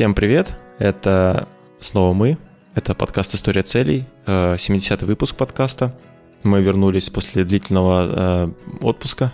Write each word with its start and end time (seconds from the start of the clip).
Всем 0.00 0.14
привет! 0.14 0.56
Это 0.78 1.46
снова 1.78 2.14
мы. 2.14 2.38
Это 2.74 2.94
подкаст 2.94 3.34
«История 3.34 3.62
целей», 3.62 4.06
70-й 4.24 5.04
выпуск 5.04 5.36
подкаста. 5.36 5.94
Мы 6.42 6.62
вернулись 6.62 7.10
после 7.10 7.44
длительного 7.44 8.46
э, 8.50 8.50
отпуска. 8.80 9.30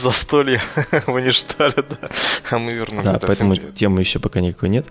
Застолье 0.00 0.62
вы 1.06 1.20
не 1.20 1.32
ждали, 1.32 1.74
да? 1.74 2.08
А 2.50 2.58
мы 2.58 2.72
вернулись. 2.72 3.04
Да, 3.04 3.18
поэтому 3.20 3.54
темы 3.54 4.00
еще 4.00 4.18
пока 4.18 4.40
никакой 4.40 4.70
нет. 4.70 4.86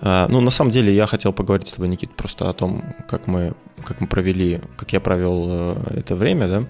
А, 0.00 0.28
ну, 0.28 0.40
на 0.40 0.52
самом 0.52 0.70
деле, 0.70 0.94
я 0.94 1.08
хотел 1.08 1.32
поговорить 1.32 1.66
с 1.66 1.72
тобой, 1.72 1.88
Никит, 1.88 2.14
просто 2.14 2.48
о 2.48 2.52
том, 2.52 2.84
как 3.08 3.26
мы, 3.26 3.54
как 3.84 4.00
мы 4.00 4.06
провели, 4.06 4.60
как 4.76 4.92
я 4.92 5.00
провел 5.00 5.46
э, 5.48 5.98
это 5.98 6.14
время, 6.14 6.46
да? 6.46 6.64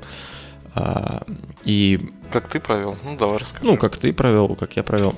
А, 0.75 1.23
и... 1.65 2.01
Как 2.33 2.49
ты 2.49 2.61
провел? 2.61 2.97
Ну, 3.05 3.15
давай 3.19 3.37
расскажи. 3.37 3.67
Ну, 3.67 3.77
как 3.77 3.99
ты 3.99 4.11
провел, 4.15 4.57
как 4.57 4.75
я 4.75 4.83
провел. 4.83 5.15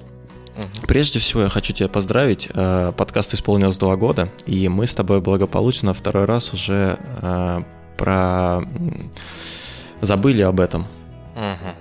Прежде 0.87 1.19
всего, 1.19 1.43
я 1.43 1.49
хочу 1.49 1.73
тебя 1.73 1.89
поздравить. 1.89 2.49
Э, 2.55 2.93
подкаст 2.97 3.35
исполнилось 3.35 3.79
два 3.79 3.97
года, 3.97 4.29
и 4.47 4.69
мы 4.69 4.87
с 4.87 4.95
тобой 4.95 5.21
благополучно 5.21 5.93
второй 5.93 6.25
раз 6.25 6.53
уже 6.53 6.99
э, 7.23 7.63
про 7.97 8.63
забыли 10.01 10.43
об 10.43 10.61
этом. 10.61 10.87
Угу. 11.35 11.75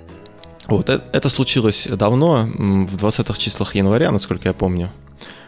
Вот, 0.68 0.90
это, 0.90 1.04
это 1.12 1.30
случилось 1.30 1.88
давно, 1.88 2.48
в 2.48 2.96
20-х 2.96 3.38
числах 3.38 3.76
января, 3.76 4.12
насколько 4.12 4.48
я 4.50 4.54
помню. 4.54 4.92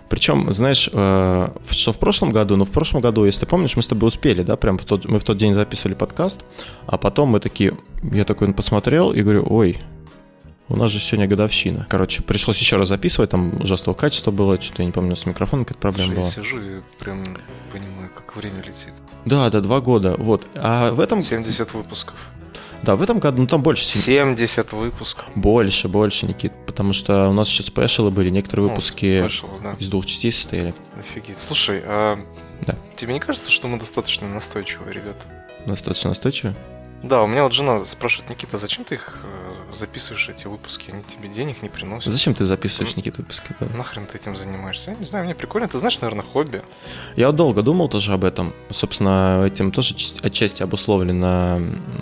Причем, 0.09 0.53
знаешь, 0.53 0.89
э, 0.91 1.49
что 1.69 1.91
в 1.91 1.97
прошлом 1.97 2.31
году, 2.31 2.55
ну 2.55 2.63
в 2.63 2.69
прошлом 2.69 3.01
году, 3.01 3.25
если 3.25 3.41
ты 3.41 3.45
помнишь, 3.45 3.75
мы 3.75 3.83
с 3.83 3.87
тобой 3.87 4.07
успели, 4.07 4.41
да, 4.41 4.55
прям 4.55 4.77
в 4.77 4.85
тот, 4.85 5.05
мы 5.05 5.19
в 5.19 5.23
тот 5.23 5.37
день 5.37 5.53
записывали 5.53 5.95
подкаст, 5.95 6.45
а 6.85 6.97
потом 6.97 7.29
мы 7.29 7.39
такие, 7.39 7.77
я 8.03 8.23
такой 8.23 8.53
посмотрел 8.53 9.11
и 9.11 9.21
говорю, 9.21 9.45
ой, 9.49 9.79
у 10.69 10.75
нас 10.75 10.91
же 10.91 10.99
сегодня 10.99 11.27
годовщина. 11.27 11.87
Короче, 11.89 12.23
пришлось 12.23 12.59
еще 12.59 12.75
раз 12.75 12.89
записывать, 12.89 13.29
там 13.29 13.61
ужасного 13.61 13.95
качества 13.95 14.31
было, 14.31 14.59
что-то 14.61 14.81
я 14.81 14.85
не 14.85 14.91
помню, 14.91 15.15
с 15.15 15.25
микрофоном 15.25 15.65
какая-то 15.65 15.81
проблема 15.81 16.15
была. 16.15 16.25
Я 16.25 16.31
сижу 16.31 16.59
и 16.59 16.81
прям 16.99 17.23
понимаю, 17.71 18.09
как 18.13 18.35
время 18.35 18.59
летит. 18.59 18.93
Да, 19.25 19.49
да, 19.49 19.61
два 19.61 19.79
года, 19.81 20.15
вот. 20.17 20.45
А 20.55 20.91
в 20.91 20.99
этом... 20.99 21.21
70 21.23 21.73
выпусков. 21.73 22.15
Да, 22.83 22.95
в 22.95 23.01
этом 23.01 23.19
году, 23.19 23.41
ну 23.41 23.47
там 23.47 23.63
больше. 23.63 23.85
70 23.85 24.71
выпусков. 24.73 25.25
Больше, 25.35 25.87
больше, 25.87 26.27
Никит, 26.27 26.53
потому 26.65 26.93
что 26.93 27.27
у 27.29 27.33
нас 27.33 27.49
еще 27.49 27.63
спешалы 27.63 28.11
были, 28.11 28.29
некоторые 28.29 28.67
выпуски 28.67 29.19
ну, 29.21 29.29
спешл, 29.29 29.47
да. 29.63 29.73
из 29.79 29.89
двух 29.89 30.05
частей 30.05 30.31
состояли. 30.31 30.73
Офигеть. 30.97 31.37
Слушай, 31.37 31.81
а 31.85 32.19
да. 32.61 32.75
тебе 32.95 33.13
не 33.13 33.19
кажется, 33.19 33.51
что 33.51 33.67
мы 33.67 33.79
достаточно 33.79 34.27
настойчивые, 34.27 34.93
ребята? 34.93 35.25
Достаточно 35.65 36.09
настойчивые? 36.09 36.55
Да, 37.03 37.23
у 37.23 37.27
меня 37.27 37.43
вот 37.43 37.53
жена 37.53 37.85
спрашивает, 37.85 38.29
Никита, 38.29 38.57
зачем 38.57 38.83
ты 38.83 38.95
их 38.95 39.19
э, 39.23 39.46
записываешь, 39.75 40.29
эти 40.29 40.47
выпуски? 40.47 40.91
Они 40.91 41.03
тебе 41.03 41.29
денег 41.29 41.61
не 41.61 41.69
приносят. 41.69 42.11
Зачем 42.11 42.33
ты 42.33 42.45
записываешь, 42.45 42.95
ну, 42.95 42.99
Никита, 42.99 43.21
выпуски? 43.21 43.55
Да? 43.59 43.67
Нахрен 43.75 44.05
ты 44.05 44.17
этим 44.17 44.35
занимаешься? 44.35 44.91
Я 44.91 44.97
не 44.97 45.05
знаю, 45.05 45.25
мне 45.25 45.35
прикольно. 45.35 45.67
Ты 45.67 45.79
знаешь, 45.79 45.99
наверное, 45.99 46.23
хобби. 46.23 46.61
Я 47.15 47.31
долго 47.31 47.61
думал 47.61 47.89
тоже 47.89 48.13
об 48.13 48.23
этом. 48.23 48.53
Собственно, 48.69 49.43
этим 49.45 49.71
тоже 49.71 49.95
отчасти 50.21 50.63
обусловлена 50.63 51.59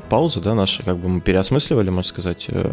пауза, 0.10 0.42
да, 0.42 0.54
наши, 0.56 0.84
как 0.84 0.98
бы 0.98 1.08
мы 1.10 1.22
переосмысливали, 1.22 1.90
можно 1.90 2.10
сказать. 2.10 2.46
Э, 2.50 2.72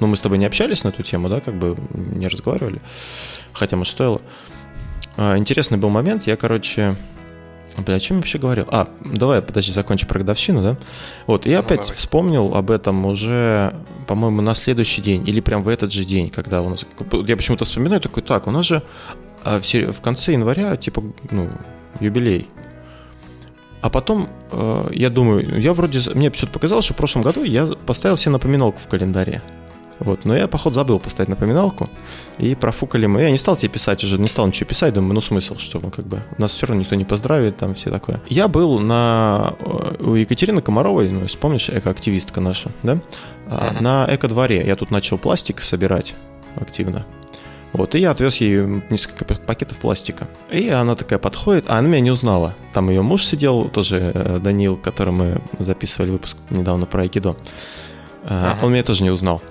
ну, 0.00 0.06
мы 0.06 0.16
с 0.16 0.20
тобой 0.20 0.38
не 0.38 0.46
общались 0.46 0.84
на 0.84 0.88
эту 0.88 1.02
тему, 1.02 1.28
да, 1.28 1.40
как 1.40 1.54
бы 1.54 1.76
не 1.94 2.28
разговаривали, 2.28 2.80
хотя, 3.52 3.76
может, 3.76 3.92
стоило. 3.92 4.20
А, 5.16 5.36
интересный 5.38 5.78
был 5.78 5.90
момент. 5.90 6.26
Я, 6.26 6.36
короче, 6.36 6.96
Бля, 7.78 7.96
о 7.96 8.00
чем 8.00 8.16
я 8.16 8.20
вообще 8.20 8.38
говорил? 8.38 8.66
А, 8.68 8.88
давай, 9.04 9.42
подожди, 9.42 9.72
закончу 9.72 10.06
про 10.06 10.20
годовщину, 10.20 10.62
да? 10.62 10.76
Вот, 11.26 11.46
я 11.46 11.58
ну, 11.58 11.64
опять 11.64 11.80
давай. 11.80 11.94
вспомнил 11.94 12.54
об 12.54 12.70
этом 12.70 13.04
уже, 13.06 13.74
по-моему, 14.06 14.42
на 14.42 14.54
следующий 14.54 15.02
день, 15.02 15.28
или 15.28 15.40
прям 15.40 15.62
в 15.62 15.68
этот 15.68 15.92
же 15.92 16.04
день, 16.04 16.30
когда 16.30 16.62
у 16.62 16.68
нас... 16.68 16.86
Я 17.26 17.36
почему-то 17.36 17.64
вспоминаю, 17.64 18.00
такой, 18.00 18.22
так, 18.22 18.46
у 18.46 18.50
нас 18.50 18.66
же 18.66 18.82
а, 19.42 19.60
в, 19.60 20.00
конце 20.00 20.32
января, 20.32 20.76
типа, 20.76 21.02
ну, 21.30 21.50
юбилей. 22.00 22.48
А 23.80 23.90
потом, 23.90 24.30
э, 24.50 24.88
я 24.92 25.10
думаю, 25.10 25.60
я 25.60 25.74
вроде... 25.74 26.00
Мне 26.14 26.30
почему-то 26.30 26.54
показалось, 26.54 26.86
что 26.86 26.94
в 26.94 26.96
прошлом 26.96 27.22
году 27.22 27.42
я 27.42 27.66
поставил 27.66 28.16
себе 28.16 28.32
напоминалку 28.32 28.78
в 28.78 28.88
календаре. 28.88 29.42
Вот, 30.00 30.24
но 30.24 30.36
я, 30.36 30.48
походу, 30.48 30.74
забыл 30.74 30.98
поставить 30.98 31.28
напоминалку, 31.28 31.88
и 32.38 32.54
профукали 32.54 33.06
мы. 33.06 33.22
Я 33.22 33.30
не 33.30 33.38
стал 33.38 33.56
тебе 33.56 33.70
писать 33.70 34.02
уже, 34.02 34.18
не 34.18 34.28
стал 34.28 34.46
ничего 34.46 34.68
писать, 34.68 34.92
думаю, 34.92 35.14
ну 35.14 35.20
смысл, 35.20 35.56
что 35.56 35.80
мы 35.80 35.90
как 35.90 36.06
бы, 36.06 36.22
нас 36.36 36.52
все 36.52 36.66
равно 36.66 36.80
никто 36.82 36.96
не 36.96 37.04
поздравит, 37.04 37.56
там 37.56 37.74
все 37.74 37.90
такое. 37.90 38.20
Я 38.28 38.48
был 38.48 38.80
на, 38.80 39.54
э, 39.60 39.96
у 40.00 40.14
Екатерины 40.14 40.60
Комаровой, 40.62 41.08
ну, 41.10 41.22
если 41.22 41.38
помнишь, 41.38 41.70
экоактивистка 41.70 42.40
наша, 42.40 42.70
да, 42.82 42.98
uh-huh. 43.46 43.82
на 43.82 44.06
эко-дворе. 44.10 44.66
Я 44.66 44.76
тут 44.76 44.90
начал 44.90 45.16
пластик 45.16 45.60
собирать 45.60 46.14
активно. 46.56 47.06
Вот, 47.72 47.96
и 47.96 47.98
я 47.98 48.12
отвез 48.12 48.36
ей 48.36 48.82
несколько 48.88 49.24
пакетов 49.24 49.78
пластика. 49.78 50.28
И 50.48 50.68
она 50.68 50.94
такая 50.94 51.18
подходит, 51.18 51.64
а 51.68 51.78
она 51.78 51.88
меня 51.88 52.00
не 52.00 52.10
узнала. 52.12 52.54
Там 52.72 52.88
ее 52.88 53.02
муж 53.02 53.24
сидел, 53.24 53.68
тоже 53.68 54.12
э, 54.14 54.38
Данил, 54.38 54.76
который 54.76 55.12
мы 55.12 55.42
записывали 55.58 56.10
выпуск 56.10 56.36
недавно 56.50 56.86
про 56.86 57.02
айкидо. 57.02 57.36
Uh-huh. 58.24 58.56
Он 58.62 58.72
меня 58.72 58.82
тоже 58.82 59.02
не 59.02 59.10
узнал. 59.10 59.42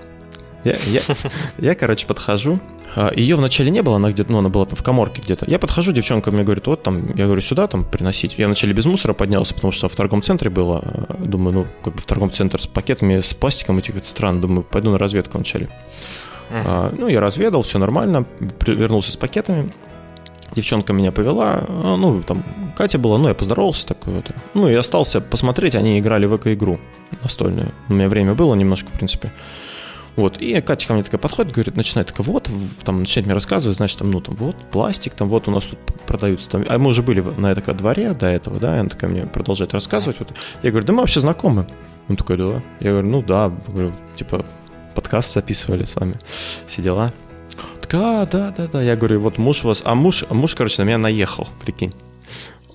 Я, 0.64 0.76
я, 0.86 1.02
я, 1.58 1.74
короче, 1.74 2.06
подхожу. 2.06 2.58
А, 2.96 3.12
Ее 3.14 3.36
вначале 3.36 3.70
не 3.70 3.82
было, 3.82 3.96
она 3.96 4.10
где-то, 4.10 4.32
ну, 4.32 4.38
она 4.38 4.48
была 4.48 4.64
в 4.64 4.82
коморке 4.82 5.20
где-то. 5.22 5.44
Я 5.48 5.58
подхожу, 5.58 5.92
девчонка 5.92 6.30
мне 6.30 6.42
говорит, 6.42 6.66
вот 6.66 6.82
там, 6.82 7.14
я 7.16 7.26
говорю, 7.26 7.40
сюда 7.40 7.66
там 7.66 7.84
приносить. 7.84 8.38
Я 8.38 8.46
вначале 8.46 8.72
без 8.72 8.86
мусора 8.86 9.12
поднялся, 9.12 9.54
потому 9.54 9.72
что 9.72 9.88
в 9.88 9.96
торговом 9.96 10.22
центре 10.22 10.50
было. 10.50 11.06
Думаю, 11.18 11.54
ну, 11.54 11.66
как 11.82 11.94
бы 11.94 12.00
в 12.00 12.06
торговом 12.06 12.32
центре 12.32 12.58
с 12.58 12.66
пакетами, 12.66 13.20
с 13.20 13.34
пластиком 13.34 13.78
этих 13.78 14.02
стран. 14.04 14.40
Думаю, 14.40 14.62
пойду 14.62 14.90
на 14.90 14.98
разведку 14.98 15.36
вначале. 15.36 15.66
Uh-huh. 15.66 16.62
А, 16.64 16.94
ну, 16.96 17.08
я 17.08 17.20
разведал, 17.20 17.62
все 17.62 17.78
нормально, 17.78 18.24
вернулся 18.66 19.12
с 19.12 19.16
пакетами. 19.16 19.72
Девчонка 20.54 20.92
меня 20.92 21.10
повела, 21.10 21.64
а, 21.66 21.96
ну, 21.96 22.22
там, 22.22 22.44
Катя 22.76 22.98
была, 22.98 23.18
ну, 23.18 23.28
я 23.28 23.34
поздоровался 23.34 23.86
такой 23.86 24.14
вот. 24.14 24.30
Ну, 24.54 24.68
и 24.68 24.74
остался 24.74 25.20
посмотреть, 25.20 25.74
они 25.74 25.98
играли 25.98 26.26
в 26.26 26.36
эко-игру 26.36 26.78
настольную. 27.22 27.72
У 27.88 27.94
меня 27.94 28.08
время 28.08 28.34
было 28.34 28.54
немножко, 28.54 28.88
в 28.90 28.92
принципе. 28.92 29.32
Вот, 30.16 30.40
и 30.40 30.60
Катя 30.60 30.86
ко 30.86 30.94
мне 30.94 31.02
такая 31.02 31.18
подходит, 31.18 31.52
говорит, 31.52 31.76
начинает 31.76 32.08
такая, 32.08 32.24
вот, 32.24 32.48
там, 32.84 33.00
начинает 33.00 33.26
мне 33.26 33.34
рассказывать, 33.34 33.76
значит, 33.76 33.98
там, 33.98 34.12
ну, 34.12 34.20
там, 34.20 34.36
вот, 34.36 34.56
пластик, 34.70 35.14
там, 35.14 35.28
вот 35.28 35.48
у 35.48 35.50
нас 35.50 35.64
тут 35.64 35.78
продаются, 36.06 36.48
там, 36.50 36.64
а 36.68 36.78
мы 36.78 36.90
уже 36.90 37.02
были 37.02 37.20
на 37.20 37.50
этом 37.50 37.76
дворе 37.76 38.12
до 38.12 38.26
этого, 38.26 38.60
да, 38.60 38.76
и 38.76 38.80
она 38.80 38.88
такая 38.88 39.10
мне 39.10 39.22
продолжает 39.26 39.74
рассказывать, 39.74 40.20
вот, 40.20 40.32
я 40.62 40.70
говорю, 40.70 40.86
да 40.86 40.92
мы 40.92 41.00
вообще 41.00 41.20
знакомы. 41.20 41.66
Он 42.08 42.16
такой, 42.16 42.36
да. 42.36 42.62
Я 42.80 42.90
говорю, 42.90 43.08
ну, 43.08 43.22
да, 43.22 43.50
говорю, 43.66 43.92
типа, 44.14 44.44
подкаст 44.94 45.32
записывали 45.32 45.84
с 45.84 45.96
вами, 45.96 46.20
все 46.66 46.82
дела. 46.82 47.12
Так, 47.80 47.90
да, 48.30 48.52
да, 48.56 48.68
да, 48.72 48.82
я 48.82 48.94
говорю, 48.94 49.20
вот 49.20 49.38
муж 49.38 49.64
у 49.64 49.68
вас, 49.68 49.82
а 49.84 49.94
муж, 49.94 50.24
муж, 50.30 50.54
короче, 50.54 50.82
на 50.82 50.86
меня 50.86 50.98
наехал, 50.98 51.48
прикинь. 51.60 51.94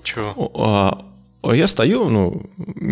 Чего? 0.03 0.51
А, 0.55 1.05
а 1.41 1.55
я 1.55 1.67
стою, 1.67 2.09
ну, 2.09 2.43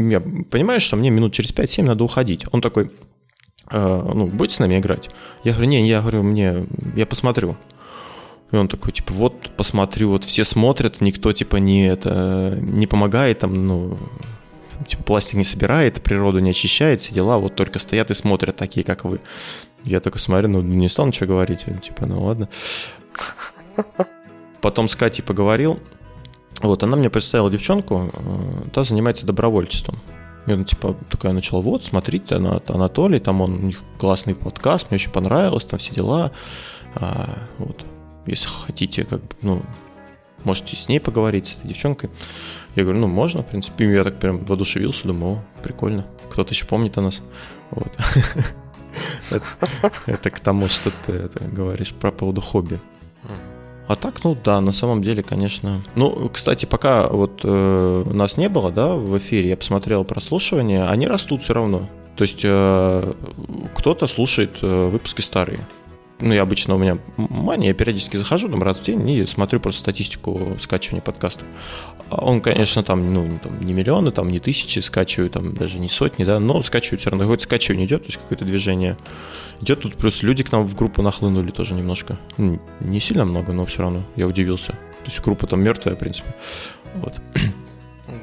я 0.10 0.22
понимаю, 0.22 0.80
что 0.80 0.96
мне 0.96 1.10
минут 1.10 1.34
через 1.34 1.52
5-7 1.52 1.84
надо 1.84 2.04
уходить. 2.04 2.46
Он 2.52 2.62
такой, 2.62 2.86
«А, 2.86 2.90
ну, 3.72 4.28
будете 4.28 4.56
с 4.56 4.60
нами 4.60 4.80
играть? 4.80 5.10
Я 5.44 5.54
говорю, 5.54 5.70
не, 5.70 5.88
я 5.88 6.02
говорю, 6.02 6.24
мне, 6.24 6.66
я 6.96 7.06
посмотрю. 7.06 7.58
И 8.52 8.56
он 8.56 8.68
такой, 8.68 8.94
типа, 8.94 9.14
вот, 9.14 9.50
посмотрю, 9.58 10.10
вот 10.10 10.24
все 10.24 10.46
смотрят, 10.46 11.02
никто, 11.02 11.34
типа, 11.34 11.58
не, 11.58 11.88
это, 11.88 12.58
не 12.62 12.88
помогает, 12.88 13.40
там, 13.40 13.68
ну, 13.68 13.98
типа, 14.86 15.04
пластик 15.04 15.36
не 15.36 15.44
собирает, 15.44 16.02
природу 16.02 16.40
не 16.40 16.52
очищает, 16.52 17.02
все 17.02 17.14
дела, 17.14 17.40
вот 17.40 17.56
только 17.56 17.80
стоят 17.80 18.10
и 18.10 18.14
смотрят 18.14 18.56
такие, 18.56 18.86
как 18.86 19.04
вы. 19.04 19.20
Я 19.84 20.00
такой 20.00 20.22
смотрю, 20.22 20.48
ну, 20.48 20.62
не 20.62 20.88
стал 20.88 21.08
ничего 21.08 21.28
говорить, 21.28 21.66
типа, 21.84 22.06
ну, 22.06 22.24
ладно. 22.24 22.48
Потом 24.62 24.88
с 24.88 24.96
Катей 24.96 25.24
поговорил, 25.24 25.80
вот, 26.62 26.84
она 26.84 26.96
мне 26.96 27.10
представила 27.10 27.52
девчонку, 27.52 28.10
э, 28.14 28.70
та 28.74 28.84
занимается 28.84 29.26
добровольчеством. 29.26 30.00
И 30.48 30.52
она, 30.52 30.64
типа, 30.64 30.96
такая 31.10 31.34
начала, 31.34 31.62
вот, 31.62 31.84
смотрите, 31.84 32.36
она, 32.36 32.62
Анатолий, 32.68 33.20
там 33.20 33.42
он, 33.42 33.56
у 33.56 33.62
них 33.62 33.84
классный 33.98 34.34
подкаст, 34.34 34.90
мне 34.90 34.96
очень 34.96 35.12
понравилось, 35.12 35.66
там 35.66 35.78
все 35.78 35.94
дела. 35.94 36.32
А, 36.96 37.38
вот, 37.58 37.86
если 38.26 38.48
хотите, 38.48 39.04
как 39.04 39.22
бы, 39.22 39.36
ну, 39.42 39.62
можете 40.44 40.76
с 40.76 40.88
ней 40.88 41.00
поговорить, 41.00 41.48
с 41.48 41.56
этой 41.58 41.68
девчонкой. 41.68 42.10
Я 42.76 42.84
говорю, 42.84 43.00
ну, 43.00 43.08
можно, 43.08 43.44
в 43.44 43.48
принципе. 43.48 43.92
Я 43.92 44.04
так 44.04 44.20
прям 44.20 44.46
воодушевился, 44.46 45.08
думаю, 45.08 45.36
о, 45.36 45.62
прикольно. 45.64 46.06
Кто-то 46.30 46.54
еще 46.54 46.66
помнит 46.66 46.98
о 46.98 47.02
нас. 47.02 47.22
Вот. 47.72 47.92
Это 50.06 50.30
к 50.30 50.40
тому, 50.40 50.70
что 50.70 50.92
ты 51.06 51.30
говоришь 51.52 51.94
про 51.94 52.12
поводу 52.12 52.42
хобби. 52.42 52.80
А 53.88 53.96
так, 53.96 54.24
ну 54.24 54.38
да, 54.44 54.60
на 54.60 54.74
самом 54.74 55.02
деле, 55.02 55.24
конечно. 55.24 55.82
Ну, 55.96 56.30
кстати, 56.30 56.66
пока 56.66 57.08
вот 57.08 57.42
э, 57.44 58.04
нас 58.12 58.38
не 58.38 58.50
было, 58.50 58.70
да, 58.70 58.96
в 58.96 59.18
эфире, 59.18 59.50
я 59.50 59.58
посмотрел 59.58 60.04
прослушивания, 60.04 60.90
они 60.90 61.08
растут 61.08 61.42
все 61.42 61.54
равно. 61.54 61.88
То 62.18 62.24
есть 62.24 62.42
э, 62.44 63.14
кто-то 63.76 64.08
слушает 64.08 64.58
э, 64.62 64.90
выпуски 64.90 65.22
старые. 65.22 65.60
ну, 66.20 66.34
я 66.34 66.42
обычно 66.42 66.76
у 66.76 66.78
меня 66.78 66.98
мания, 67.16 67.70
я 67.70 67.74
периодически 67.74 68.18
захожу 68.18 68.50
там 68.50 68.62
раз 68.62 68.80
в 68.80 68.84
день 68.84 69.10
и 69.10 69.26
смотрю 69.26 69.62
просто 69.62 69.80
статистику 69.82 70.58
скачивания 70.60 71.02
подкастов. 71.02 71.48
А 72.10 72.26
он, 72.26 72.42
конечно, 72.42 72.84
там, 72.84 73.14
ну, 73.14 73.40
там, 73.42 73.62
не 73.62 73.72
миллионы, 73.72 74.12
там, 74.12 74.30
не 74.30 74.40
тысячи 74.40 74.80
скачиваю, 74.80 75.30
там, 75.30 75.54
даже 75.54 75.80
не 75.80 75.88
сотни, 75.90 76.26
да, 76.26 76.40
но 76.40 76.62
скачиваю 76.62 77.00
все 77.00 77.10
равно, 77.10 77.24
какое-то 77.24 77.44
скачивание 77.44 77.86
идет, 77.86 78.02
то 78.02 78.08
есть 78.08 78.18
какое-то 78.18 78.44
движение 78.44 78.98
идет. 79.62 79.82
Тут 79.82 79.96
плюс 79.96 80.24
люди 80.24 80.44
к 80.44 80.52
нам 80.52 80.66
в 80.66 80.76
группу 80.76 81.02
нахлынули 81.02 81.52
тоже 81.52 81.74
немножко. 81.74 82.18
Ну, 82.38 82.60
не 82.80 83.00
сильно 83.00 83.26
много, 83.26 83.54
но 83.54 83.66
все 83.66 83.84
равно 83.84 84.02
я 84.16 84.28
удивился. 84.28 84.74
То 84.74 85.06
есть 85.06 85.22
группа 85.22 85.48
там 85.48 85.62
мертвая, 85.62 85.96
в 85.96 86.00
принципе. 86.00 86.34
Вот. 86.96 87.16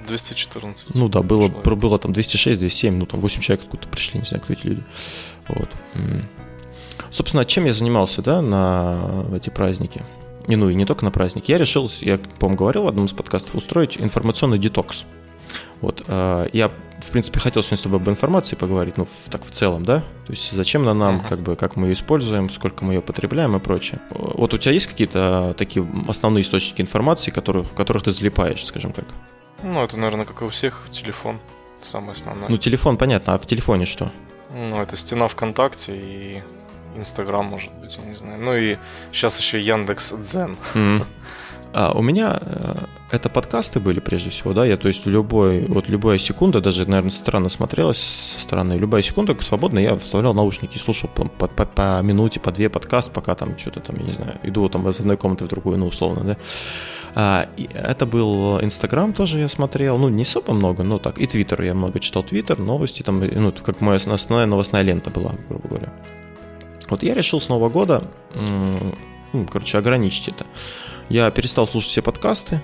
214. 0.06 0.94
Ну 0.94 1.08
да, 1.08 1.22
было, 1.22 1.48
было 1.48 1.98
там 1.98 2.12
206, 2.12 2.58
207, 2.60 2.98
ну 2.98 3.06
там 3.06 3.20
8 3.20 3.40
человек 3.40 3.64
откуда 3.64 3.86
пришли, 3.88 4.20
не 4.20 4.26
знаю, 4.26 4.42
кто 4.42 4.52
эти 4.52 4.66
люди. 4.66 4.82
Вот. 5.48 5.68
Собственно, 7.10 7.44
чем 7.44 7.66
я 7.66 7.72
занимался, 7.72 8.22
да, 8.22 8.40
на 8.40 9.26
эти 9.34 9.50
праздники? 9.50 10.02
И, 10.48 10.56
ну 10.56 10.68
и 10.68 10.74
не 10.74 10.84
только 10.84 11.04
на 11.04 11.10
праздники. 11.10 11.50
Я 11.50 11.58
решил, 11.58 11.90
я, 12.00 12.18
по-моему, 12.18 12.58
говорил 12.58 12.82
в 12.84 12.88
одном 12.88 13.06
из 13.06 13.12
подкастов, 13.12 13.54
устроить 13.54 13.98
информационный 13.98 14.58
детокс. 14.58 15.04
Вот, 15.80 16.02
э, 16.06 16.48
я, 16.52 16.70
принципе, 17.14 17.38
хотел 17.38 17.62
сегодня 17.62 17.78
с 17.78 17.82
тобой 17.82 18.00
об 18.00 18.08
информации 18.08 18.56
поговорить, 18.56 18.96
ну, 18.96 19.06
в, 19.06 19.30
так 19.30 19.44
в 19.44 19.50
целом, 19.52 19.84
да? 19.84 20.00
То 20.26 20.32
есть 20.32 20.50
зачем 20.50 20.82
она 20.82 20.94
нам, 20.94 21.16
uh-huh. 21.18 21.28
как 21.28 21.38
бы, 21.38 21.54
как 21.54 21.76
мы 21.76 21.86
ее 21.86 21.92
используем, 21.92 22.50
сколько 22.50 22.84
мы 22.84 22.94
ее 22.94 23.02
потребляем 23.02 23.54
и 23.54 23.60
прочее. 23.60 24.00
Вот 24.10 24.52
у 24.52 24.58
тебя 24.58 24.72
есть 24.72 24.88
какие-то 24.88 25.54
такие 25.56 25.86
основные 26.08 26.42
источники 26.42 26.82
информации, 26.82 27.30
которых, 27.30 27.68
в 27.68 27.74
которых 27.74 28.02
ты 28.02 28.10
залипаешь, 28.10 28.66
скажем 28.66 28.92
так? 28.92 29.04
Ну, 29.62 29.84
это, 29.84 29.96
наверное, 29.96 30.24
как 30.24 30.42
и 30.42 30.44
у 30.44 30.48
всех, 30.48 30.88
телефон, 30.90 31.38
самое 31.84 32.14
основное. 32.14 32.48
Ну, 32.48 32.56
телефон, 32.56 32.96
понятно, 32.96 33.34
а 33.34 33.38
в 33.38 33.46
телефоне 33.46 33.84
что? 33.84 34.10
Ну, 34.52 34.82
это 34.82 34.96
стена 34.96 35.28
ВКонтакте 35.28 35.96
и 35.96 36.42
Инстаграм, 36.96 37.46
может 37.46 37.72
быть, 37.74 37.96
я 37.96 38.10
не 38.10 38.16
знаю. 38.16 38.40
Ну 38.40 38.56
и 38.56 38.76
сейчас 39.12 39.38
еще 39.38 39.60
Яндекс 39.60 40.12
Дзен. 40.12 40.56
Mm. 40.74 41.04
А, 41.76 41.92
у 41.92 42.02
меня 42.02 42.38
э, 42.40 42.74
это 43.10 43.28
подкасты 43.28 43.80
были 43.80 43.98
прежде 43.98 44.30
всего, 44.30 44.52
да, 44.52 44.64
я, 44.64 44.76
то 44.76 44.86
есть 44.86 45.06
любой, 45.06 45.66
вот 45.66 45.88
любая 45.88 46.18
секунда, 46.18 46.60
даже, 46.60 46.86
наверное, 46.86 47.10
странно 47.10 47.48
смотрелась 47.48 47.98
со 47.98 48.40
стороны, 48.40 48.74
любая 48.74 49.02
секунда 49.02 49.36
свободно, 49.42 49.80
я 49.80 49.98
вставлял 49.98 50.34
наушники 50.34 50.76
и 50.76 50.78
слушал 50.78 51.10
по, 51.12 51.24
по, 51.24 51.48
по, 51.48 51.66
по 51.66 52.00
минуте, 52.00 52.38
по 52.38 52.52
две 52.52 52.68
подкаст, 52.68 53.12
пока 53.12 53.34
там 53.34 53.58
что-то 53.58 53.80
там, 53.80 53.96
я 53.96 54.04
не 54.04 54.12
знаю, 54.12 54.38
иду 54.44 54.68
там 54.68 54.88
из 54.88 55.00
одной 55.00 55.16
комнаты 55.16 55.46
в 55.46 55.48
другую, 55.48 55.78
ну, 55.78 55.86
условно, 55.88 56.22
да. 56.22 56.36
А, 57.16 57.48
это 57.72 58.06
был 58.06 58.60
Инстаграм 58.62 59.12
тоже 59.12 59.40
я 59.40 59.48
смотрел, 59.48 59.98
ну, 59.98 60.08
не 60.08 60.22
особо 60.22 60.54
много, 60.54 60.84
но 60.84 61.00
так, 61.00 61.18
и 61.18 61.26
Твиттер, 61.26 61.60
я 61.62 61.74
много 61.74 61.98
читал 61.98 62.22
Твиттер, 62.22 62.60
новости 62.60 63.02
там, 63.02 63.18
ну, 63.18 63.50
как 63.50 63.80
моя 63.80 63.96
основная 63.96 64.46
новостная 64.46 64.82
лента 64.82 65.10
была, 65.10 65.32
грубо 65.48 65.68
говоря. 65.68 65.92
Вот 66.88 67.02
я 67.02 67.14
решил 67.14 67.40
с 67.40 67.48
Нового 67.48 67.68
года, 67.68 68.04
ну, 69.34 69.46
короче, 69.46 69.78
ограничить 69.78 70.28
это. 70.28 70.46
Я 71.08 71.30
перестал 71.30 71.68
слушать 71.68 71.90
все 71.90 72.02
подкасты, 72.02 72.62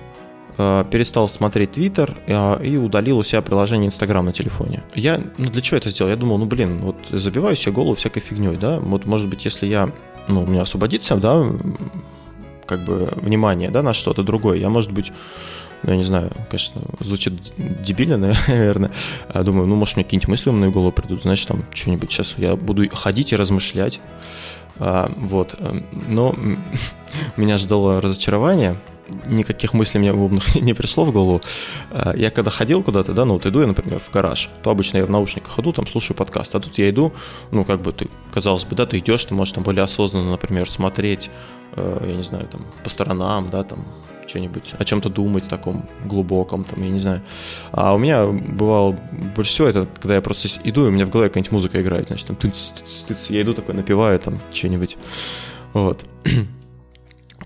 э, 0.57 0.85
перестал 0.89 1.29
смотреть 1.29 1.73
Твиттер 1.73 2.17
э, 2.25 2.65
и 2.65 2.77
удалил 2.77 3.19
у 3.19 3.23
себя 3.23 3.41
приложение 3.41 3.87
Инстаграм 3.87 4.25
на 4.25 4.33
телефоне. 4.33 4.83
Я, 4.95 5.21
ну 5.37 5.49
для 5.49 5.61
чего 5.61 5.77
это 5.77 5.89
сделал? 5.89 6.09
Я 6.09 6.15
думал, 6.15 6.37
ну 6.37 6.45
блин, 6.45 6.79
вот 6.79 6.97
забиваю 7.09 7.55
себе 7.55 7.73
голову 7.73 7.95
всякой 7.95 8.21
фигней, 8.21 8.57
да, 8.57 8.79
вот 8.79 9.05
может 9.05 9.27
быть, 9.29 9.45
если 9.45 9.67
я, 9.67 9.91
ну, 10.27 10.43
у 10.43 10.47
меня 10.47 10.63
освободится, 10.63 11.15
да, 11.17 11.45
как 12.65 12.83
бы 12.85 13.09
внимание, 13.15 13.69
да, 13.69 13.83
на 13.83 13.93
что-то 13.93 14.23
другое, 14.23 14.57
я, 14.57 14.69
может 14.69 14.91
быть, 14.91 15.11
ну, 15.83 15.91
я 15.91 15.97
не 15.97 16.03
знаю, 16.03 16.31
конечно, 16.49 16.81
звучит 16.99 17.33
дебильно, 17.57 18.17
наверное. 18.47 18.91
А 19.29 19.43
думаю, 19.43 19.67
ну, 19.67 19.75
может, 19.75 19.95
мне 19.95 20.03
какие-нибудь 20.03 20.29
мысли 20.29 20.49
умные 20.49 20.69
в 20.69 20.73
голову 20.73 20.91
придут, 20.91 21.23
значит, 21.23 21.47
там, 21.47 21.63
что-нибудь 21.73 22.11
сейчас 22.11 22.35
я 22.37 22.55
буду 22.55 22.87
ходить 22.93 23.31
и 23.33 23.35
размышлять. 23.35 23.99
А, 24.83 25.11
вот. 25.15 25.55
Но 26.07 26.33
меня 27.37 27.59
ждало 27.59 28.01
разочарование. 28.01 28.77
Никаких 29.25 29.73
мыслей 29.73 29.99
мне 29.99 30.13
умных 30.13 30.55
не 30.61 30.73
пришло 30.73 31.05
в 31.05 31.11
голову. 31.11 31.41
А, 31.89 32.13
я 32.15 32.31
когда 32.31 32.51
ходил 32.51 32.83
куда-то, 32.83 33.13
да, 33.13 33.25
ну 33.25 33.33
вот 33.33 33.45
иду 33.45 33.61
я, 33.61 33.67
например, 33.67 33.99
в 33.99 34.11
гараж, 34.11 34.49
то 34.63 34.69
обычно 34.69 34.97
я 34.97 35.05
в 35.05 35.09
наушниках 35.09 35.59
иду, 35.59 35.73
там 35.73 35.87
слушаю 35.87 36.15
подкаст, 36.17 36.55
а 36.55 36.59
тут 36.59 36.77
я 36.77 36.89
иду, 36.89 37.13
ну 37.51 37.63
как 37.63 37.81
бы 37.81 37.93
ты, 37.93 38.07
казалось 38.33 38.63
бы, 38.63 38.75
да, 38.75 38.85
ты 38.85 38.99
идешь, 38.99 39.25
ты 39.25 39.33
можешь 39.33 39.53
там 39.53 39.63
более 39.63 39.83
осознанно, 39.83 40.31
например, 40.31 40.69
смотреть, 40.69 41.29
э, 41.75 42.05
я 42.07 42.15
не 42.15 42.23
знаю, 42.23 42.47
там 42.47 42.65
по 42.83 42.89
сторонам, 42.89 43.49
да, 43.49 43.63
там 43.63 43.85
что-нибудь, 44.27 44.73
о 44.77 44.85
чем-то 44.85 45.09
думать 45.09 45.43
таком 45.49 45.85
глубоком, 46.05 46.63
там, 46.63 46.81
я 46.83 46.89
не 46.89 46.99
знаю. 46.99 47.21
А 47.71 47.93
у 47.93 47.97
меня 47.97 48.25
бывало 48.27 48.97
больше 49.35 49.51
всего 49.51 49.67
это, 49.67 49.87
когда 49.99 50.15
я 50.15 50.21
просто 50.21 50.47
иду, 50.63 50.85
и 50.85 50.87
у 50.87 50.91
меня 50.91 51.05
в 51.05 51.09
голове 51.09 51.29
какая-нибудь 51.29 51.51
музыка 51.51 51.81
играет, 51.81 52.07
значит, 52.07 52.27
там, 52.27 52.37
я 53.29 53.41
иду 53.41 53.53
такой, 53.53 53.75
напиваю 53.75 54.19
там 54.19 54.39
что-нибудь. 54.53 54.97
Вот. 55.73 56.05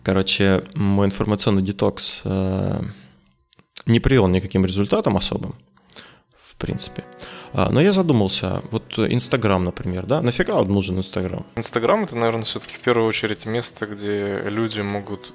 Короче, 0.05 0.63
мой 0.75 1.07
информационный 1.07 1.63
детокс 1.63 2.21
э, 2.25 2.79
не 3.87 3.99
привел 3.99 4.27
никаким 4.27 4.63
результатам 4.63 5.17
особым, 5.17 5.55
в 6.37 6.53
принципе. 6.57 7.03
А, 7.53 7.71
но 7.71 7.81
я 7.81 7.91
задумался, 7.91 8.61
вот 8.69 8.99
Инстаграм, 8.99 9.63
например, 9.63 10.05
да, 10.05 10.21
нафига 10.21 10.59
вот 10.59 10.67
нужен 10.67 10.99
Инстаграм? 10.99 11.43
Инстаграм 11.55 12.03
это, 12.03 12.15
наверное, 12.15 12.43
все-таки 12.43 12.75
в 12.75 12.81
первую 12.81 13.07
очередь 13.07 13.47
место, 13.47 13.87
где 13.87 14.41
люди 14.43 14.79
могут 14.81 15.33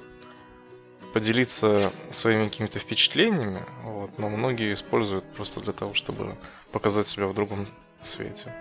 поделиться 1.13 1.91
своими 2.09 2.45
какими-то 2.45 2.79
впечатлениями, 2.79 3.59
вот, 3.83 4.17
но 4.17 4.29
многие 4.29 4.73
используют 4.73 5.25
просто 5.35 5.59
для 5.59 5.73
того, 5.73 5.93
чтобы 5.93 6.37
показать 6.71 7.07
себя 7.07 7.27
в 7.27 7.33
другом 7.33 7.67
свете. 8.03 8.53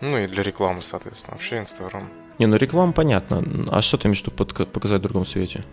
Ну 0.00 0.18
и 0.18 0.28
для 0.28 0.44
рекламы, 0.44 0.82
соответственно, 0.82 1.34
вообще 1.34 1.58
Инстаграм. 1.58 2.08
Не, 2.38 2.46
ну 2.46 2.56
реклама 2.56 2.92
понятно. 2.92 3.44
А 3.70 3.82
что 3.82 3.96
ты 3.96 4.08
имеешь 4.08 4.22
в 4.22 4.26
виду 4.26 4.66
показать 4.66 5.00
в 5.00 5.02
другом 5.02 5.26
свете? 5.26 5.64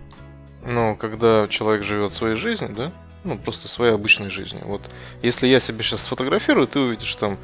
Ну, 0.65 0.95
когда 0.97 1.47
человек 1.47 1.83
живет 1.83 2.11
своей 2.11 2.35
жизнью, 2.35 2.73
да? 2.75 2.91
Ну, 3.23 3.37
просто 3.37 3.67
своей 3.67 3.93
обычной 3.93 4.29
жизнью. 4.29 4.63
Вот 4.65 4.81
если 5.21 5.47
я 5.47 5.59
себе 5.59 5.83
сейчас 5.83 6.03
сфотографирую, 6.03 6.67
ты 6.67 6.79
увидишь 6.79 7.15
там 7.15 7.37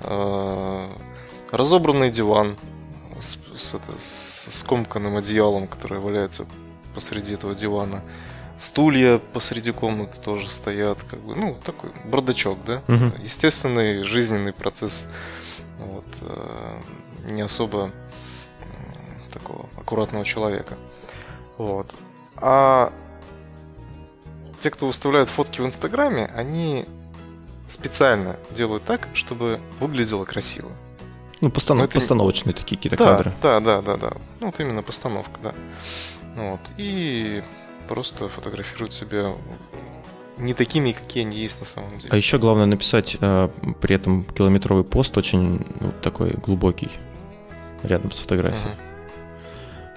э, 0.00 0.88
разобранный 1.50 2.10
диван 2.10 2.56
с, 3.20 3.38
с, 3.56 3.74
это, 3.74 3.92
с 3.98 4.58
скомканным 4.58 5.16
одеялом, 5.16 5.66
которое 5.68 6.00
валяется 6.00 6.46
посреди 6.94 7.34
этого 7.34 7.54
дивана. 7.54 8.02
Стулья 8.58 9.18
посреди 9.18 9.72
комнаты 9.72 10.20
тоже 10.20 10.48
стоят, 10.48 11.02
как 11.02 11.20
бы, 11.20 11.34
ну, 11.34 11.56
такой 11.64 11.90
бардачок, 12.04 12.58
да? 12.64 12.82
Угу. 12.88 13.24
Естественный 13.24 14.02
жизненный 14.02 14.52
процесс. 14.52 15.06
Вот, 15.78 16.04
э, 16.20 16.80
не 17.30 17.42
особо 17.42 17.90
такого 19.32 19.68
аккуратного 19.76 20.24
человека. 20.24 20.76
Вот. 21.58 21.92
А 22.36 22.92
те, 24.60 24.70
кто 24.70 24.86
выставляют 24.86 25.28
фотки 25.28 25.60
в 25.60 25.66
Инстаграме, 25.66 26.30
они 26.34 26.86
специально 27.68 28.36
делают 28.50 28.84
так, 28.84 29.08
чтобы 29.14 29.60
выглядело 29.80 30.24
красиво. 30.24 30.70
Ну, 31.40 31.50
постанов... 31.50 31.86
это... 31.86 31.94
постановочные 31.94 32.54
такие 32.54 32.76
какие-то 32.76 32.96
да, 32.96 33.04
кадры. 33.04 33.34
Да, 33.42 33.60
да, 33.60 33.82
да, 33.82 33.96
да. 33.96 34.12
Ну, 34.38 34.46
вот 34.46 34.60
именно 34.60 34.82
постановка, 34.82 35.40
да. 35.42 35.54
Вот. 36.36 36.60
И 36.76 37.42
просто 37.88 38.28
фотографируют 38.28 38.92
себя 38.92 39.34
не 40.38 40.54
такими, 40.54 40.92
какие 40.92 41.24
они 41.24 41.36
есть 41.36 41.58
на 41.60 41.66
самом 41.66 41.98
деле. 41.98 42.10
А 42.12 42.16
еще 42.16 42.38
главное 42.38 42.66
написать 42.66 43.16
э, 43.20 43.48
при 43.80 43.94
этом 43.94 44.24
километровый 44.24 44.84
пост 44.84 45.16
очень 45.16 45.66
ну, 45.80 45.92
такой 46.00 46.30
глубокий 46.32 46.90
рядом 47.82 48.12
с 48.12 48.18
фотографией. 48.18 48.60
Uh-huh. 48.62 48.91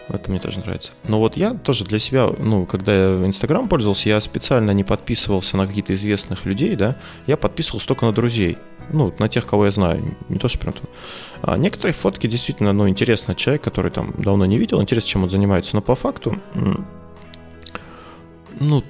Это 0.07 0.29
мне 0.29 0.39
тоже 0.39 0.59
нравится. 0.59 0.91
Но 1.07 1.19
вот 1.19 1.35
я 1.35 1.53
тоже 1.53 1.83
для 1.83 1.99
себя, 1.99 2.29
ну, 2.37 2.65
когда 2.65 2.93
я 2.93 3.25
Инстаграм 3.25 3.67
пользовался, 3.67 4.09
я 4.09 4.21
специально 4.21 4.71
не 4.71 4.83
подписывался 4.83 5.57
на 5.57 5.67
каких-то 5.67 5.93
известных 5.95 6.45
людей, 6.45 6.75
да, 6.75 6.95
я 7.25 7.37
подписывался 7.37 7.87
только 7.87 8.05
на 8.05 8.11
друзей. 8.13 8.57
Ну, 8.91 9.11
на 9.17 9.27
тех, 9.29 9.47
кого 9.47 9.65
я 9.65 9.71
знаю, 9.71 10.15
не 10.29 10.37
то, 10.37 10.47
что 10.47 10.59
прям... 10.59 10.75
А 11.41 11.57
некоторые 11.57 11.93
фотки 11.93 12.27
действительно, 12.27 12.71
ну, 12.71 12.87
интересно, 12.87 13.33
человек, 13.33 13.63
который 13.63 13.89
там 13.89 14.13
давно 14.17 14.45
не 14.45 14.59
видел, 14.59 14.79
интересно, 14.81 15.09
чем 15.09 15.23
он 15.23 15.29
занимается, 15.29 15.75
но 15.75 15.81
по 15.81 15.95
факту, 15.95 16.37
ну, 18.59 18.83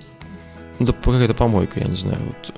да 0.80 0.92
какая-то 0.92 1.34
помойка, 1.34 1.80
я 1.80 1.86
не 1.86 1.96
знаю, 1.96 2.20
вот 2.26 2.54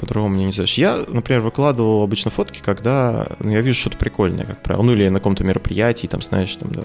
по-другому 0.00 0.34
мне 0.34 0.46
не 0.46 0.52
знаешь. 0.52 0.74
Я, 0.74 1.04
например, 1.08 1.42
выкладывал 1.42 2.02
обычно 2.02 2.30
фотки, 2.30 2.60
когда 2.64 3.26
ну, 3.40 3.50
я 3.50 3.60
вижу 3.60 3.78
что-то 3.78 3.96
прикольное, 3.96 4.46
как 4.46 4.62
правило, 4.62 4.82
ну, 4.82 4.92
или 4.92 5.08
на 5.08 5.18
каком-то 5.18 5.44
мероприятии, 5.44 6.06
там, 6.06 6.22
знаешь, 6.22 6.54
там, 6.56 6.72
да. 6.72 6.82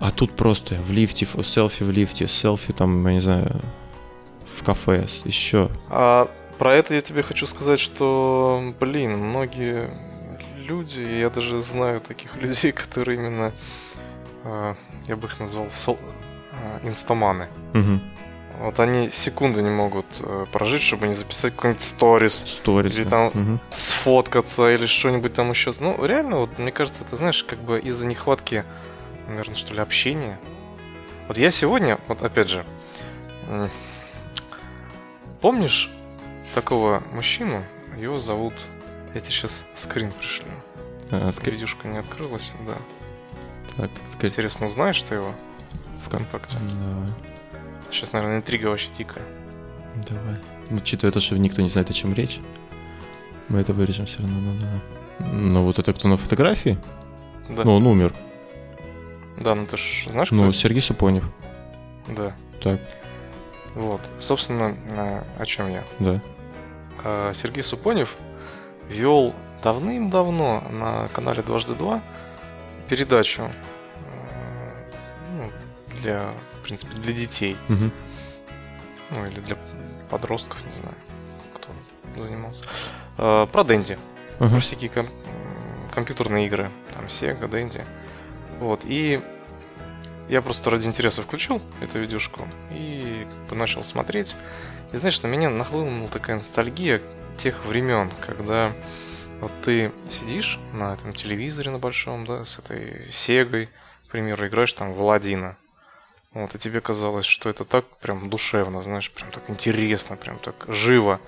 А 0.00 0.10
тут 0.10 0.36
просто 0.36 0.76
в 0.76 0.92
лифте, 0.92 1.26
селфи 1.44 1.82
в 1.82 1.90
лифте, 1.90 2.28
селфи 2.28 2.72
там, 2.72 3.06
я 3.06 3.14
не 3.14 3.20
знаю, 3.20 3.60
в 4.46 4.62
кафе, 4.62 5.06
еще. 5.24 5.70
А 5.90 6.30
про 6.58 6.74
это 6.74 6.94
я 6.94 7.02
тебе 7.02 7.22
хочу 7.22 7.46
сказать, 7.46 7.80
что, 7.80 8.74
блин, 8.78 9.18
многие 9.18 9.90
люди, 10.56 11.00
я 11.00 11.30
даже 11.30 11.62
знаю 11.62 12.00
таких 12.00 12.36
людей, 12.40 12.72
которые 12.72 13.18
именно, 13.18 13.52
э, 14.44 14.74
я 15.06 15.16
бы 15.16 15.26
их 15.26 15.40
назвал, 15.40 15.68
сол, 15.72 15.98
э, 16.52 16.88
инстаманы. 16.88 17.48
Угу. 17.74 18.00
Вот 18.60 18.80
они 18.80 19.10
секунды 19.10 19.62
не 19.62 19.70
могут 19.70 20.06
э, 20.20 20.46
прожить, 20.52 20.82
чтобы 20.82 21.06
не 21.06 21.14
записать 21.14 21.54
какой-нибудь 21.54 21.82
сторис. 21.82 22.44
Сторис. 22.46 22.94
Или 22.94 23.04
там 23.04 23.26
угу. 23.26 23.60
сфоткаться, 23.70 24.68
или 24.72 24.86
что-нибудь 24.86 25.32
там 25.32 25.50
еще. 25.50 25.72
Ну, 25.78 26.04
реально, 26.04 26.38
вот 26.38 26.58
мне 26.58 26.72
кажется, 26.72 27.04
это, 27.04 27.16
знаешь, 27.16 27.44
как 27.44 27.60
бы 27.60 27.78
из-за 27.80 28.06
нехватки 28.06 28.64
наверное, 29.28 29.54
что 29.54 29.74
ли, 29.74 29.80
общение. 29.80 30.38
Вот 31.28 31.36
я 31.38 31.50
сегодня, 31.50 31.98
вот 32.08 32.22
опять 32.22 32.48
же, 32.48 32.64
помнишь 35.40 35.90
такого 36.54 37.02
мужчину? 37.12 37.64
Его 37.96 38.18
зовут... 38.18 38.54
Я 39.14 39.20
тебе 39.20 39.32
сейчас 39.32 39.64
скрин 39.74 40.12
пришлю. 40.12 40.46
А, 41.10 41.32
ск... 41.32 41.46
Видюшка 41.46 41.88
не 41.88 41.98
открылась, 41.98 42.52
да. 42.66 42.76
Так, 43.76 43.90
скрин. 44.06 44.30
Интересно, 44.30 44.66
узнаешь 44.66 45.00
ты 45.02 45.14
его? 45.14 45.34
ВКонтакте. 46.04 46.56
Давай. 46.58 47.12
Сейчас, 47.90 48.12
наверное, 48.12 48.38
интрига 48.38 48.66
вообще 48.66 48.90
дикая. 48.96 49.24
Давай. 50.08 50.36
Ну, 50.70 50.76
учитывая 50.76 51.12
то, 51.12 51.20
что 51.20 51.38
никто 51.38 51.62
не 51.62 51.68
знает, 51.68 51.90
о 51.90 51.92
чем 51.92 52.12
речь, 52.12 52.40
мы 53.48 53.60
это 53.60 53.72
вырежем 53.72 54.06
все 54.06 54.20
равно. 54.20 54.38
Ну, 54.38 54.58
да. 54.60 55.26
ну 55.26 55.62
вот 55.64 55.78
это 55.78 55.92
кто 55.92 56.08
на 56.08 56.16
фотографии? 56.16 56.78
Да. 57.48 57.64
Ну, 57.64 57.76
он 57.76 57.86
умер. 57.86 58.12
Да, 59.40 59.54
ну 59.54 59.66
ты 59.66 59.76
ж 59.76 60.08
знаешь, 60.10 60.28
кто 60.28 60.36
Ну? 60.36 60.52
Сергей 60.52 60.82
Супонев. 60.82 61.24
Да. 62.08 62.34
Так. 62.62 62.80
Вот, 63.74 64.00
собственно, 64.18 64.74
о 65.38 65.46
чем 65.46 65.70
я. 65.70 65.84
Да. 65.98 66.20
А, 67.04 67.32
Сергей 67.34 67.62
Супонев 67.62 68.16
вел 68.88 69.34
давным-давно 69.62 70.64
на 70.70 71.08
канале 71.08 71.42
Дважды 71.42 71.74
Два 71.74 72.02
передачу 72.88 73.42
э, 73.42 74.90
ну, 75.36 75.52
для, 76.00 76.32
в 76.58 76.64
принципе, 76.64 76.94
для 76.94 77.12
детей. 77.12 77.56
Угу. 77.68 77.90
Ну, 79.10 79.26
или 79.26 79.40
для 79.40 79.56
подростков, 80.10 80.58
не 80.66 80.80
знаю, 80.80 80.94
кто 81.54 81.68
занимался. 82.20 82.62
Про 83.16 83.64
Дэнди. 83.64 83.98
Uh-huh. 84.38 84.50
Про 84.50 84.60
всякие 84.60 84.90
ком- 84.90 85.08
компьютерные 85.94 86.46
игры. 86.46 86.70
Там 86.94 87.06
Sega, 87.06 87.48
Дэнди. 87.48 87.84
Вот. 88.58 88.80
И 88.84 89.20
я 90.28 90.42
просто 90.42 90.70
ради 90.70 90.86
интереса 90.86 91.22
включил 91.22 91.62
эту 91.80 92.00
видюшку 92.00 92.46
и 92.70 93.26
как 93.28 93.48
бы 93.48 93.56
начал 93.56 93.82
смотреть. 93.82 94.34
И 94.92 94.96
знаешь, 94.96 95.22
на 95.22 95.26
меня 95.26 95.50
нахлынула 95.50 96.08
такая 96.08 96.36
ностальгия 96.36 97.02
тех 97.38 97.64
времен, 97.64 98.10
когда 98.26 98.72
вот 99.40 99.52
ты 99.64 99.92
сидишь 100.10 100.58
на 100.72 100.94
этом 100.94 101.12
телевизоре 101.14 101.70
на 101.70 101.78
большом, 101.78 102.26
да, 102.26 102.44
с 102.44 102.58
этой 102.58 103.10
Сегой, 103.12 103.68
к 104.06 104.10
примеру, 104.10 104.46
играешь 104.46 104.72
там 104.72 104.92
в 104.92 105.00
Аладдина. 105.00 105.56
Вот, 106.32 106.54
и 106.54 106.58
тебе 106.58 106.80
казалось, 106.80 107.26
что 107.26 107.48
это 107.48 107.64
так 107.64 107.86
прям 107.98 108.28
душевно, 108.28 108.82
знаешь, 108.82 109.10
прям 109.10 109.30
так 109.30 109.48
интересно, 109.48 110.16
прям 110.16 110.38
так 110.38 110.64
живо. 110.68 111.20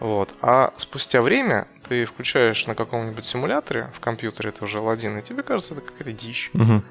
Вот. 0.00 0.32
А 0.42 0.72
спустя 0.76 1.22
время 1.22 1.66
ты 1.88 2.04
включаешь 2.04 2.66
на 2.66 2.74
каком-нибудь 2.74 3.24
симуляторе 3.24 3.90
в 3.94 4.00
компьютере, 4.00 4.50
это 4.50 4.64
уже 4.64 4.78
Алладин, 4.78 5.18
и 5.18 5.22
тебе 5.22 5.42
кажется, 5.42 5.74
это 5.74 5.82
какая-то 5.82 6.12
дичь. 6.12 6.50
Угу. 6.54 6.82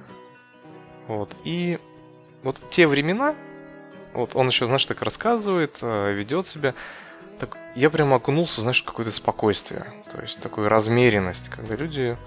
Вот. 1.07 1.35
И 1.43 1.79
вот 2.43 2.57
те 2.69 2.85
времена, 2.87 3.35
вот 4.13 4.35
он 4.35 4.47
еще, 4.47 4.65
знаешь, 4.65 4.85
так 4.85 5.01
рассказывает, 5.01 5.77
э, 5.81 6.13
ведет 6.13 6.47
себя. 6.47 6.73
Так 7.39 7.57
я 7.75 7.89
прям 7.89 8.13
окунулся, 8.13 8.61
знаешь, 8.61 8.81
в 8.81 8.85
какое-то 8.85 9.11
спокойствие. 9.11 9.93
То 10.11 10.21
есть 10.21 10.41
такую 10.41 10.67
размеренность, 10.67 11.49
когда 11.49 11.75
люди, 11.75 12.17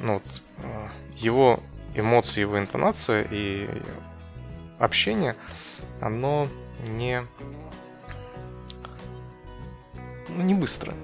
ну, 0.00 0.14
вот, 0.14 0.22
э, 0.58 0.88
его 1.16 1.60
эмоции, 1.94 2.40
его 2.40 2.58
интонация 2.58 3.26
и 3.30 3.68
общение, 4.78 5.36
оно 6.00 6.46
не 6.86 7.26
ну, 10.28 10.42
не 10.42 10.54
быстро, 10.54 10.94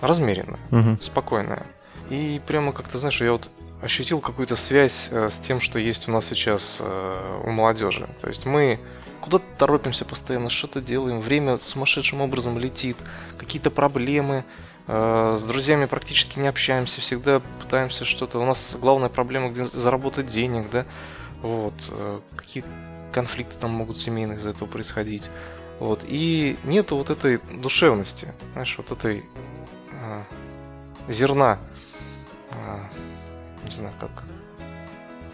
размеренно, 0.00 0.58
угу. 0.70 1.02
спокойное. 1.02 1.66
И 2.10 2.40
прямо 2.46 2.72
как-то, 2.72 2.98
знаешь, 2.98 3.20
я 3.20 3.32
вот 3.32 3.50
ощутил 3.82 4.20
какую-то 4.20 4.54
связь 4.56 5.08
э, 5.10 5.28
с 5.28 5.36
тем, 5.38 5.60
что 5.60 5.78
есть 5.78 6.08
у 6.08 6.12
нас 6.12 6.26
сейчас 6.26 6.78
э, 6.80 7.40
у 7.44 7.50
молодежи. 7.50 8.08
То 8.20 8.28
есть 8.28 8.46
мы 8.46 8.78
куда-то 9.20 9.44
торопимся 9.58 10.04
постоянно, 10.04 10.50
что-то 10.50 10.80
делаем, 10.80 11.20
время 11.20 11.58
сумасшедшим 11.58 12.20
образом 12.20 12.58
летит, 12.58 12.96
какие-то 13.38 13.70
проблемы, 13.70 14.44
э, 14.86 15.36
с 15.38 15.42
друзьями 15.42 15.86
практически 15.86 16.38
не 16.38 16.48
общаемся, 16.48 17.00
всегда 17.00 17.42
пытаемся 17.60 18.04
что-то. 18.04 18.38
У 18.38 18.44
нас 18.44 18.76
главная 18.80 19.08
проблема, 19.08 19.50
где 19.50 19.64
заработать 19.64 20.26
денег, 20.26 20.70
да, 20.70 20.86
вот, 21.42 21.74
какие 22.36 22.64
конфликты 23.12 23.56
там 23.58 23.72
могут 23.72 23.98
семейные 23.98 24.38
из-за 24.38 24.50
этого 24.50 24.68
происходить. 24.68 25.28
Вот. 25.82 26.04
И 26.06 26.56
нету 26.62 26.96
вот 26.96 27.10
этой 27.10 27.40
душевности, 27.60 28.32
знаешь, 28.52 28.72
вот 28.78 28.92
этой 28.92 29.24
э, 29.90 30.22
зерна. 31.08 31.58
Э, 32.52 32.78
не 33.64 33.70
знаю, 33.70 33.92
как 33.98 34.22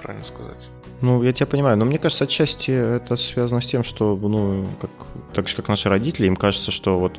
правильно 0.01 0.25
сказать. 0.25 0.71
Ну, 1.03 1.23
я 1.23 1.35
тебя 1.35 1.47
понимаю, 1.47 1.77
но 1.77 1.85
мне 1.85 1.99
кажется, 1.99 2.25
отчасти 2.25 2.71
это 2.71 3.19
связано 3.19 3.61
с 3.61 3.67
тем, 3.67 3.85
что, 3.85 4.17
ну, 4.17 4.67
как, 4.81 4.91
так 5.35 5.49
же, 5.49 5.57
как 5.57 5.69
наши 5.69 5.91
родители, 5.91 6.27
им 6.27 6.37
кажется, 6.37 6.71
что 6.71 6.99
вот 6.99 7.19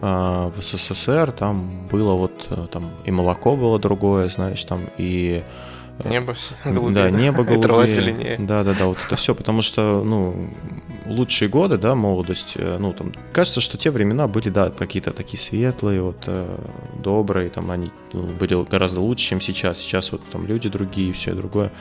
в 0.00 0.54
СССР 0.62 1.32
там 1.32 1.86
было 1.86 2.14
вот, 2.14 2.46
э, 2.48 2.66
там 2.72 2.92
и 3.04 3.10
молоко 3.10 3.56
было 3.56 3.78
другое, 3.78 4.30
знаешь, 4.30 4.64
там 4.64 4.88
и 4.96 5.44
Небо 6.08 6.34
голубее. 6.64 6.94
Да, 6.94 7.10
небо 7.10 7.44
голубее. 7.44 7.58
И 7.58 7.62
трава 7.62 7.86
зеленее. 7.86 8.36
Да, 8.38 8.64
да, 8.64 8.74
да, 8.74 8.86
вот 8.86 8.98
это 9.04 9.16
все, 9.16 9.34
потому 9.34 9.62
что, 9.62 10.02
ну, 10.04 10.50
лучшие 11.06 11.48
годы, 11.48 11.78
да, 11.78 11.94
молодость, 11.94 12.52
э, 12.56 12.76
ну, 12.78 12.92
там, 12.92 13.12
кажется, 13.32 13.60
что 13.60 13.76
те 13.76 13.90
времена 13.90 14.28
были, 14.28 14.48
да, 14.48 14.70
какие-то 14.70 15.12
такие 15.12 15.38
светлые, 15.38 16.02
вот, 16.02 16.22
э, 16.26 16.58
добрые, 17.02 17.50
там, 17.50 17.70
они 17.70 17.90
ну, 18.12 18.22
были 18.22 18.62
гораздо 18.64 19.00
лучше, 19.00 19.26
чем 19.26 19.40
сейчас. 19.40 19.78
Сейчас 19.78 20.12
вот 20.12 20.22
там 20.32 20.46
люди 20.46 20.68
другие 20.68 21.10
и 21.10 21.12
все 21.12 21.34
другое. 21.34 21.72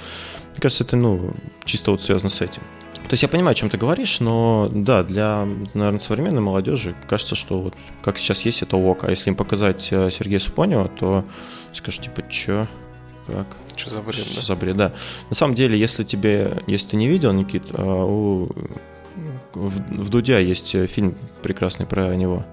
Мне 0.52 0.62
кажется, 0.62 0.84
это, 0.84 0.98
ну, 0.98 1.34
чисто 1.66 1.92
вот 1.92 2.02
связано 2.02 2.30
с 2.30 2.42
этим. 2.42 2.62
То 3.10 3.14
есть 3.14 3.24
я 3.24 3.30
понимаю, 3.30 3.54
о 3.54 3.56
чем 3.56 3.72
ты 3.72 3.78
говоришь, 3.78 4.20
но 4.20 4.70
да, 4.72 5.04
для, 5.04 5.48
наверное, 5.74 6.00
современной 6.00 6.42
молодежи 6.42 6.94
кажется, 7.08 7.36
что 7.36 7.60
вот 7.60 7.74
как 8.04 8.20
сейчас 8.20 8.42
есть, 8.42 8.62
это 8.62 8.78
ок. 8.78 9.04
А 9.04 9.10
если 9.10 9.32
им 9.32 9.36
показать 9.36 9.88
э, 9.92 10.12
Сергея 10.12 10.40
Супонева, 10.40 10.90
то 10.90 11.26
скажешь, 11.74 12.02
типа, 12.02 12.22
чё, 12.30 12.68
как? 13.30 13.58
Что 13.76 13.92
за 13.92 14.02
бред? 14.02 14.16
Что 14.16 14.36
да? 14.36 14.42
за 14.42 14.56
бред, 14.56 14.78
да. 14.78 14.94
На 15.30 15.36
самом 15.36 15.56
деле, 15.56 15.78
если 15.78 16.04
тебе, 16.04 16.64
если 16.68 16.90
ты 16.90 16.98
не 16.98 17.08
видел, 17.08 17.32
Никит, 17.34 17.64
а, 17.74 18.06
у, 18.06 18.50
в, 19.54 20.04
в 20.04 20.10
Дудя 20.10 20.40
есть 20.40 20.76
фильм 20.88 21.16
прекрасный 21.42 21.86
про 21.86 22.16
него. 22.16 22.46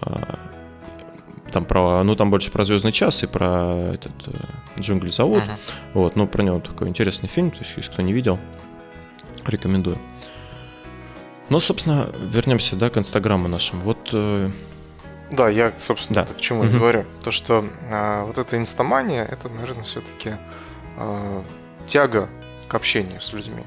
А, 0.00 0.38
там 1.52 1.64
про, 1.64 2.02
ну 2.04 2.14
там 2.14 2.30
больше 2.30 2.50
про 2.50 2.64
Звездный 2.64 2.92
час 2.92 3.22
и 3.22 3.26
про 3.26 3.92
этот 3.94 4.12
э, 4.26 4.80
Джунгли 4.80 5.10
зовут. 5.10 5.42
Uh-huh. 5.42 5.58
Вот, 5.94 6.16
ну 6.16 6.28
про 6.28 6.42
него 6.42 6.60
такой 6.60 6.88
интересный 6.88 7.28
фильм, 7.28 7.50
то 7.50 7.58
есть 7.58 7.72
если 7.76 7.90
кто 7.90 8.02
не 8.02 8.12
видел, 8.12 8.38
рекомендую. 9.44 9.98
Ну, 11.48 11.58
собственно, 11.58 12.08
вернемся, 12.32 12.76
да, 12.76 12.90
к 12.90 12.96
инстаграму 12.96 13.48
нашему. 13.48 13.82
Вот 13.82 14.10
э, 14.12 14.50
да, 15.30 15.48
я, 15.48 15.72
собственно, 15.78 16.24
да. 16.26 16.34
к 16.34 16.40
чему 16.40 16.60
угу. 16.60 16.70
говорю. 16.70 17.04
То, 17.22 17.30
что 17.30 17.64
э, 17.88 18.22
вот 18.24 18.38
эта 18.38 18.58
инстамания, 18.58 19.24
это, 19.24 19.48
наверное, 19.48 19.84
все-таки 19.84 20.30
э, 20.30 20.36
а, 20.96 21.44
тяга 21.86 22.28
к 22.68 22.74
общению 22.74 23.20
с 23.20 23.32
людьми. 23.32 23.64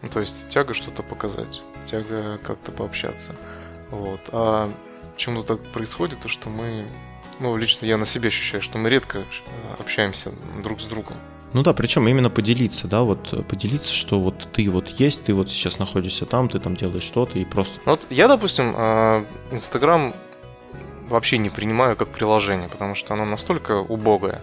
Ну, 0.00 0.08
то 0.08 0.20
есть 0.20 0.48
тяга 0.48 0.74
что-то 0.74 1.02
показать, 1.02 1.62
тяга 1.86 2.38
как-то 2.38 2.72
пообщаться. 2.72 3.34
Вот. 3.90 4.20
А 4.32 4.68
почему 5.14 5.42
так 5.42 5.62
происходит, 5.62 6.20
то 6.20 6.28
что 6.28 6.48
мы, 6.48 6.86
ну, 7.38 7.56
лично 7.56 7.86
я 7.86 7.96
на 7.96 8.06
себе 8.06 8.28
ощущаю, 8.28 8.62
что 8.62 8.78
мы 8.78 8.88
редко 8.88 9.24
общаемся 9.78 10.32
друг 10.62 10.80
с 10.80 10.86
другом. 10.86 11.16
Ну 11.52 11.62
да, 11.62 11.74
причем 11.74 12.08
именно 12.08 12.30
поделиться, 12.30 12.88
да, 12.88 13.02
вот 13.02 13.46
поделиться, 13.46 13.92
что 13.92 14.18
вот 14.18 14.48
ты 14.54 14.70
вот 14.70 14.88
есть, 14.88 15.24
ты 15.24 15.34
вот 15.34 15.50
сейчас 15.50 15.78
находишься 15.78 16.24
там, 16.24 16.48
ты 16.48 16.58
там 16.58 16.76
делаешь 16.76 17.02
что-то 17.02 17.38
и 17.38 17.44
просто... 17.44 17.78
Вот 17.84 18.00
я, 18.08 18.26
допустим, 18.26 18.72
а, 18.74 19.24
Инстаграм 19.50 20.14
вообще 21.12 21.38
не 21.38 21.50
принимаю 21.50 21.96
как 21.96 22.08
приложение, 22.08 22.68
потому 22.68 22.94
что 22.94 23.14
оно 23.14 23.24
настолько 23.24 23.78
убогое 23.78 24.40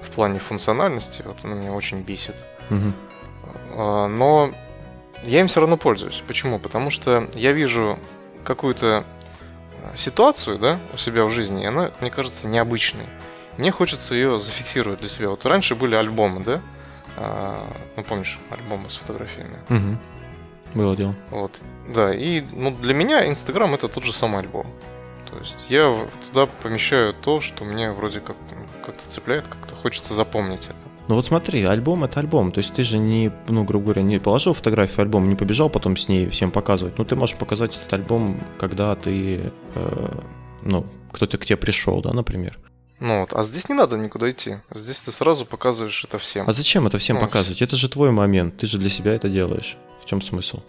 в 0.00 0.10
плане 0.10 0.38
функциональности, 0.38 1.22
вот 1.24 1.38
оно 1.42 1.54
меня 1.56 1.72
очень 1.72 2.00
бесит. 2.02 2.36
Угу. 2.70 2.92
Но 3.76 4.50
я 5.24 5.40
им 5.40 5.48
все 5.48 5.60
равно 5.60 5.76
пользуюсь. 5.76 6.22
Почему? 6.26 6.58
Потому 6.58 6.90
что 6.90 7.28
я 7.34 7.52
вижу 7.52 7.98
какую-то 8.44 9.04
а, 9.82 9.96
ситуацию, 9.96 10.58
да, 10.58 10.78
у 10.92 10.96
себя 10.96 11.24
в 11.24 11.30
жизни, 11.30 11.62
и 11.62 11.66
она, 11.66 11.90
мне 12.00 12.10
кажется, 12.10 12.46
необычной. 12.46 13.06
Мне 13.56 13.70
хочется 13.70 14.14
ее 14.14 14.38
зафиксировать 14.38 15.00
для 15.00 15.08
себя. 15.08 15.30
Вот 15.30 15.44
раньше 15.46 15.74
были 15.74 15.94
альбомы, 15.94 16.44
да? 16.44 16.62
А, 17.16 17.66
ну, 17.96 18.02
помнишь, 18.02 18.38
альбомы 18.50 18.90
с 18.90 18.96
фотографиями. 18.96 19.58
Угу. 19.70 19.98
Было 20.74 20.96
дело. 20.96 21.14
Вот. 21.30 21.58
Да, 21.88 22.14
и 22.14 22.42
ну, 22.52 22.70
для 22.70 22.94
меня 22.94 23.28
Инстаграм 23.28 23.72
это 23.74 23.88
тот 23.88 24.04
же 24.04 24.12
самый 24.12 24.40
альбом. 24.40 24.66
То 25.34 25.40
есть 25.40 25.56
я 25.68 26.08
туда 26.28 26.46
помещаю 26.46 27.12
то, 27.12 27.40
что 27.40 27.64
мне 27.64 27.90
вроде 27.90 28.20
как 28.20 28.36
как-то 28.86 29.02
цепляет, 29.08 29.48
как-то 29.48 29.74
хочется 29.74 30.14
запомнить 30.14 30.66
это. 30.66 30.76
Ну 31.08 31.16
вот 31.16 31.24
смотри, 31.24 31.64
альбом 31.64 32.04
это 32.04 32.20
альбом. 32.20 32.52
То 32.52 32.58
есть 32.58 32.72
ты 32.72 32.82
же 32.82 32.98
не, 32.98 33.32
ну, 33.48 33.64
грубо 33.64 33.86
говоря, 33.86 34.02
не 34.02 34.18
положил 34.18 34.54
фотографию 34.54 35.02
альбома, 35.02 35.26
не 35.26 35.34
побежал 35.34 35.68
потом 35.68 35.96
с 35.96 36.08
ней 36.08 36.28
всем 36.28 36.50
показывать. 36.50 36.98
Ну, 36.98 37.04
ты 37.04 37.16
можешь 37.16 37.36
показать 37.36 37.76
этот 37.76 37.92
альбом, 37.92 38.38
когда 38.58 38.94
ты, 38.94 39.52
э, 39.74 40.08
ну, 40.62 40.86
кто-то 41.12 41.36
к 41.36 41.44
тебе 41.44 41.56
пришел, 41.56 42.00
да, 42.00 42.12
например. 42.12 42.58
Ну 43.00 43.20
вот, 43.20 43.34
а 43.34 43.42
здесь 43.42 43.68
не 43.68 43.74
надо 43.74 43.96
никуда 43.96 44.30
идти. 44.30 44.58
Здесь 44.70 45.00
ты 45.00 45.10
сразу 45.12 45.44
показываешь 45.44 46.04
это 46.04 46.18
всем. 46.18 46.48
А 46.48 46.52
зачем 46.52 46.86
это 46.86 46.98
всем 46.98 47.16
Ну, 47.16 47.22
показывать? 47.22 47.60
Это 47.60 47.76
же 47.76 47.88
твой 47.88 48.12
момент, 48.12 48.56
ты 48.56 48.66
же 48.66 48.78
для 48.78 48.88
себя 48.88 49.12
это 49.14 49.28
делаешь. 49.28 49.76
В 50.00 50.06
чем 50.06 50.22
смысл? 50.22 50.60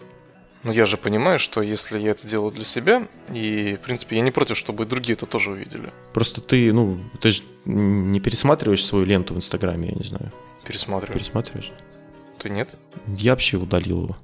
Но 0.62 0.72
я 0.72 0.84
же 0.84 0.96
понимаю, 0.96 1.38
что 1.38 1.62
если 1.62 1.98
я 1.98 2.10
это 2.10 2.26
делаю 2.26 2.50
для 2.50 2.64
себя, 2.64 3.06
и, 3.32 3.76
в 3.80 3.84
принципе, 3.84 4.16
я 4.16 4.22
не 4.22 4.30
против, 4.30 4.56
чтобы 4.56 4.84
и 4.84 4.86
другие 4.86 5.14
это 5.14 5.26
тоже 5.26 5.50
увидели. 5.50 5.92
Просто 6.12 6.40
ты, 6.40 6.72
ну, 6.72 6.98
ты 7.20 7.30
же 7.30 7.42
не 7.64 8.20
пересматриваешь 8.20 8.84
свою 8.84 9.04
ленту 9.04 9.34
в 9.34 9.36
Инстаграме, 9.36 9.88
я 9.88 9.94
не 9.94 10.04
знаю. 10.04 10.32
Пересматриваю. 10.64 11.18
Пересматриваешь? 11.18 11.72
Ты 12.38 12.50
нет? 12.50 12.74
Я 13.06 13.32
вообще 13.32 13.56
удалил 13.56 14.02
его. 14.04 14.16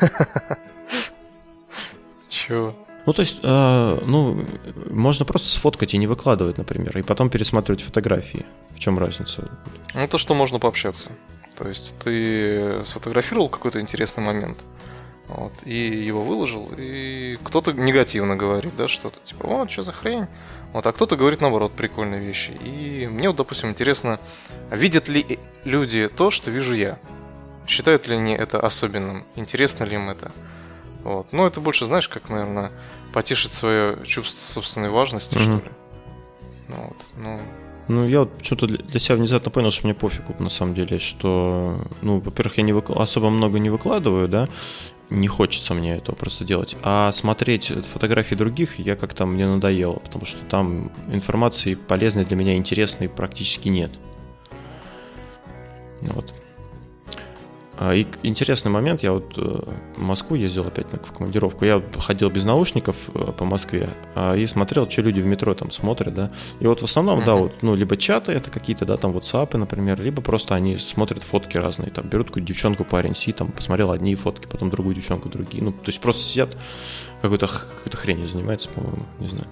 Чего? 2.28 2.74
Ну, 3.06 3.12
то 3.14 3.22
есть, 3.22 3.38
э, 3.42 3.98
ну, 4.04 4.44
можно 4.90 5.24
просто 5.24 5.48
сфоткать 5.48 5.94
и 5.94 5.98
не 5.98 6.06
выкладывать, 6.06 6.58
например, 6.58 6.98
и 6.98 7.02
потом 7.02 7.30
пересматривать 7.30 7.82
фотографии. 7.82 8.44
В 8.74 8.80
чем 8.80 8.98
разница? 8.98 9.50
Ну, 9.94 10.08
то, 10.08 10.18
что 10.18 10.34
можно 10.34 10.58
пообщаться. 10.58 11.08
То 11.56 11.68
есть 11.68 11.94
ты 12.04 12.84
сфотографировал 12.84 13.48
какой-то 13.48 13.80
интересный 13.80 14.22
момент, 14.22 14.58
вот, 15.28 15.52
и 15.64 15.74
его 16.04 16.22
выложил, 16.22 16.70
и 16.76 17.36
кто-то 17.42 17.72
негативно 17.72 18.36
говорит, 18.36 18.74
да, 18.76 18.88
что-то, 18.88 19.18
типа, 19.24 19.46
вот, 19.46 19.70
что 19.70 19.82
за 19.82 19.92
хрень, 19.92 20.26
вот, 20.72 20.86
а 20.86 20.92
кто-то 20.92 21.16
говорит, 21.16 21.40
наоборот, 21.40 21.72
прикольные 21.72 22.20
вещи. 22.20 22.50
И 22.50 23.06
мне 23.06 23.28
вот, 23.28 23.36
допустим, 23.36 23.68
интересно, 23.70 24.18
видят 24.70 25.08
ли 25.08 25.38
люди 25.64 26.08
то, 26.08 26.30
что 26.30 26.50
вижу 26.50 26.74
я? 26.74 26.98
Считают 27.66 28.06
ли 28.08 28.16
они 28.16 28.32
это 28.34 28.58
особенным? 28.60 29.24
Интересно 29.36 29.84
ли 29.84 29.94
им 29.94 30.08
это? 30.10 30.32
Вот. 31.04 31.28
Ну, 31.32 31.46
это 31.46 31.60
больше, 31.60 31.86
знаешь, 31.86 32.08
как, 32.08 32.28
наверное, 32.30 32.72
потешить 33.12 33.52
свое 33.52 33.98
чувство 34.04 34.44
собственной 34.44 34.90
важности, 34.90 35.36
Мгм. 35.36 35.44
что 35.44 35.54
ли. 35.56 35.70
Ну, 36.68 36.76
вот. 36.88 36.96
Ну, 37.16 37.40
Ну, 37.88 38.06
я 38.06 38.20
вот 38.20 38.30
что-то 38.42 38.66
для 38.66 38.78
для 38.78 39.00
себя 39.00 39.16
внезапно 39.16 39.50
понял, 39.50 39.70
что 39.70 39.86
мне 39.86 39.94
пофигу, 39.94 40.34
на 40.38 40.50
самом 40.50 40.74
деле, 40.74 40.98
что, 40.98 41.86
ну, 42.02 42.20
во-первых, 42.20 42.58
я 42.58 42.62
не 42.64 42.74
выкла- 42.74 43.02
особо 43.02 43.30
много 43.30 43.58
не 43.58 43.70
выкладываю, 43.70 44.28
да, 44.28 44.48
не 45.10 45.28
хочется 45.28 45.74
мне 45.74 45.96
этого 45.96 46.14
просто 46.14 46.44
делать. 46.44 46.76
А 46.82 47.12
смотреть 47.12 47.66
фотографии 47.86 48.34
других 48.34 48.78
я 48.78 48.96
как-то 48.96 49.26
мне 49.26 49.46
надоело, 49.46 49.98
потому 49.98 50.24
что 50.24 50.44
там 50.44 50.92
информации 51.10 51.74
полезной 51.74 52.24
для 52.24 52.36
меня, 52.36 52.56
интересной 52.56 53.08
практически 53.08 53.68
нет. 53.68 53.90
Вот. 56.00 56.34
А, 57.80 57.94
И 57.94 58.06
интересный 58.24 58.72
момент, 58.72 59.04
я 59.04 59.12
вот 59.12 59.38
э, 59.38 59.60
в 59.96 60.02
Москву 60.02 60.34
ездил 60.34 60.66
опять 60.66 60.86
в 60.92 61.12
командировку, 61.12 61.64
я 61.64 61.80
ходил 61.98 62.28
без 62.28 62.44
наушников 62.44 62.96
э, 63.14 63.32
по 63.32 63.44
Москве 63.44 63.88
а, 64.16 64.34
и 64.34 64.46
смотрел, 64.46 64.90
что 64.90 65.02
люди 65.02 65.20
в 65.20 65.26
метро 65.26 65.54
там 65.54 65.70
смотрят, 65.70 66.12
да. 66.12 66.30
И 66.58 66.66
вот 66.66 66.80
в 66.80 66.84
основном, 66.84 67.24
да, 67.24 67.36
вот, 67.36 67.62
ну, 67.62 67.76
либо 67.76 67.96
чаты 67.96 68.32
это 68.32 68.50
какие-то, 68.50 68.84
да, 68.84 68.96
там 68.96 69.12
WhatsApp, 69.12 69.56
например, 69.56 70.00
либо 70.00 70.20
просто 70.20 70.56
они 70.56 70.76
смотрят 70.76 71.22
фотки 71.22 71.56
разные, 71.56 71.90
там 71.90 72.08
берут 72.08 72.28
какую-то 72.28 72.48
девчонку, 72.48 72.84
парень, 72.84 73.14
си, 73.14 73.32
там 73.32 73.52
посмотрел 73.52 73.92
одни 73.92 74.16
фотки, 74.16 74.48
потом 74.48 74.70
другую 74.70 74.96
девчонку, 74.96 75.28
другие. 75.28 75.62
Ну, 75.62 75.70
то 75.70 75.86
есть 75.86 76.00
просто 76.00 76.22
сидят, 76.22 76.56
какой-то, 77.22 77.46
какой-то 77.46 77.96
хренью 77.96 78.26
занимается, 78.26 78.68
по-моему, 78.70 79.04
не 79.20 79.28
знаю. 79.28 79.46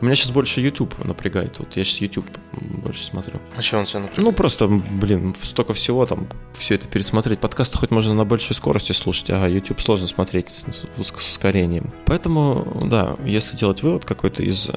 У 0.00 0.04
меня 0.04 0.14
сейчас 0.14 0.30
больше 0.30 0.60
YouTube 0.60 0.94
напрягает, 1.04 1.58
вот 1.58 1.76
я 1.76 1.84
сейчас 1.84 2.00
YouTube 2.00 2.26
больше 2.60 3.04
смотрю. 3.04 3.40
а 3.56 3.62
что 3.62 3.78
он 3.78 3.84
тебя 3.84 4.00
напрягает? 4.00 4.24
Ну, 4.24 4.32
просто, 4.32 4.68
блин, 4.68 5.34
столько 5.42 5.74
всего 5.74 6.06
там, 6.06 6.28
все 6.54 6.76
это 6.76 6.86
пересмотреть. 6.86 7.40
Подкасты 7.40 7.78
хоть 7.78 7.90
можно 7.90 8.14
на 8.14 8.24
большей 8.24 8.54
скорости 8.54 8.92
слушать, 8.92 9.30
ага, 9.30 9.48
YouTube 9.48 9.80
сложно 9.80 10.06
смотреть 10.06 10.54
с 10.70 10.84
ус- 11.00 11.12
с 11.18 11.28
ускорением. 11.28 11.90
Поэтому, 12.06 12.80
да, 12.84 13.16
если 13.24 13.56
делать 13.56 13.82
вывод 13.82 14.04
какой-то 14.04 14.42
из 14.44 14.70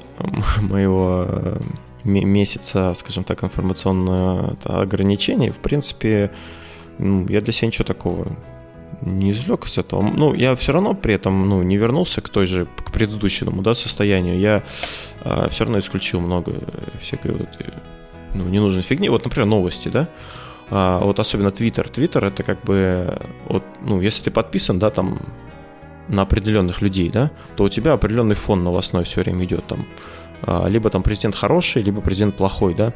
моего 0.60 1.24
э, 1.28 1.60
ме- 2.02 2.24
месяца, 2.24 2.92
скажем 2.94 3.22
так, 3.22 3.44
информационного 3.44 4.52
это, 4.54 4.80
ограничений, 4.80 5.50
в 5.50 5.58
принципе, 5.58 6.32
ну, 6.98 7.26
я 7.28 7.40
для 7.40 7.52
себя 7.52 7.68
ничего 7.68 7.84
такого 7.84 8.26
не 9.02 9.32
извлек 9.32 9.66
из 9.66 9.78
этого. 9.78 10.02
Ну, 10.02 10.32
я 10.34 10.54
все 10.54 10.72
равно 10.72 10.94
при 10.94 11.14
этом, 11.14 11.48
ну, 11.48 11.62
не 11.62 11.76
вернулся 11.76 12.20
к 12.20 12.28
той 12.28 12.46
же, 12.46 12.66
к 12.84 12.92
предыдущему, 12.92 13.60
да, 13.62 13.74
состоянию. 13.74 14.38
Я 14.38 14.62
все 15.50 15.64
равно 15.64 15.78
исключил 15.78 16.20
много 16.20 16.52
э, 16.52 16.98
всякой 17.00 17.32
вот 17.32 17.42
этой 17.42 17.72
ну, 18.34 18.44
ненужной 18.44 18.82
фигни. 18.82 19.08
Вот, 19.08 19.24
например, 19.24 19.46
новости, 19.46 19.88
да? 19.88 20.08
А, 20.70 20.98
вот 20.98 21.18
особенно 21.20 21.50
Твиттер. 21.50 21.88
Твиттер 21.88 22.24
это 22.24 22.42
как 22.42 22.62
бы, 22.62 23.18
вот, 23.46 23.62
ну, 23.80 24.00
если 24.00 24.24
ты 24.24 24.30
подписан, 24.30 24.78
да, 24.78 24.90
там, 24.90 25.18
на 26.08 26.22
определенных 26.22 26.82
людей, 26.82 27.10
да, 27.10 27.30
то 27.56 27.64
у 27.64 27.68
тебя 27.68 27.92
определенный 27.92 28.34
фон 28.34 28.64
новостной 28.64 29.04
все 29.04 29.20
время 29.20 29.44
идет 29.44 29.66
там. 29.66 29.86
А, 30.42 30.66
либо 30.66 30.90
там 30.90 31.02
президент 31.02 31.34
хороший, 31.34 31.82
либо 31.82 32.00
президент 32.00 32.36
плохой, 32.36 32.74
да. 32.74 32.92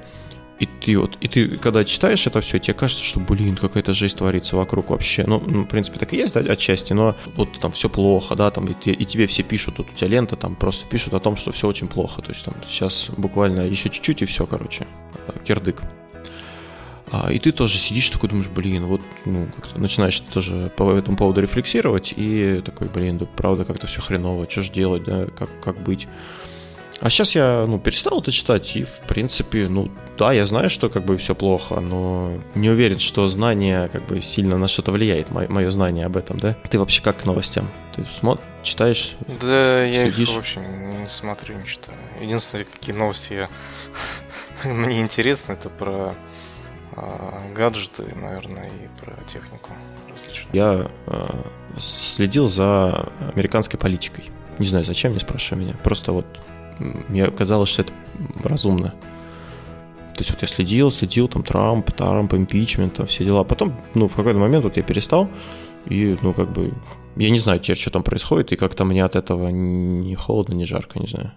И 0.59 0.65
ты 0.65 0.97
вот, 0.97 1.19
и 1.21 1.29
ты, 1.29 1.59
когда 1.59 1.85
читаешь 1.85 2.27
это 2.27 2.41
все, 2.41 2.59
тебе 2.59 2.73
кажется, 2.73 3.05
что, 3.05 3.21
блин, 3.21 3.57
какая-то 3.57 3.93
жизнь 3.93 4.17
творится 4.17 4.57
вокруг 4.57 4.89
вообще. 4.89 5.25
Ну, 5.27 5.43
ну, 5.47 5.65
в 5.65 5.67
принципе, 5.67 5.99
так 5.99 6.15
и 6.15 6.17
есть, 6.17 6.33
да, 6.33 6.41
отчасти, 6.41 6.95
но 6.95 7.15
вот 7.35 7.61
там 7.61 7.71
все 7.73 7.91
плохо, 7.91 8.35
да, 8.35 8.51
там, 8.51 8.65
и, 8.67 8.91
и 8.91 9.05
тебе 9.05 9.27
все 9.27 9.43
пишут, 9.43 9.77
тут 9.77 9.91
у 9.91 9.95
тебя 9.95 10.09
лента, 10.09 10.37
там 10.37 10.55
просто 10.55 10.87
пишут 10.87 11.13
о 11.13 11.21
том, 11.21 11.37
что 11.37 11.53
все 11.53 11.69
очень 11.69 11.89
плохо. 11.89 12.23
То 12.23 12.33
есть 12.33 12.45
там 12.45 12.55
сейчас 12.67 13.09
буквально 13.17 13.63
еще 13.63 13.91
чуть-чуть 13.91 14.23
и 14.23 14.25
все, 14.25 14.47
короче, 14.47 14.87
э, 15.27 15.33
кирдык. 15.45 15.83
А, 17.13 17.31
и 17.31 17.39
ты 17.39 17.53
тоже 17.53 17.79
сидишь 17.79 18.11
такой, 18.11 18.31
думаешь, 18.31 18.49
блин, 18.49 18.87
вот, 18.87 19.01
ну, 19.27 19.47
как-то 19.55 19.79
начинаешь 19.79 20.19
тоже 20.21 20.73
по 20.77 20.91
этому 20.91 21.17
поводу 21.17 21.41
рефлексировать, 21.41 22.15
и 22.17 22.63
такой, 22.65 22.89
блин, 22.89 23.19
да 23.19 23.27
правда 23.37 23.65
как-то 23.65 23.87
все 23.87 24.01
хреново, 24.01 24.51
что 24.51 24.63
же 24.63 24.73
делать, 24.73 25.05
да, 25.05 25.27
как, 25.27 25.49
как 25.61 25.79
быть. 25.83 26.09
А 27.01 27.11
сейчас 27.11 27.35
я, 27.35 27.67
ну, 27.69 27.79
перестал 27.79 28.21
это 28.21 28.33
читать, 28.33 28.75
и, 28.75 28.85
в 28.85 29.01
принципе, 29.07 29.69
ну, 29.69 29.91
да, 30.17 30.33
я 30.33 30.47
знаю, 30.47 30.71
что 30.71 30.89
как 30.89 31.05
бы 31.05 31.19
все 31.19 31.35
плохо, 31.35 31.81
но 31.81 32.39
не 32.55 32.71
уверен, 32.71 32.99
что 32.99 33.29
знание 33.29 33.89
как 33.89 34.07
бы 34.07 34.23
сильно 34.23 34.57
на 34.57 34.67
что-то 34.67 34.93
влияет, 34.93 35.31
мое 35.31 35.71
знание 35.71 36.07
об 36.07 36.17
этом, 36.17 36.39
да? 36.39 36.57
Ты 36.71 36.79
вообще 36.79 37.03
как 37.03 37.19
к 37.19 37.25
новостям? 37.25 37.71
Ты 37.95 38.07
смотришь, 38.19 38.47
читаешь? 38.63 39.15
Да, 39.41 39.85
я 39.85 40.03
Следишь? 40.03 40.31
их 40.31 40.37
вообще 40.37 40.61
не, 40.61 40.97
не 41.03 41.09
смотрю, 41.09 41.57
не 41.59 41.67
читаю. 41.67 41.99
Единственное, 42.21 42.65
какие 42.65 42.95
новости 42.95 43.35
я... 43.35 43.49
мне 44.65 45.01
интересно, 45.01 45.53
это 45.53 45.69
про 45.69 46.15
а, 46.93 47.43
гаджеты, 47.55 48.05
наверное, 48.15 48.69
и 48.69 49.05
про 49.05 49.15
технику 49.25 49.71
различную. 50.11 50.49
Я 50.53 50.91
э, 51.07 51.25
следил 51.79 52.49
за 52.49 53.13
американской 53.35 53.79
политикой. 53.79 54.25
Не 54.59 54.67
знаю, 54.67 54.87
зачем, 54.87 55.13
не 55.13 55.19
спрашивай 55.19 55.63
меня. 55.63 55.75
Просто 55.83 56.13
вот 56.13 56.27
мне 56.79 57.31
казалось, 57.31 57.69
что 57.69 57.83
это 57.83 57.93
разумно. 58.43 58.95
То 60.15 60.21
есть 60.21 60.31
вот 60.31 60.43
я 60.43 60.49
следил, 60.49 60.91
следил, 60.91 61.29
там 61.29 61.43
Трамп, 61.43 61.91
Трамп, 61.93 62.33
импичмент, 62.35 62.95
там 62.95 63.07
все 63.07 63.25
дела. 63.25 63.45
Потом, 63.45 63.75
ну, 63.95 64.09
в 64.09 64.15
какой-то 64.15 64.39
момент 64.39 64.65
вот 64.65 64.77
я 64.79 64.83
перестал, 64.83 65.29
и, 65.85 66.17
ну, 66.23 66.33
как 66.33 66.51
бы, 66.51 66.73
я 67.17 67.31
не 67.31 67.39
знаю 67.39 67.61
теперь, 67.61 67.77
что 67.77 67.91
там 67.91 68.03
происходит, 68.03 68.53
и 68.53 68.57
как-то 68.57 68.85
мне 68.85 69.05
от 69.05 69.15
этого 69.15 69.49
не 69.49 70.15
холодно, 70.15 70.55
не 70.55 70.65
жарко, 70.65 70.99
не 70.99 71.07
знаю. 71.07 71.33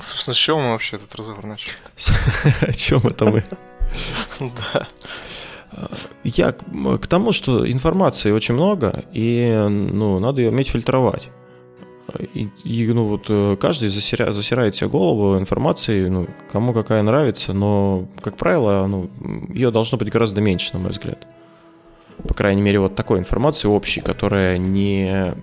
Собственно, 0.00 0.34
с 0.34 0.38
чего 0.38 0.58
мы 0.58 0.70
вообще 0.70 0.96
этот 0.96 1.14
разговор 1.14 1.46
начали? 1.46 1.72
О 2.60 2.72
чем 2.72 3.00
это 3.06 3.24
мы? 3.26 3.44
Да. 4.40 4.88
Я 6.24 6.52
к, 6.52 6.64
к 6.98 7.06
тому, 7.06 7.32
что 7.32 7.70
информации 7.70 8.32
очень 8.32 8.54
много, 8.54 9.04
и 9.12 9.66
ну, 9.68 10.18
надо 10.18 10.40
ее 10.40 10.50
уметь 10.50 10.68
фильтровать. 10.68 11.30
И, 12.34 12.48
и, 12.64 12.86
ну, 12.92 13.04
вот 13.04 13.26
э, 13.28 13.56
каждый 13.58 13.88
засиря, 13.88 14.32
засирает 14.32 14.76
себе 14.76 14.90
голову 14.90 15.38
информацией, 15.38 16.08
ну, 16.10 16.26
кому 16.52 16.72
какая 16.74 17.02
нравится, 17.02 17.52
но, 17.54 18.06
как 18.20 18.36
правило, 18.36 18.86
ну, 18.86 19.10
ее 19.48 19.70
должно 19.70 19.96
быть 19.96 20.10
гораздо 20.10 20.40
меньше, 20.40 20.70
на 20.74 20.80
мой 20.80 20.90
взгляд. 20.90 21.26
По 22.28 22.34
крайней 22.34 22.62
мере, 22.62 22.78
вот 22.78 22.94
такой 22.94 23.18
информации 23.18 23.68
общей, 23.68 24.00
которая 24.00 24.58
не, 24.58 25.34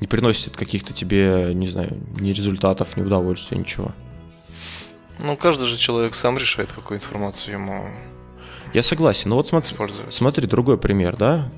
не 0.00 0.06
приносит 0.06 0.56
каких-то 0.56 0.92
тебе, 0.92 1.52
не 1.54 1.68
знаю, 1.68 1.98
ни 2.18 2.30
результатов, 2.32 2.96
ни 2.96 3.02
удовольствия, 3.02 3.58
ничего. 3.58 3.92
Ну, 5.20 5.36
каждый 5.36 5.66
же 5.66 5.76
человек 5.76 6.14
сам 6.14 6.38
решает, 6.38 6.72
какую 6.72 6.98
информацию 6.98 7.54
ему 7.54 7.90
Я 8.72 8.82
согласен, 8.82 9.30
но 9.30 9.36
вот 9.36 9.46
смотри. 9.46 9.76
Смотри, 10.10 10.46
другой 10.46 10.78
пример, 10.78 11.16
да? 11.16 11.50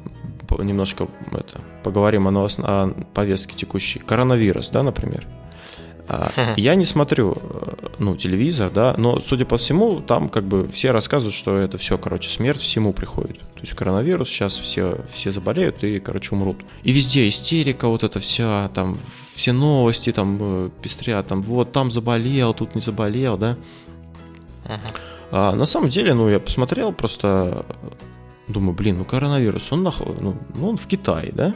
Немножко 0.58 1.08
это, 1.32 1.60
поговорим 1.82 2.26
о, 2.28 2.30
новос- 2.30 2.60
о 2.62 2.92
повестке 3.14 3.56
текущей. 3.56 3.98
Коронавирус, 4.00 4.68
да, 4.70 4.82
например. 4.82 5.26
А, 6.12 6.30
Мгм. 6.36 6.54
Я 6.56 6.74
не 6.74 6.84
смотрю, 6.84 7.36
э, 7.40 7.86
ну, 8.00 8.16
телевизор, 8.16 8.70
да, 8.74 8.94
но, 8.98 9.20
судя 9.20 9.44
по 9.44 9.58
всему, 9.58 10.00
там 10.00 10.28
как 10.28 10.42
бы 10.42 10.66
все 10.68 10.90
рассказывают, 10.90 11.36
что 11.36 11.56
это 11.56 11.78
все, 11.78 11.98
короче, 11.98 12.30
смерть 12.30 12.60
всему 12.60 12.92
приходит. 12.92 13.38
То 13.38 13.60
есть 13.60 13.74
коронавирус, 13.74 14.28
сейчас 14.28 14.58
все, 14.58 14.98
все 15.12 15.30
заболеют 15.30 15.84
и, 15.84 16.00
короче, 16.00 16.34
умрут. 16.34 16.64
И 16.82 16.90
везде 16.90 17.28
истерика 17.28 17.86
вот 17.86 18.02
эта 18.02 18.18
вся, 18.18 18.70
там, 18.74 18.98
все 19.34 19.52
новости 19.52 20.10
там 20.10 20.38
э, 20.40 20.70
пестрят, 20.82 21.28
там, 21.28 21.42
вот, 21.42 21.70
там 21.70 21.92
заболел, 21.92 22.54
тут 22.54 22.74
не 22.74 22.80
заболел, 22.80 23.38
да. 23.38 23.56
Мгм. 24.64 24.78
А 25.30 25.54
на 25.54 25.64
самом 25.66 25.90
деле, 25.90 26.12
ну, 26.14 26.28
я 26.28 26.40
посмотрел, 26.40 26.92
просто 26.92 27.64
думаю, 28.50 28.74
блин, 28.74 28.98
ну 28.98 29.04
коронавирус, 29.04 29.72
он, 29.72 29.82
нах... 29.82 30.00
ну, 30.00 30.36
ну, 30.54 30.68
он 30.68 30.76
в 30.76 30.86
Китае, 30.86 31.32
да? 31.32 31.54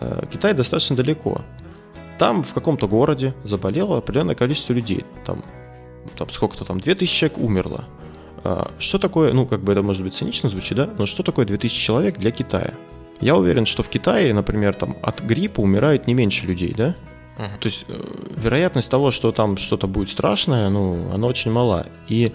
Э, 0.00 0.24
Китай 0.30 0.54
достаточно 0.54 0.96
далеко. 0.96 1.42
Там 2.18 2.42
в 2.42 2.52
каком-то 2.52 2.88
городе 2.88 3.34
заболело 3.44 3.98
определенное 3.98 4.34
количество 4.34 4.72
людей. 4.72 5.04
Там 5.24 5.42
там 6.16 6.30
сколько-то 6.30 6.64
там, 6.64 6.80
2000 6.80 7.14
человек 7.14 7.38
умерло. 7.38 7.84
А, 8.44 8.70
что 8.78 8.98
такое, 8.98 9.32
ну, 9.32 9.46
как 9.46 9.60
бы 9.60 9.72
это 9.72 9.82
может 9.82 10.02
быть 10.02 10.14
цинично 10.14 10.48
звучит, 10.48 10.76
да, 10.76 10.88
но 10.98 11.06
что 11.06 11.22
такое 11.22 11.46
2000 11.46 11.78
человек 11.78 12.18
для 12.18 12.30
Китая? 12.30 12.74
Я 13.20 13.36
уверен, 13.36 13.66
что 13.66 13.82
в 13.82 13.88
Китае, 13.88 14.34
например, 14.34 14.74
там 14.74 14.96
от 15.02 15.20
гриппа 15.22 15.60
умирает 15.60 16.06
не 16.06 16.14
меньше 16.14 16.46
людей, 16.46 16.74
да? 16.76 16.94
Uh-huh. 17.38 17.58
То 17.60 17.66
есть 17.66 17.84
э, 17.88 18.00
вероятность 18.36 18.90
того, 18.90 19.10
что 19.10 19.32
там 19.32 19.56
что-то 19.56 19.86
будет 19.86 20.08
страшное, 20.08 20.68
ну, 20.70 21.12
она 21.12 21.26
очень 21.26 21.50
мала. 21.50 21.86
И 22.08 22.32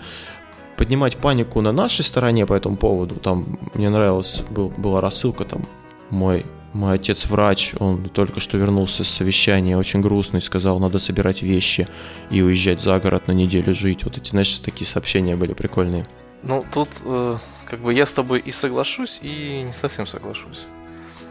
поднимать 0.77 1.17
панику 1.17 1.61
на 1.61 1.71
нашей 1.71 2.03
стороне 2.03 2.45
по 2.45 2.53
этому 2.53 2.77
поводу, 2.77 3.15
там 3.15 3.59
мне 3.73 3.89
нравилось, 3.89 4.41
был, 4.49 4.69
была 4.69 5.01
рассылка, 5.01 5.45
там 5.45 5.65
мой 6.09 6.45
мой 6.73 6.95
отец 6.95 7.25
врач, 7.25 7.73
он 7.79 8.09
только 8.09 8.39
что 8.39 8.57
вернулся 8.57 9.03
с 9.03 9.09
совещания, 9.09 9.77
очень 9.77 10.01
грустный, 10.01 10.41
сказал, 10.41 10.79
надо 10.79 10.99
собирать 10.99 11.41
вещи 11.41 11.87
и 12.29 12.41
уезжать 12.41 12.81
за 12.81 12.99
город 12.99 13.27
на 13.27 13.33
неделю 13.33 13.73
жить. 13.73 14.03
Вот 14.05 14.17
эти, 14.17 14.29
знаешь, 14.29 14.57
такие 14.59 14.87
сообщения 14.87 15.35
были 15.35 15.53
прикольные. 15.53 16.07
Ну, 16.43 16.65
тут 16.71 16.89
э, 17.03 17.37
как 17.65 17.79
бы 17.79 17.93
я 17.93 18.05
с 18.05 18.13
тобой 18.13 18.39
и 18.39 18.51
соглашусь, 18.51 19.19
и 19.21 19.63
не 19.63 19.73
совсем 19.73 20.07
соглашусь. 20.07 20.65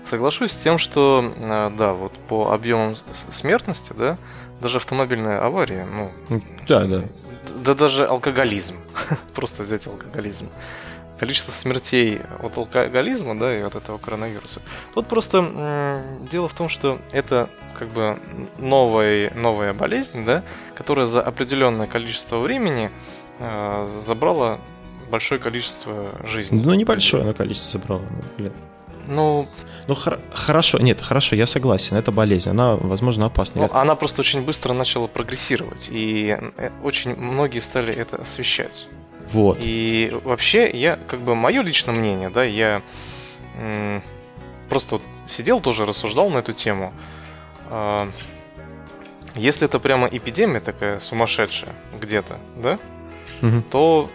Соглашусь 0.04 0.52
с 0.52 0.56
тем, 0.56 0.78
что, 0.78 1.34
э, 1.36 1.70
да, 1.76 1.94
вот 1.94 2.12
по 2.28 2.52
объемам 2.52 2.96
смертности, 3.30 3.92
да, 3.96 4.18
даже 4.60 4.76
автомобильная 4.76 5.44
авария, 5.44 5.86
ну... 5.86 6.40
Да, 6.68 6.84
да. 6.84 7.04
Да 7.64 7.74
даже 7.74 8.06
алкоголизм. 8.06 8.76
Просто 9.34 9.62
взять 9.62 9.86
алкоголизм 9.86 10.48
количество 11.20 11.52
смертей 11.52 12.22
от 12.42 12.56
алкоголизма, 12.56 13.38
да, 13.38 13.54
и 13.54 13.60
от 13.60 13.74
этого 13.76 13.98
коронавируса. 13.98 14.62
Тут 14.94 15.06
просто 15.06 15.38
м- 15.38 16.26
дело 16.28 16.48
в 16.48 16.54
том, 16.54 16.70
что 16.70 16.98
это 17.12 17.50
как 17.78 17.88
бы 17.88 18.18
новая, 18.58 19.30
новая 19.34 19.74
болезнь, 19.74 20.24
да, 20.24 20.42
которая 20.74 21.04
за 21.04 21.20
определенное 21.20 21.86
количество 21.86 22.38
времени 22.38 22.90
э, 23.38 24.00
забрала 24.06 24.60
большое 25.10 25.38
количество 25.38 26.14
жизней. 26.24 26.62
Ну, 26.64 26.72
небольшое 26.72 27.22
но 27.24 27.34
количество 27.34 27.78
забрала, 27.78 28.02
ну, 28.08 28.44
лет. 28.44 28.52
Ну, 29.06 29.48
ну 29.88 29.94
хор- 29.94 30.20
хорошо, 30.32 30.78
нет, 30.78 31.00
хорошо, 31.00 31.36
я 31.36 31.46
согласен, 31.46 31.96
это 31.96 32.12
болезнь, 32.12 32.50
она, 32.50 32.76
возможно, 32.76 33.26
опасна. 33.26 33.62
Ну, 33.62 33.70
она 33.72 33.94
просто 33.94 34.20
очень 34.20 34.42
быстро 34.42 34.72
начала 34.72 35.06
прогрессировать, 35.06 35.88
и 35.90 36.36
э, 36.56 36.70
очень 36.82 37.16
многие 37.16 37.60
стали 37.60 37.92
это 37.94 38.16
освещать. 38.16 38.86
Вот. 39.32 39.58
И 39.60 40.12
вообще, 40.24 40.68
я, 40.70 40.96
как 40.96 41.20
бы, 41.20 41.34
мое 41.34 41.62
личное 41.62 41.94
мнение, 41.94 42.30
да, 42.30 42.44
я 42.44 42.82
м- 43.56 44.02
просто 44.68 44.96
вот 44.96 45.02
сидел 45.28 45.60
тоже, 45.60 45.86
рассуждал 45.86 46.30
на 46.30 46.38
эту 46.38 46.52
тему. 46.52 46.92
Э- 47.68 48.10
если 49.36 49.66
это 49.66 49.78
прямо 49.78 50.08
эпидемия 50.08 50.58
такая 50.60 50.98
сумасшедшая 50.98 51.72
где-то, 52.00 52.38
да, 52.56 52.78
угу. 53.42 53.62
то 53.70 54.10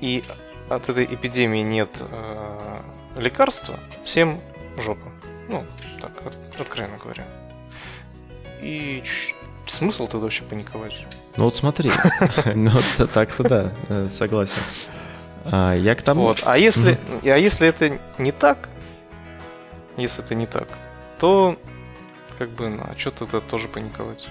и 0.00 0.24
от 0.68 0.88
этой 0.88 1.04
эпидемии 1.04 1.60
нет 1.62 1.88
э- 2.00 2.80
лекарства, 3.16 3.78
всем 4.04 4.40
жопа. 4.78 5.10
Ну, 5.48 5.64
так, 6.00 6.12
от- 6.26 6.60
откровенно 6.60 6.98
говоря. 6.98 7.24
И 8.60 9.02
смысл 9.66 10.06
тогда 10.06 10.24
вообще 10.24 10.44
паниковать? 10.44 10.94
Ну 11.36 11.44
вот 11.44 11.56
смотри, 11.56 11.90
ну 12.54 12.70
так-то 13.12 13.42
да, 13.42 13.72
э, 13.88 14.08
согласен. 14.10 14.58
А, 15.44 15.74
я 15.74 15.94
к 15.94 16.02
тому... 16.02 16.22
Вот. 16.22 16.42
А 16.44 16.56
если, 16.56 16.98
а 17.24 17.36
если 17.36 17.68
это 17.68 17.98
не 18.18 18.32
так, 18.32 18.68
если 19.96 20.24
это 20.24 20.34
не 20.34 20.46
так, 20.46 20.68
то 21.18 21.58
как 22.42 22.50
бы, 22.56 22.68
ну, 22.68 22.82
а 22.82 22.98
что 22.98 23.12
тогда 23.12 23.40
тоже 23.40 23.68
паниковать? 23.68 24.26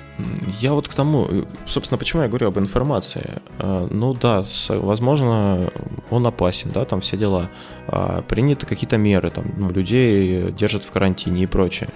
Я 0.60 0.74
вот 0.74 0.90
к 0.90 0.94
тому, 0.94 1.28
э, 1.30 1.44
собственно, 1.66 1.98
почему 1.98 2.24
я 2.24 2.28
говорю 2.28 2.48
об 2.48 2.60
информации. 2.60 3.42
А, 3.58 3.88
ну 3.90 4.14
да, 4.14 4.44
возможно, 4.68 5.72
он 6.10 6.28
опасен, 6.28 6.72
да, 6.74 6.84
там 6.84 7.00
все 7.00 7.16
дела. 7.16 7.50
А, 7.88 8.22
приняты 8.22 8.66
какие-то 8.66 8.98
меры, 8.98 9.30
там, 9.30 9.46
ну, 9.58 9.72
людей 9.72 10.52
держат 10.52 10.84
в 10.84 10.92
карантине 10.92 11.44
и 11.44 11.46
прочее. 11.46 11.88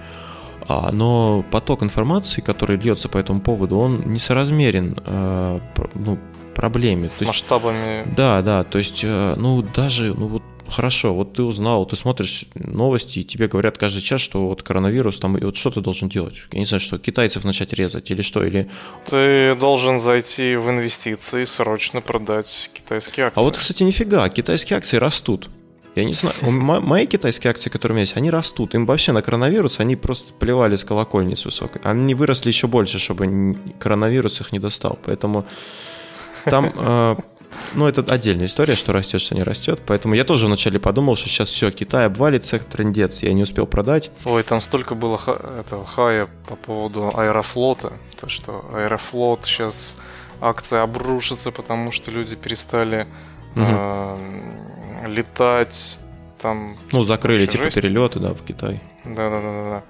А, 0.66 0.90
но 0.90 1.44
поток 1.50 1.82
информации, 1.82 2.40
который 2.40 2.78
льется 2.78 3.10
по 3.10 3.18
этому 3.18 3.40
поводу, 3.42 3.76
он 3.76 4.00
несоразмерен 4.06 4.98
э, 5.04 5.60
ну, 5.94 6.18
проблеме. 6.54 7.10
С 7.10 7.18
то 7.18 7.26
масштабами. 7.26 7.98
Есть, 7.98 8.14
да, 8.14 8.40
да, 8.40 8.64
то 8.64 8.78
есть, 8.78 9.04
э, 9.04 9.34
ну, 9.36 9.60
даже, 9.60 10.14
ну, 10.14 10.28
вот 10.28 10.42
хорошо, 10.70 11.14
вот 11.14 11.34
ты 11.34 11.42
узнал, 11.42 11.86
ты 11.86 11.96
смотришь 11.96 12.44
новости, 12.54 13.20
и 13.20 13.24
тебе 13.24 13.48
говорят 13.48 13.78
каждый 13.78 14.02
час, 14.02 14.20
что 14.20 14.48
вот 14.48 14.62
коронавирус 14.62 15.18
там, 15.18 15.36
и 15.36 15.44
вот 15.44 15.56
что 15.56 15.70
ты 15.70 15.80
должен 15.80 16.08
делать? 16.08 16.34
Я 16.52 16.58
не 16.58 16.66
знаю, 16.66 16.80
что, 16.80 16.98
китайцев 16.98 17.44
начать 17.44 17.72
резать 17.72 18.10
или 18.10 18.22
что, 18.22 18.44
или... 18.44 18.68
Ты 19.08 19.54
должен 19.54 20.00
зайти 20.00 20.56
в 20.56 20.68
инвестиции 20.70 21.44
срочно 21.44 22.00
продать 22.00 22.70
китайские 22.72 23.26
акции. 23.26 23.40
А 23.40 23.44
вот, 23.44 23.56
кстати, 23.56 23.82
нифига, 23.82 24.28
китайские 24.28 24.76
акции 24.76 24.96
растут. 24.96 25.48
Я 25.96 26.04
не 26.04 26.12
знаю, 26.12 26.34
мои 26.42 27.06
китайские 27.06 27.50
акции, 27.50 27.70
которые 27.70 27.94
у 27.94 27.96
меня 27.96 28.02
есть, 28.02 28.18
они 28.18 28.30
растут. 28.30 28.74
Им 28.74 28.84
вообще 28.84 29.12
на 29.12 29.22
коронавирус 29.22 29.80
они 29.80 29.96
просто 29.96 30.34
плевали 30.34 30.76
с 30.76 30.84
колокольни 30.84 31.34
с 31.34 31.46
высокой. 31.46 31.80
Они 31.82 32.14
выросли 32.14 32.48
еще 32.48 32.66
больше, 32.66 32.98
чтобы 32.98 33.56
коронавирус 33.78 34.42
их 34.42 34.52
не 34.52 34.58
достал. 34.58 34.98
Поэтому 35.06 35.46
там, 36.44 36.70
э, 36.76 37.16
ну, 37.74 37.86
это 37.86 38.02
отдельная 38.02 38.46
история, 38.46 38.74
что 38.74 38.92
растет, 38.92 39.20
что 39.20 39.34
не 39.34 39.42
растет. 39.42 39.80
Поэтому 39.86 40.14
я 40.14 40.24
тоже 40.24 40.46
вначале 40.46 40.78
подумал, 40.78 41.16
что 41.16 41.28
сейчас 41.28 41.50
все, 41.50 41.70
Китай 41.70 42.06
обвалится, 42.06 42.58
трендец, 42.58 43.22
я 43.22 43.32
не 43.32 43.42
успел 43.42 43.66
продать. 43.66 44.10
Ой, 44.24 44.42
там 44.42 44.60
столько 44.60 44.94
было 44.94 45.20
этого 45.58 45.84
хая 45.84 46.28
по 46.48 46.56
поводу 46.56 47.10
Аэрофлота, 47.14 47.92
то 48.20 48.28
что 48.28 48.64
Аэрофлот 48.72 49.44
сейчас 49.44 49.96
акции 50.40 50.78
обрушатся, 50.78 51.50
потому 51.50 51.92
что 51.92 52.10
люди 52.10 52.36
перестали 52.36 53.06
угу. 53.54 53.64
э, 53.64 54.16
летать 55.06 56.00
там. 56.40 56.76
Ну, 56.92 57.04
закрыли 57.04 57.46
типа 57.46 57.64
жесть. 57.64 57.76
перелеты, 57.76 58.20
да, 58.20 58.34
в 58.34 58.42
Китай. 58.42 58.80
Да, 59.04 59.30
да, 59.30 59.40
да, 59.40 59.68
да. 59.68 59.82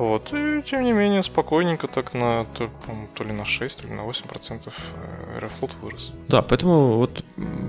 Вот, 0.00 0.32
и 0.32 0.62
тем 0.62 0.84
не 0.84 0.92
менее, 0.92 1.22
спокойненько 1.22 1.86
так 1.86 2.14
на 2.14 2.46
то, 2.54 2.70
то 3.14 3.22
ли 3.22 3.32
на 3.32 3.44
6, 3.44 3.82
то 3.82 3.86
ли 3.86 3.92
на 3.92 4.04
8 4.04 4.26
процентов 4.28 4.72
э, 4.94 5.36
Аэрофлот 5.36 5.72
вырос. 5.82 6.12
Да, 6.26 6.40
поэтому 6.40 6.92
вот 6.92 7.22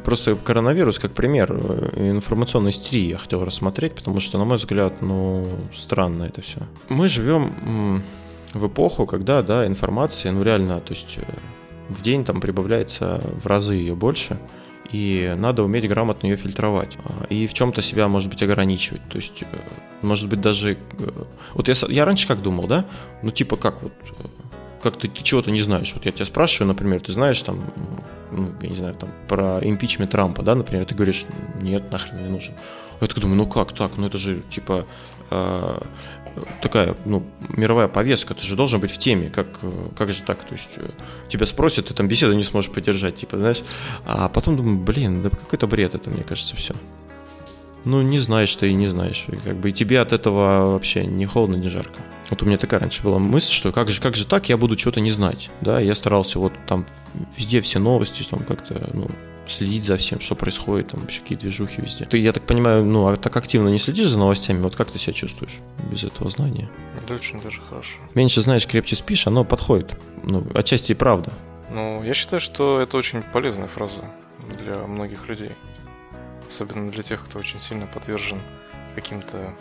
просто 0.06 0.36
коронавирус 0.36 0.98
как 0.98 1.12
пример 1.12 1.52
э, 1.52 2.10
информационной 2.10 2.70
истерии 2.70 3.10
я 3.10 3.18
хотел 3.18 3.44
рассмотреть, 3.44 3.96
потому 3.96 4.22
что, 4.22 4.38
на 4.38 4.46
мой 4.46 4.56
взгляд, 4.56 5.02
ну, 5.02 5.46
странно 5.76 6.24
это 6.24 6.42
все. 6.42 6.60
Мы 6.88 7.10
живем 7.10 8.02
в 8.54 8.66
эпоху, 8.66 9.06
когда, 9.06 9.42
да, 9.42 9.68
информация, 9.68 10.32
ну, 10.32 10.42
реально, 10.42 10.80
то 10.80 10.94
есть 10.94 11.18
э, 11.18 11.24
в 11.90 12.02
день 12.02 12.24
там 12.24 12.40
прибавляется 12.40 13.20
в 13.44 13.46
разы 13.46 13.74
ее 13.74 13.94
больше, 13.94 14.38
и 14.92 15.34
надо 15.38 15.64
уметь 15.64 15.88
грамотно 15.88 16.28
ее 16.28 16.38
фильтровать. 16.38 16.98
А, 17.06 17.26
и 17.30 17.48
в 17.48 17.54
чем-то 17.54 17.82
себя, 17.82 18.08
может 18.08 18.30
быть, 18.30 18.44
ограничивать. 18.44 19.02
То 19.10 19.18
есть, 19.18 19.44
э, 19.44 19.46
может 20.02 20.28
быть, 20.28 20.42
даже... 20.42 20.78
Э, 21.00 21.24
вот 21.54 21.68
я, 21.68 21.76
я 21.90 22.06
раньше 22.06 22.28
как 22.28 22.42
думал, 22.42 22.68
да? 22.68 22.86
Ну, 23.22 23.32
типа, 23.32 23.56
как 23.56 23.82
вот 23.84 23.94
э, 24.20 24.28
как 24.82 24.98
ты, 24.98 25.08
ты 25.08 25.24
чего-то 25.24 25.52
не 25.52 25.62
знаешь. 25.62 25.94
Вот 25.94 26.06
я 26.06 26.12
тебя 26.12 26.26
спрашиваю, 26.26 26.68
например, 26.68 27.00
ты 27.00 27.12
знаешь 27.12 27.42
там, 27.42 27.64
ну, 28.32 28.50
я 28.62 28.70
не 28.70 28.76
знаю, 28.76 28.96
там, 28.96 29.10
про 29.28 29.60
импичмент 29.62 30.12
Трампа, 30.12 30.42
да, 30.42 30.56
например, 30.56 30.86
ты 30.86 30.96
говоришь, 30.96 31.26
нет, 31.62 31.92
нахрен 31.92 32.24
не 32.24 32.30
нужен. 32.30 32.54
Я 33.00 33.08
так 33.08 33.20
думаю, 33.20 33.38
ну 33.38 33.48
как 33.48 33.74
так, 33.74 33.92
ну 33.98 34.08
это 34.08 34.18
же, 34.18 34.42
типа, 34.50 34.86
такая, 36.62 36.96
ну, 37.06 37.24
мировая 37.50 37.88
повестка, 37.88 38.34
ты 38.34 38.44
же 38.44 38.56
должен 38.56 38.80
быть 38.80 38.92
в 38.92 38.98
теме, 38.98 39.30
как, 39.30 39.48
как 39.96 40.12
же 40.12 40.22
так, 40.22 40.40
то 40.40 40.54
есть 40.54 40.70
э, 40.78 40.90
тебя 41.30 41.46
спросят, 41.46 41.88
ты 41.88 41.94
там 41.94 42.08
беседу 42.08 42.34
не 42.34 42.44
сможешь 42.44 42.72
поддержать, 42.72 43.16
типа, 43.16 43.38
знаешь, 43.38 43.62
а 44.06 44.30
потом 44.30 44.58
думаю, 44.58 44.78
блин, 44.78 45.22
да 45.22 45.30
какой-то 45.30 45.68
бред 45.68 45.96
это, 45.96 46.10
мне 46.10 46.24
кажется, 46.24 46.56
все. 46.56 46.74
Ну, 47.84 48.02
не 48.02 48.20
знаешь 48.20 48.56
ты 48.56 48.70
и 48.70 48.74
не 48.74 48.88
знаешь, 48.88 49.26
и 49.28 49.36
как 49.36 49.58
бы 49.58 49.70
и 49.70 49.74
тебе 49.74 50.00
от 50.00 50.14
этого 50.14 50.72
вообще 50.72 51.06
не 51.06 51.26
холодно, 51.26 51.56
не 51.56 51.70
жарко. 51.70 52.00
Вот 52.30 52.44
у 52.44 52.46
меня 52.46 52.58
такая 52.58 52.80
раньше 52.80 53.04
была 53.04 53.18
мысль, 53.20 53.52
что 53.52 53.72
как 53.72 53.90
же, 53.90 54.00
как 54.00 54.16
же 54.16 54.26
так, 54.26 54.50
я 54.50 54.58
буду 54.58 54.78
что-то 54.78 55.02
не 55.02 55.12
знать, 55.12 55.50
да, 55.62 55.80
я 55.80 55.96
старался 55.96 56.40
вот 56.40 56.54
там 56.68 56.86
везде 57.36 57.60
все 57.62 57.80
новости, 57.80 58.24
там 58.30 58.40
как-то, 58.44 58.90
ну, 58.94 59.08
следить 59.52 59.84
за 59.84 59.98
всем, 59.98 60.20
что 60.20 60.36
происходит, 60.36 60.90
там 60.90 61.02
вообще 61.02 61.22
какие 61.22 61.38
движухи 61.38 61.82
везде. 61.82 62.06
Ты, 62.06 62.18
я 62.18 62.32
так 62.32 62.44
понимаю, 62.44 62.86
ну, 62.86 63.08
а 63.08 63.18
так 63.18 63.36
активно 63.36 63.70
не 63.70 63.80
следишь 63.80 64.08
за 64.08 64.18
новостями, 64.18 64.62
вот 64.62 64.76
как 64.76 64.92
ты 64.92 65.00
себя 65.00 65.14
чувствуешь 65.14 65.60
без 65.92 66.04
этого 66.04 66.30
знания? 66.30 66.70
Да 67.08 67.16
очень 67.16 67.42
даже 67.42 67.62
хорошо. 67.62 67.98
Меньше 68.14 68.42
знаешь, 68.42 68.68
крепче 68.68 68.96
спишь, 68.96 69.28
оно 69.28 69.44
подходит. 69.44 69.98
Ну, 70.24 70.46
отчасти 70.54 70.92
и 70.92 70.96
правда. 70.96 71.32
Ну, 71.70 72.04
я 72.04 72.14
считаю, 72.14 72.42
что 72.42 72.82
это 72.82 72.98
очень 72.98 73.22
полезная 73.22 73.68
фраза 73.68 74.04
для 74.60 74.76
многих 74.88 75.28
людей. 75.28 75.52
Особенно 76.50 76.92
для 76.92 77.04
тех, 77.04 77.24
кто 77.24 77.40
очень 77.40 77.60
сильно 77.60 77.88
подвержен 77.88 78.40
каким-то 78.96 79.56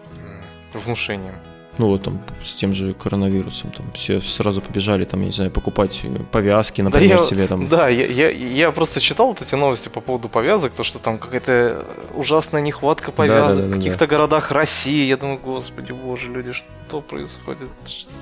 внушениям. 0.75 1.35
Ну 1.81 1.87
вот 1.87 2.03
там 2.03 2.21
с 2.45 2.53
тем 2.53 2.75
же 2.75 2.93
коронавирусом, 2.93 3.71
там 3.71 3.91
все 3.95 4.21
сразу 4.21 4.61
побежали, 4.61 5.07
там, 5.07 5.21
я 5.21 5.27
не 5.29 5.33
знаю, 5.33 5.51
покупать 5.51 6.03
повязки, 6.31 6.83
например, 6.83 7.09
да 7.09 7.15
я, 7.15 7.21
себе 7.23 7.47
там. 7.47 7.69
Да, 7.69 7.89
я, 7.89 8.05
я, 8.05 8.29
я 8.29 8.71
просто 8.71 9.01
читал 9.01 9.29
вот 9.29 9.41
эти 9.41 9.55
новости 9.55 9.89
по 9.89 10.03
поводу 10.03 10.29
повязок, 10.29 10.75
то, 10.75 10.85
что 10.85 10.99
там 10.99 11.17
какая-то 11.17 11.87
ужасная 12.15 12.61
нехватка 12.61 13.13
повязок 13.13 13.57
да, 13.57 13.63
да, 13.63 13.69
да, 13.69 13.75
в 13.75 13.79
каких-то 13.79 14.01
да. 14.01 14.07
городах 14.07 14.51
России. 14.51 15.07
Я 15.07 15.17
думаю, 15.17 15.39
господи, 15.39 15.93
боже, 15.93 16.31
люди, 16.31 16.53
что 16.53 17.01
происходит? 17.01 17.71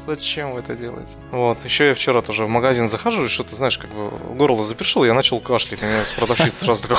Зачем 0.07 0.53
вы 0.53 0.61
это 0.61 0.77
делаете? 0.77 1.17
Вот, 1.33 1.59
еще 1.65 1.89
я 1.89 1.95
вчера 1.95 2.23
тоже 2.23 2.45
в 2.45 2.49
магазин 2.49 2.89
захожу, 2.89 3.25
и 3.25 3.29
что-то, 3.29 3.57
знаешь, 3.57 3.77
как 3.77 3.91
бы 3.91 4.13
горло 4.37 4.63
запершил, 4.63 5.05
я 5.05 5.15
начал 5.15 5.41
кашлять, 5.41 5.83
меня 5.83 6.05
продавщица 6.17 6.65
сразу 6.65 6.83
такая 6.83 6.99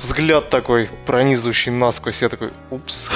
взгляд 0.00 0.50
такой 0.50 0.88
пронизывающий 1.06 1.72
насквозь. 1.72 2.22
Я 2.22 2.28
такой, 2.28 2.50
упс. 2.70 3.10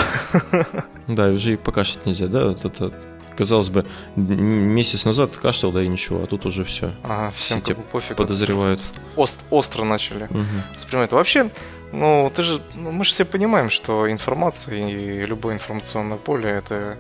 Да, 1.09 1.27
уже 1.29 1.55
и 1.55 1.57
покашлять 1.57 2.07
нельзя, 2.07 2.29
да? 2.29 2.47
Вот 2.47 2.65
это, 2.65 2.93
казалось 3.37 3.71
бы, 3.71 3.85
месяц 4.15 5.05
назад 5.05 5.37
кашлял, 5.37 5.73
да 5.73 5.83
и 5.83 5.89
ничего, 5.89 6.23
а 6.23 6.27
тут 6.27 6.47
уже 6.47 6.65
все. 6.65 6.95
Ага, 7.03 7.33
всем 7.33 7.61
все 7.61 7.75
как 7.75 7.85
пофиг. 7.87 8.17
подозревают. 8.17 8.81
Ост, 9.17 9.37
остро 9.51 9.85
начали 9.85 10.25
угу. 10.25 10.45
воспринимать. 10.75 11.11
Вообще, 11.11 11.51
ну, 11.93 12.33
ты 12.35 12.43
же, 12.43 12.63
ну, 12.77 12.93
мы 12.93 13.05
же 13.05 13.11
все 13.11 13.25
понимаем, 13.25 13.69
что 13.69 14.11
информация 14.11 14.79
и 14.89 15.27
любое 15.27 15.55
информационное 15.55 16.19
поле 16.19 16.49
это 16.51 16.97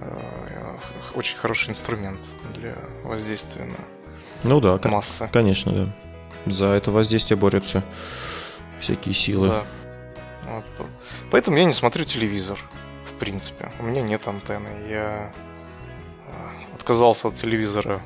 э, 0.00 0.76
очень 1.14 1.38
хороший 1.38 1.70
инструмент 1.70 2.20
для 2.54 2.76
воздействия 3.02 3.64
на 3.64 3.76
ну 4.44 4.60
да, 4.60 4.78
массы. 4.84 5.28
Конечно, 5.32 5.72
да. 5.72 6.52
За 6.52 6.66
это 6.66 6.90
воздействие 6.90 7.36
борются 7.36 7.82
всякие 8.80 9.14
силы. 9.14 9.48
Да. 9.48 9.64
Вот. 10.46 10.86
Поэтому 11.30 11.56
я 11.58 11.64
не 11.64 11.74
смотрю 11.74 12.04
телевизор, 12.04 12.58
в 13.10 13.18
принципе. 13.18 13.70
У 13.78 13.84
меня 13.84 14.02
нет 14.02 14.26
антенны. 14.26 14.68
Я 14.88 15.32
э, 16.26 16.74
отказался 16.74 17.28
от 17.28 17.36
телевизора, 17.36 18.00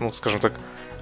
ну, 0.00 0.12
скажем 0.12 0.40
так, 0.40 0.52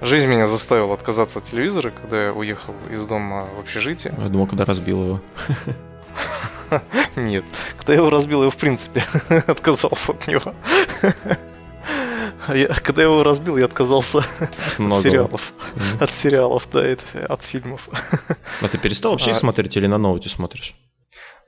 жизнь 0.01 0.27
меня 0.27 0.47
заставила 0.47 0.93
отказаться 0.93 1.39
от 1.39 1.45
телевизора, 1.45 1.91
когда 1.91 2.25
я 2.25 2.33
уехал 2.33 2.75
из 2.91 3.05
дома 3.05 3.47
в 3.55 3.59
общежитие. 3.59 4.13
Я 4.17 4.29
думал, 4.29 4.47
когда 4.47 4.65
разбил 4.65 5.03
его. 5.03 5.21
Нет, 7.15 7.43
когда 7.77 7.93
я 7.93 7.99
его 7.99 8.09
разбил, 8.09 8.43
я 8.43 8.49
в 8.49 8.57
принципе 8.57 9.03
отказался 9.47 10.11
от 10.11 10.27
него. 10.27 10.53
Я, 12.53 12.67
когда 12.67 13.01
я 13.01 13.07
его 13.07 13.23
разбил, 13.23 13.57
я 13.57 13.65
отказался 13.65 14.19
от 14.19 15.03
сериалов. 15.03 15.53
Mm-hmm. 15.75 16.03
От 16.03 16.11
сериалов, 16.11 16.67
да, 16.71 16.85
это, 16.85 17.03
от 17.27 17.41
фильмов. 17.41 17.89
А 18.61 18.67
ты 18.67 18.77
перестал 18.77 19.11
вообще 19.11 19.31
а... 19.31 19.35
смотреть 19.35 19.77
или 19.77 19.87
на 19.87 19.97
ноуте 19.97 20.29
смотришь? 20.29 20.75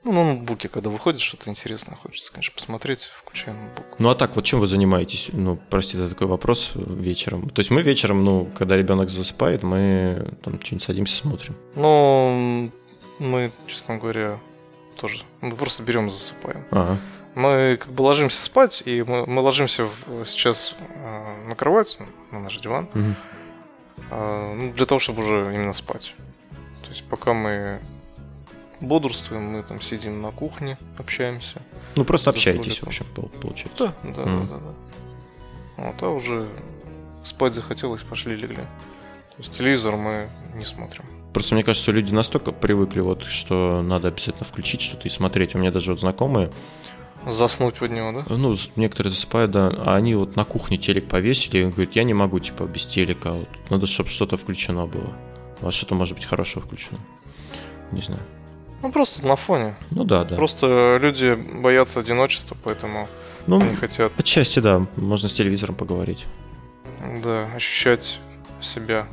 Ну, 0.04 0.12
на 0.12 0.24
ноутбуке, 0.24 0.68
когда 0.68 0.90
выходит 0.90 1.20
что-то 1.20 1.50
интересное, 1.50 1.96
хочется, 1.96 2.30
конечно, 2.30 2.54
посмотреть, 2.54 3.10
включая 3.20 3.54
ноутбук. 3.54 3.98
Ну, 3.98 4.08
а 4.08 4.14
так, 4.14 4.36
вот 4.36 4.44
чем 4.44 4.60
вы 4.60 4.68
занимаетесь? 4.68 5.28
Ну, 5.32 5.58
прости 5.70 5.96
за 5.96 6.08
такой 6.08 6.28
вопрос 6.28 6.70
вечером. 6.74 7.50
То 7.50 7.60
есть 7.60 7.70
мы 7.70 7.82
вечером, 7.82 8.24
ну, 8.24 8.48
когда 8.56 8.76
ребенок 8.76 9.10
засыпает, 9.10 9.64
мы 9.64 10.34
там 10.44 10.60
что-нибудь 10.62 10.84
садимся, 10.84 11.16
смотрим. 11.16 11.56
Ну, 11.74 12.70
мы, 13.18 13.50
честно 13.66 13.98
говоря, 13.98 14.38
тоже. 14.96 15.22
Мы 15.40 15.56
просто 15.56 15.82
берем 15.82 16.08
и 16.08 16.10
засыпаем. 16.10 16.64
Ага 16.70 16.98
мы 17.38 17.76
как 17.76 17.92
бы 17.92 18.02
ложимся 18.02 18.42
спать, 18.42 18.82
и 18.84 19.02
мы, 19.04 19.24
мы 19.24 19.42
ложимся 19.42 19.84
в, 19.84 20.26
сейчас 20.26 20.74
э, 20.80 21.46
на 21.46 21.54
кровать, 21.54 21.96
на 22.32 22.40
наш 22.40 22.58
диван, 22.58 22.88
угу. 22.92 23.14
э, 24.10 24.54
ну, 24.56 24.72
для 24.72 24.86
того, 24.86 24.98
чтобы 24.98 25.22
уже 25.22 25.54
именно 25.54 25.72
спать. 25.72 26.14
То 26.82 26.90
есть 26.90 27.04
пока 27.04 27.34
мы 27.34 27.78
бодрствуем, 28.80 29.44
мы 29.44 29.62
там 29.62 29.80
сидим 29.80 30.20
на 30.20 30.32
кухне, 30.32 30.78
общаемся. 30.98 31.62
Ну 31.94 32.04
просто 32.04 32.30
общаетесь, 32.30 32.82
в 32.82 32.86
общем, 32.88 33.06
получается. 33.14 33.94
Да, 34.02 34.10
да, 34.10 34.22
mm. 34.22 34.48
да, 34.48 34.54
да, 34.54 34.58
да. 34.58 34.74
Вот, 35.76 36.02
а 36.02 36.08
уже 36.08 36.48
спать 37.24 37.52
захотелось, 37.52 38.02
пошли 38.02 38.34
легли. 38.34 38.56
То 38.56 39.38
есть 39.38 39.56
телевизор 39.56 39.94
мы 39.94 40.28
не 40.56 40.64
смотрим. 40.64 41.04
Просто 41.32 41.54
мне 41.54 41.62
кажется, 41.62 41.92
люди 41.92 42.12
настолько 42.12 42.50
привыкли, 42.50 43.00
вот, 43.00 43.22
что 43.24 43.80
надо 43.82 44.08
обязательно 44.08 44.44
включить 44.44 44.80
что-то 44.80 45.06
и 45.06 45.10
смотреть. 45.10 45.54
У 45.54 45.58
меня 45.58 45.70
даже 45.70 45.92
вот 45.92 46.00
знакомые, 46.00 46.50
Заснуть 47.26 47.74
под 47.74 47.90
него, 47.90 48.12
да? 48.12 48.24
Ну, 48.28 48.54
некоторые 48.76 49.10
засыпают, 49.10 49.50
да. 49.50 49.68
А 49.68 49.96
они 49.96 50.14
вот 50.14 50.36
на 50.36 50.44
кухне 50.44 50.78
телек 50.78 51.08
повесили 51.08 51.58
и 51.58 51.64
говорят, 51.64 51.94
я 51.96 52.04
не 52.04 52.14
могу, 52.14 52.38
типа, 52.38 52.64
без 52.64 52.86
телека. 52.86 53.32
Вот, 53.32 53.48
надо, 53.70 53.86
чтобы 53.86 54.08
что-то 54.08 54.36
включено 54.36 54.86
было. 54.86 55.12
У 55.60 55.66
вас 55.66 55.74
что-то 55.74 55.94
может 55.94 56.14
быть 56.14 56.24
хорошего 56.24 56.64
включено. 56.64 56.98
Не 57.92 58.00
знаю. 58.00 58.20
Ну, 58.82 58.92
просто 58.92 59.26
на 59.26 59.36
фоне. 59.36 59.74
Ну 59.90 60.04
да, 60.04 60.24
да. 60.24 60.36
Просто 60.36 60.98
люди 61.02 61.34
боятся 61.34 62.00
одиночества, 62.00 62.56
поэтому 62.62 63.08
ну, 63.46 63.60
они 63.60 63.74
хотят... 63.74 64.12
Отчасти, 64.16 64.60
да. 64.60 64.86
Можно 64.96 65.28
с 65.28 65.34
телевизором 65.34 65.74
поговорить. 65.74 66.26
Да, 67.22 67.46
ощущать 67.54 68.20
себя 68.60 69.06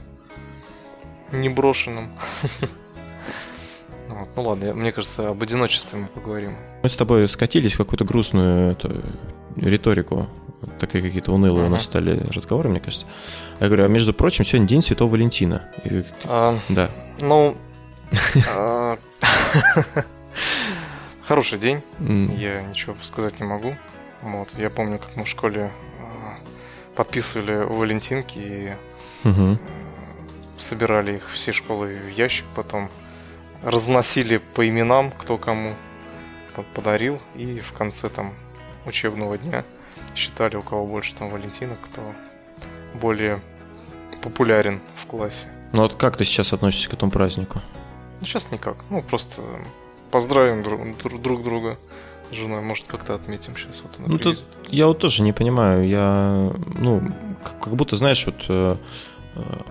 неброшенным. 1.31 2.09
Вот. 4.07 4.27
Ну 4.35 4.41
ладно, 4.41 4.73
мне 4.73 4.91
кажется, 4.91 5.29
об 5.29 5.41
одиночестве 5.41 5.99
мы 5.99 6.07
поговорим. 6.07 6.55
Мы 6.83 6.89
с 6.89 6.97
тобой 6.97 7.27
скатились 7.27 7.73
в 7.73 7.77
какую-то 7.77 8.05
грустную 8.05 8.73
эту, 8.73 9.01
риторику. 9.55 10.27
Такие 10.79 11.03
какие-то 11.03 11.31
унылые 11.31 11.65
uh-huh. 11.65 11.67
у 11.67 11.71
нас 11.71 11.83
стали 11.83 12.23
разговоры, 12.31 12.69
мне 12.69 12.79
кажется. 12.79 13.05
Я 13.59 13.67
говорю, 13.67 13.85
а 13.85 13.87
между 13.87 14.13
прочим, 14.13 14.45
сегодня 14.45 14.67
день 14.67 14.81
Святого 14.81 15.09
Валентина. 15.09 15.69
И... 15.83 16.03
А, 16.23 16.57
да. 16.69 16.89
Ну, 17.19 17.55
а, 18.55 18.97
хороший 21.23 21.59
день. 21.59 21.81
Я 21.99 22.63
ничего 22.63 22.95
сказать 23.01 23.39
не 23.39 23.45
могу. 23.45 23.75
Вот, 24.21 24.49
я 24.57 24.69
помню, 24.69 24.97
как 24.97 25.15
мы 25.15 25.25
в 25.25 25.27
школе 25.27 25.71
а, 25.99 26.37
подписывали 26.95 27.63
валентинки 27.63 28.37
и 28.37 28.73
собирали 30.57 31.17
их 31.17 31.29
все 31.31 31.51
школы 31.51 31.95
в 31.95 32.09
ящик, 32.09 32.45
потом 32.55 32.89
разносили 33.65 34.37
по 34.37 34.67
именам, 34.67 35.11
кто 35.11 35.37
кому 35.37 35.75
подарил, 36.73 37.19
и 37.33 37.59
в 37.59 37.73
конце 37.73 38.07
там 38.09 38.33
учебного 38.85 39.37
дня 39.37 39.65
считали, 40.15 40.55
у 40.55 40.61
кого 40.61 40.85
больше 40.85 41.15
там 41.15 41.29
Валентина, 41.29 41.75
кто 41.81 42.01
более 42.93 43.41
популярен 44.21 44.79
в 44.95 45.07
классе. 45.07 45.47
Ну 45.73 45.81
вот 45.81 45.95
как 45.95 46.15
ты 46.15 46.23
сейчас 46.23 46.53
относишься 46.53 46.89
к 46.89 46.93
этому 46.93 47.11
празднику? 47.11 47.61
Ну, 48.21 48.27
сейчас 48.27 48.51
никак. 48.51 48.77
Ну, 48.89 49.01
просто 49.01 49.41
поздравим 50.11 50.63
друг, 50.63 50.97
друг, 50.97 51.21
друг 51.21 51.43
друга 51.43 51.77
с 52.31 52.35
женой. 52.35 52.61
Может, 52.61 52.87
как-то 52.87 53.15
отметим 53.15 53.55
сейчас. 53.57 53.81
Вот 53.81 53.95
ну, 53.97 54.17
тут 54.17 54.45
я 54.69 54.87
вот 54.87 54.99
тоже 54.99 55.21
не 55.21 55.33
понимаю. 55.33 55.87
Я, 55.87 56.51
ну, 56.75 57.01
как 57.43 57.73
будто, 57.75 57.97
знаешь, 57.97 58.25
вот 58.25 58.45
Э, 58.47 58.77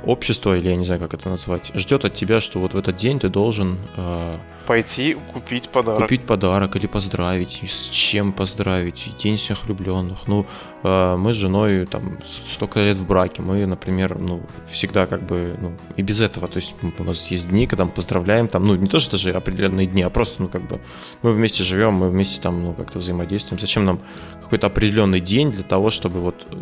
общество, 0.05 0.57
или 0.57 0.69
я 0.69 0.77
не 0.77 0.85
знаю, 0.85 1.01
как 1.01 1.15
это 1.15 1.31
назвать, 1.31 1.71
ждет 1.75 2.05
от 2.05 2.15
тебя, 2.15 2.41
что 2.41 2.59
вот 2.59 2.75
в 2.75 2.77
этот 2.77 2.97
день 2.97 3.19
ты 3.19 3.29
должен... 3.29 3.79
Э, 3.97 4.37
Пойти 4.67 5.17
купить 5.33 5.69
подарок. 5.69 6.03
Купить 6.03 6.27
подарок 6.27 6.77
или 6.77 6.87
поздравить. 6.87 7.63
С 7.67 7.89
чем 7.91 8.33
поздравить? 8.33 9.11
День 9.23 9.37
всех 9.37 9.65
влюбленных. 9.65 10.27
Ну, 10.27 10.47
э, 10.83 11.17
мы 11.17 11.33
с 11.33 11.37
женой 11.37 11.87
там 11.87 12.19
столько 12.25 12.81
лет 12.81 12.99
в 12.99 13.07
браке. 13.07 13.43
Мы, 13.43 13.67
например, 13.67 14.19
ну, 14.19 14.43
всегда 14.69 15.07
как 15.07 15.23
бы, 15.27 15.57
ну, 15.61 15.73
и 15.97 16.03
без 16.03 16.21
этого. 16.21 16.49
То 16.49 16.57
есть 16.57 16.75
у 16.99 17.05
нас 17.05 17.31
есть 17.31 17.49
дни, 17.49 17.67
когда 17.67 17.85
мы 17.85 17.91
поздравляем 17.91 18.49
там, 18.49 18.65
ну, 18.65 18.77
не 18.77 18.89
то, 18.89 19.01
что 19.01 19.13
даже 19.13 19.33
определенные 19.33 19.87
дни, 19.87 20.03
а 20.03 20.11
просто, 20.11 20.43
ну, 20.43 20.49
как 20.49 20.67
бы 20.69 20.81
мы 21.23 21.33
вместе 21.33 21.65
живем, 21.65 21.95
мы 21.95 22.11
вместе 22.11 22.41
там, 22.41 22.63
ну, 22.63 22.73
как-то 22.75 22.99
взаимодействуем. 22.99 23.61
Зачем 23.61 23.85
нам 23.85 24.01
какой-то 24.43 24.67
определенный 24.67 25.21
день 25.21 25.53
для 25.53 25.63
того, 25.63 25.91
чтобы 25.91 26.21
вот 26.21 26.47
э, 26.51 26.57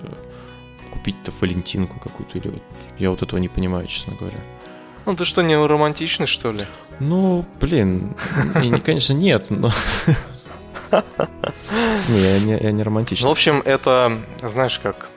купить-то 1.02 1.32
Валентинку 1.40 1.98
какую-то 1.98 2.38
или 2.38 2.48
вот 2.48 2.62
я 2.98 3.10
вот 3.10 3.22
этого 3.22 3.40
не 3.40 3.48
понимаю, 3.48 3.88
честно 3.88 4.14
говоря. 4.14 4.38
Ну 5.04 5.16
ты 5.16 5.24
что, 5.24 5.42
не 5.42 5.56
романтичный, 5.56 6.26
что 6.28 6.52
ли? 6.52 6.64
Ну, 7.00 7.44
блин, 7.60 8.14
не, 8.62 8.78
конечно, 8.78 9.14
нет, 9.14 9.46
но... 9.50 9.70
Не, 12.08 12.20
я 12.20 12.38
не, 12.38 12.58
я 12.60 12.70
не 12.70 12.82
романтичный. 12.82 13.24
Ну, 13.24 13.30
в 13.30 13.32
общем, 13.32 13.62
это, 13.64 14.22
знаешь 14.42 14.78
как, 14.78 15.08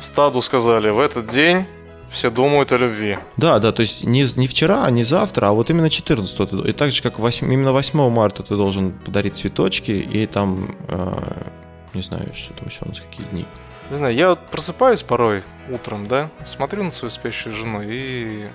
стаду 0.00 0.42
сказали, 0.42 0.90
в 0.90 1.00
этот 1.00 1.26
день 1.28 1.66
все 2.10 2.30
думают 2.30 2.70
о 2.72 2.76
любви. 2.76 3.18
Да, 3.36 3.58
да, 3.58 3.72
то 3.72 3.82
есть 3.82 4.04
не, 4.04 4.28
не 4.36 4.46
вчера, 4.46 4.88
не 4.90 5.02
завтра, 5.02 5.46
а 5.46 5.52
вот 5.52 5.70
именно 5.70 5.90
14 5.90 6.52
И 6.66 6.72
так 6.72 6.92
же, 6.92 7.02
как 7.02 7.18
8, 7.18 7.52
именно 7.52 7.72
8 7.72 8.08
марта 8.10 8.44
ты 8.44 8.54
должен 8.54 8.92
подарить 8.92 9.36
цветочки 9.36 9.90
и 9.90 10.26
там, 10.26 10.76
э, 10.88 11.48
не 11.94 12.02
знаю, 12.02 12.32
что 12.34 12.54
там 12.54 12.68
еще 12.68 12.80
у 12.84 12.88
нас, 12.88 13.00
какие 13.00 13.26
дни. 13.28 13.46
Не 13.90 13.96
знаю, 13.96 14.14
я 14.14 14.30
вот 14.30 14.40
просыпаюсь 14.46 15.02
порой 15.02 15.42
утром, 15.70 16.06
да, 16.06 16.30
смотрю 16.46 16.84
на 16.84 16.90
свою 16.90 17.10
спящую 17.10 17.54
жену 17.54 17.82
и 17.82 18.48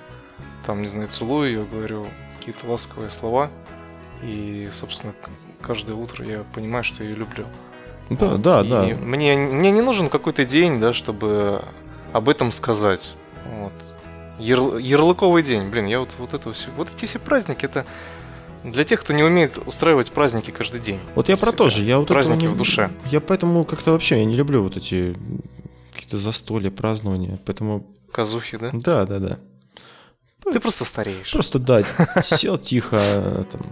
там, 0.66 0.82
не 0.82 0.88
знаю, 0.88 1.08
целую 1.08 1.48
ее, 1.48 1.64
говорю 1.64 2.06
какие-то 2.38 2.66
ласковые 2.66 3.10
слова. 3.10 3.50
И, 4.22 4.68
собственно, 4.72 5.14
каждое 5.60 5.94
утро 5.94 6.24
я 6.24 6.44
понимаю, 6.54 6.84
что 6.84 7.02
я 7.02 7.10
ее 7.10 7.16
люблю. 7.16 7.46
Да, 8.10 8.36
да, 8.36 8.62
и 8.62 8.68
да. 8.68 8.82
Мне, 8.96 9.36
мне 9.36 9.70
не 9.70 9.80
нужен 9.80 10.08
какой-то 10.08 10.44
день, 10.44 10.80
да, 10.80 10.92
чтобы 10.92 11.62
об 12.12 12.28
этом 12.28 12.50
сказать. 12.50 13.08
Вот. 13.46 13.72
Яр, 14.38 14.78
ярлыковый 14.78 15.42
день, 15.42 15.68
блин, 15.70 15.86
я 15.86 16.00
вот, 16.00 16.10
вот 16.18 16.34
это 16.34 16.52
все, 16.52 16.70
вот 16.76 16.88
эти 16.94 17.06
все 17.06 17.18
праздники, 17.18 17.64
это 17.64 17.84
Для 18.64 18.84
тех, 18.84 19.00
кто 19.00 19.12
не 19.12 19.22
умеет 19.22 19.58
устраивать 19.66 20.10
праздники 20.10 20.50
каждый 20.50 20.80
день. 20.80 21.00
Вот 21.14 21.28
я 21.28 21.36
про 21.36 21.52
то 21.52 21.68
же. 21.68 21.82
Я 21.82 21.98
вот 21.98 22.08
праздники 22.08 22.42
не, 22.42 22.48
в 22.48 22.56
душе. 22.56 22.90
Я 23.10 23.20
поэтому 23.20 23.64
как-то 23.64 23.92
вообще 23.92 24.18
я 24.18 24.24
не 24.24 24.36
люблю 24.36 24.62
вот 24.62 24.76
эти 24.76 25.16
какие-то 25.92 26.18
застолья, 26.18 26.70
празднования. 26.70 27.38
Поэтому... 27.46 27.86
Казухи, 28.12 28.58
да? 28.58 28.70
Да, 28.72 29.06
да, 29.06 29.18
да. 29.18 29.38
Ты 30.52 30.60
просто 30.60 30.84
стареешь. 30.84 31.32
Просто, 31.32 31.58
да, 31.58 31.82
сел 32.22 32.58
тихо 32.58 33.46
там, 33.50 33.66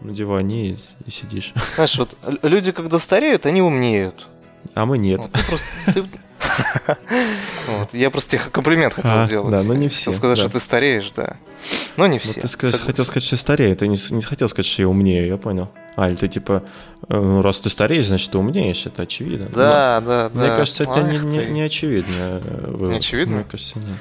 на 0.00 0.12
диване 0.12 0.70
и, 0.70 0.78
и 1.06 1.10
сидишь. 1.10 1.52
Знаешь, 1.76 1.96
вот 1.98 2.16
люди, 2.42 2.72
когда 2.72 2.98
стареют, 2.98 3.46
они 3.46 3.62
умнеют. 3.62 4.26
А 4.74 4.86
мы 4.86 4.98
нет. 4.98 5.20
Вот, 5.20 5.32
ты 5.32 5.44
просто, 5.44 5.66
ты... 5.86 6.04
вот, 7.68 7.88
я 7.92 8.10
просто 8.10 8.30
тебе 8.32 8.42
комплимент 8.50 8.94
хотел 8.94 9.12
а, 9.12 9.26
сделать. 9.26 9.50
Да, 9.50 9.62
но 9.62 9.74
не 9.74 9.88
все. 9.88 10.06
Хотел 10.06 10.18
сказать, 10.18 10.38
да. 10.38 10.42
что 10.42 10.52
ты 10.52 10.60
стареешь, 10.60 11.12
да. 11.14 11.36
Но 11.96 12.06
не 12.06 12.18
все. 12.18 12.40
Вот 12.40 12.50
ты 12.50 12.78
хотел 12.78 13.04
сказать, 13.04 13.24
что 13.24 13.34
я 13.34 13.38
старею. 13.38 13.76
Ты 13.76 13.88
не, 13.88 13.96
не 14.10 14.22
хотел 14.22 14.48
сказать, 14.48 14.66
что 14.66 14.82
я 14.82 14.88
умнею, 14.88 15.26
я 15.26 15.36
понял. 15.36 15.70
А, 15.96 16.08
или 16.08 16.16
ты 16.16 16.28
типа, 16.28 16.64
ну, 17.08 17.42
раз 17.42 17.60
ты 17.60 17.70
стареешь, 17.70 18.06
значит, 18.06 18.30
ты 18.30 18.38
умнеешь, 18.38 18.84
это 18.86 19.02
очевидно. 19.02 19.48
Да, 19.54 20.00
но, 20.02 20.08
да, 20.08 20.30
мне 20.34 20.48
да. 20.48 20.56
кажется, 20.56 20.82
это 20.82 20.92
Ах 20.92 21.04
не, 21.04 21.18
не, 21.18 21.40
ты. 21.40 21.50
не 21.50 21.62
очевидно. 21.62 22.40
Вывод. 22.66 22.92
Не 22.92 22.98
очевидно? 22.98 23.36
Мне 23.36 23.44
кажется, 23.44 23.78
нет. 23.78 23.98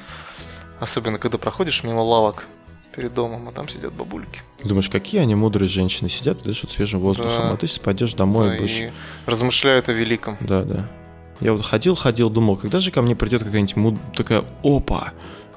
Особенно, 0.80 1.20
когда 1.20 1.38
проходишь 1.38 1.84
мимо 1.84 2.02
лавок 2.02 2.48
перед 2.96 3.14
домом, 3.14 3.50
а 3.50 3.52
там 3.52 3.68
сидят 3.68 3.94
бабульки. 3.94 4.42
Думаешь, 4.64 4.90
какие 4.90 5.22
они 5.22 5.36
мудрые 5.36 5.68
женщины 5.70 6.10
сидят, 6.10 6.44
дышат 6.44 6.72
свежим 6.72 7.00
воздухом, 7.00 7.48
Да. 7.48 7.52
а 7.54 7.58
ты 7.58 7.68
сейчас 7.68 7.80
пойдешь 7.80 8.14
домой 8.14 8.46
Да, 8.46 8.56
и 8.56 8.60
будешь... 8.60 8.80
и 8.80 8.92
размышляют 9.26 9.90
о 9.90 9.94
великом. 9.94 10.38
Да, 10.40 10.64
да. 10.64 10.90
Я 11.42 11.54
вот 11.54 11.66
ходил, 11.66 11.96
ходил, 11.96 12.30
думал, 12.30 12.56
когда 12.56 12.80
же 12.80 12.92
ко 12.92 13.02
мне 13.02 13.16
придет 13.16 13.44
какая-нибудь 13.44 13.76
муд... 13.76 13.96
такая, 14.16 14.44
опа, 14.64 15.12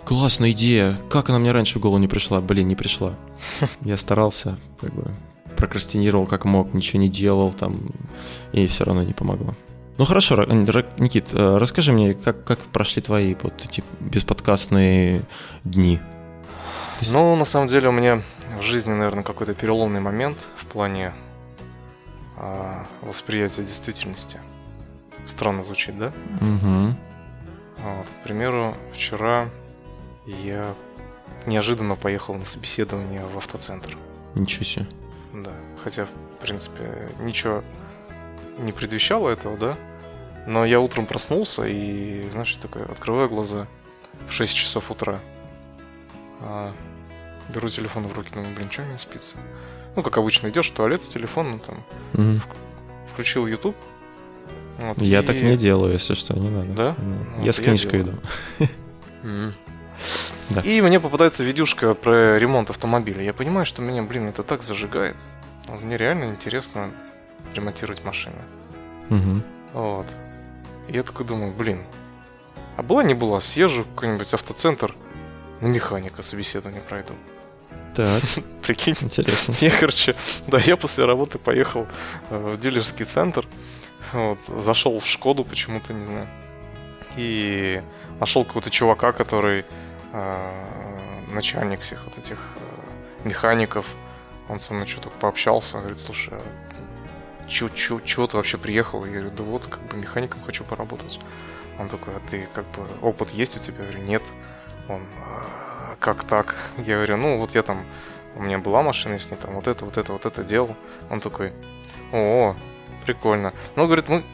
классная 0.05 0.51
идея, 0.53 0.97
как 1.11 1.29
она 1.29 1.39
мне 1.39 1.53
раньше 1.53 1.79
в 1.79 1.83
голову 1.83 1.99
не 1.99 2.09
пришла? 2.09 2.41
Блин, 2.41 2.69
не 2.69 2.77
пришла. 2.77 3.15
Я 3.83 3.97
старался, 3.97 4.59
как 4.81 4.93
бы, 4.95 5.11
прокрастинировал 5.57 6.27
как 6.27 6.45
мог, 6.45 6.73
ничего 6.75 7.01
не 7.01 7.09
делал 7.09 7.53
там, 7.53 7.77
и 8.53 8.67
все 8.67 8.85
равно 8.85 9.03
не 9.03 9.13
помогло. 9.13 9.55
Ну 9.99 10.05
хорошо, 10.05 10.37
Никит, 10.45 11.27
э, 11.33 11.57
расскажи 11.57 11.93
мне, 11.93 12.13
как, 12.15 12.45
как 12.45 12.59
прошли 12.59 13.01
твои 13.01 13.35
вот 13.43 13.55
эти 13.65 13.83
бесподкастные 14.01 15.23
дни? 15.65 16.01
Есть- 17.01 17.13
Ну, 17.13 17.35
на 17.37 17.45
самом 17.45 17.69
деле, 17.69 17.89
у 17.89 17.93
меня 17.93 18.23
в 18.59 18.63
жизни, 18.63 18.93
наверное, 18.93 19.23
какой-то 19.25 19.55
переломный 19.55 20.01
момент 20.01 20.39
в 20.57 20.67
плане 20.67 21.13
а, 22.39 22.87
восприятия 23.03 23.63
действительности. 23.63 24.41
Странно 25.27 25.65
звучит, 25.65 25.97
да? 25.97 26.13
Угу. 26.41 26.95
Вот, 27.79 28.07
к 28.07 28.23
примеру, 28.25 28.77
вчера 28.93 29.49
я 30.27 30.75
неожиданно 31.47 31.95
поехал 31.97 32.35
на 32.35 32.45
собеседование 32.45 33.23
в 33.27 33.37
автоцентр. 33.39 33.97
Ничего 34.35 34.65
себе. 34.65 34.87
Да. 35.33 35.51
Хотя, 35.83 36.05
в 36.07 36.41
принципе, 36.43 37.09
ничего 37.21 37.63
не 38.59 38.73
предвещало 38.73 39.31
этого, 39.31 39.57
да? 39.57 39.77
Но 40.47 40.65
я 40.65 40.79
утром 40.81 41.07
проснулся 41.07 41.65
и, 41.67 42.29
знаешь, 42.31 42.53
такой, 42.61 42.85
открываю 42.85 43.29
глаза 43.29 43.67
в 44.29 44.33
6 44.33 44.55
часов 44.55 44.91
утра. 44.91 45.19
А, 46.43 46.73
беру 47.49 47.69
телефон 47.69 48.07
в 48.07 48.13
руки, 48.15 48.31
думаю, 48.35 48.55
блин, 48.55 48.71
что 48.71 48.83
мне 48.83 48.99
спится? 48.99 49.37
Ну, 49.95 50.03
как 50.03 50.19
обычно, 50.19 50.49
идешь 50.49 50.71
в 50.71 50.75
туалет 50.75 51.03
с 51.03 51.09
телефоном, 51.09 51.59
там, 51.59 51.83
Мгм. 52.13 52.43
включил 53.13 53.47
YouTube. 53.47 53.77
вот, 54.79 54.99
Я 55.01 55.21
и- 55.21 55.25
так 55.25 55.41
не 55.41 55.57
делаю, 55.57 55.93
если 55.95 56.15
что, 56.15 56.35
не 56.35 56.51
надо. 56.51 56.73
Да? 56.73 56.95
Ну, 56.99 57.17
Вот 57.39 57.45
Я 57.47 57.53
с 57.53 57.59
я 57.59 57.65
книжкой 57.65 58.03
делаю. 58.03 58.19
иду. 58.59 58.69
Мгм. 59.23 59.55
Да. 60.51 60.61
И 60.61 60.81
мне 60.81 61.01
попадается 61.01 61.43
видюшка 61.43 61.95
про 61.95 62.39
ремонт 62.39 62.71
автомобиля. 62.71 63.21
Я 63.25 63.33
понимаю, 63.33 63.67
что 63.67 63.83
меня, 63.83 64.03
блин, 64.05 64.29
это 64.29 64.45
так 64.45 64.63
зажигает. 64.63 65.17
Мне 65.83 65.97
реально 65.97 66.25
интересно 66.27 66.91
ремонтировать 67.55 68.05
машины. 68.05 68.37
Мгм. 69.09 69.43
Вот. 69.73 70.07
И 70.87 70.93
я 70.93 71.03
такой 71.03 71.27
думаю, 71.27 71.51
блин, 71.53 71.83
а 72.77 72.83
была 72.85 73.03
не 73.03 73.15
была, 73.15 73.41
съезжу 73.41 73.83
в 73.83 73.89
какой-нибудь 73.95 74.33
автоцентр, 74.35 74.95
на 75.61 75.67
механика 75.67 76.23
собеседование 76.23 76.83
пройду. 76.83 77.13
Так, 77.95 78.23
Прикинь. 78.63 78.97
интересно. 79.01 79.55
Я, 79.61 79.71
короче, 79.71 80.15
да, 80.47 80.59
я 80.59 80.77
после 80.77 81.05
работы 81.05 81.39
поехал 81.39 81.87
э, 82.31 82.37
в 82.37 82.61
дилерский 82.61 83.05
центр, 83.07 83.47
вот, 84.13 84.39
зашел 84.47 84.99
в 84.99 85.07
Шкоду 85.07 85.45
почему-то, 85.45 85.93
не 85.93 86.07
знаю, 86.07 86.29
и 87.17 87.83
нашел 88.21 88.45
какого-то 88.45 88.71
чувака, 88.71 89.13
который 89.13 89.65
э, 90.13 90.53
начальник 91.33 91.81
всех 91.81 92.05
вот 92.05 92.19
этих 92.19 92.39
э, 92.57 93.27
механиков, 93.29 93.87
он 94.49 94.61
со 94.61 94.75
мной 94.75 94.87
что-то 94.87 95.11
пообщался, 95.11 95.79
говорит, 95.79 95.99
слушай, 95.99 96.35
а 96.35 97.49
чё, 97.49 97.69
чё, 97.71 98.01
чё 98.01 98.27
ты 98.27 98.37
вообще 98.37 98.59
приехал? 98.59 99.05
Я 99.05 99.13
говорю, 99.13 99.31
да 99.31 99.43
вот, 99.43 99.67
как 99.67 99.81
бы 99.87 99.97
механиком 99.97 100.43
хочу 100.45 100.65
поработать. 100.65 101.19
Он 101.79 101.89
такой, 101.89 102.15
а 102.17 102.21
ты 102.31 102.49
как 102.55 102.65
бы 102.73 102.87
опыт 103.03 103.31
есть 103.31 103.57
у 103.57 103.61
тебя? 103.61 103.85
Я 103.85 103.91
говорю, 103.91 104.07
нет. 104.07 104.23
Он, 104.89 105.03
«А, 105.21 105.97
как 105.99 106.25
так? 106.25 106.55
Я 106.79 106.97
говорю, 106.97 107.17
ну 107.17 107.39
вот 107.39 107.55
я 107.55 107.63
там 107.63 107.85
у 108.37 108.43
меня 108.43 108.59
была 108.59 108.83
машина, 108.83 109.19
с 109.19 109.31
ней 109.31 109.37
там 109.37 109.55
вот 109.55 109.67
это, 109.67 109.85
вот 109.85 109.97
это, 109.97 110.13
вот 110.13 110.27
это 110.27 110.45
делал. 110.45 110.77
Он 111.11 111.21
такой, 111.21 111.53
о, 112.13 112.55
прикольно. 113.05 113.53
Ну, 113.77 113.87
говорит, 113.87 114.09
мы 114.09 114.25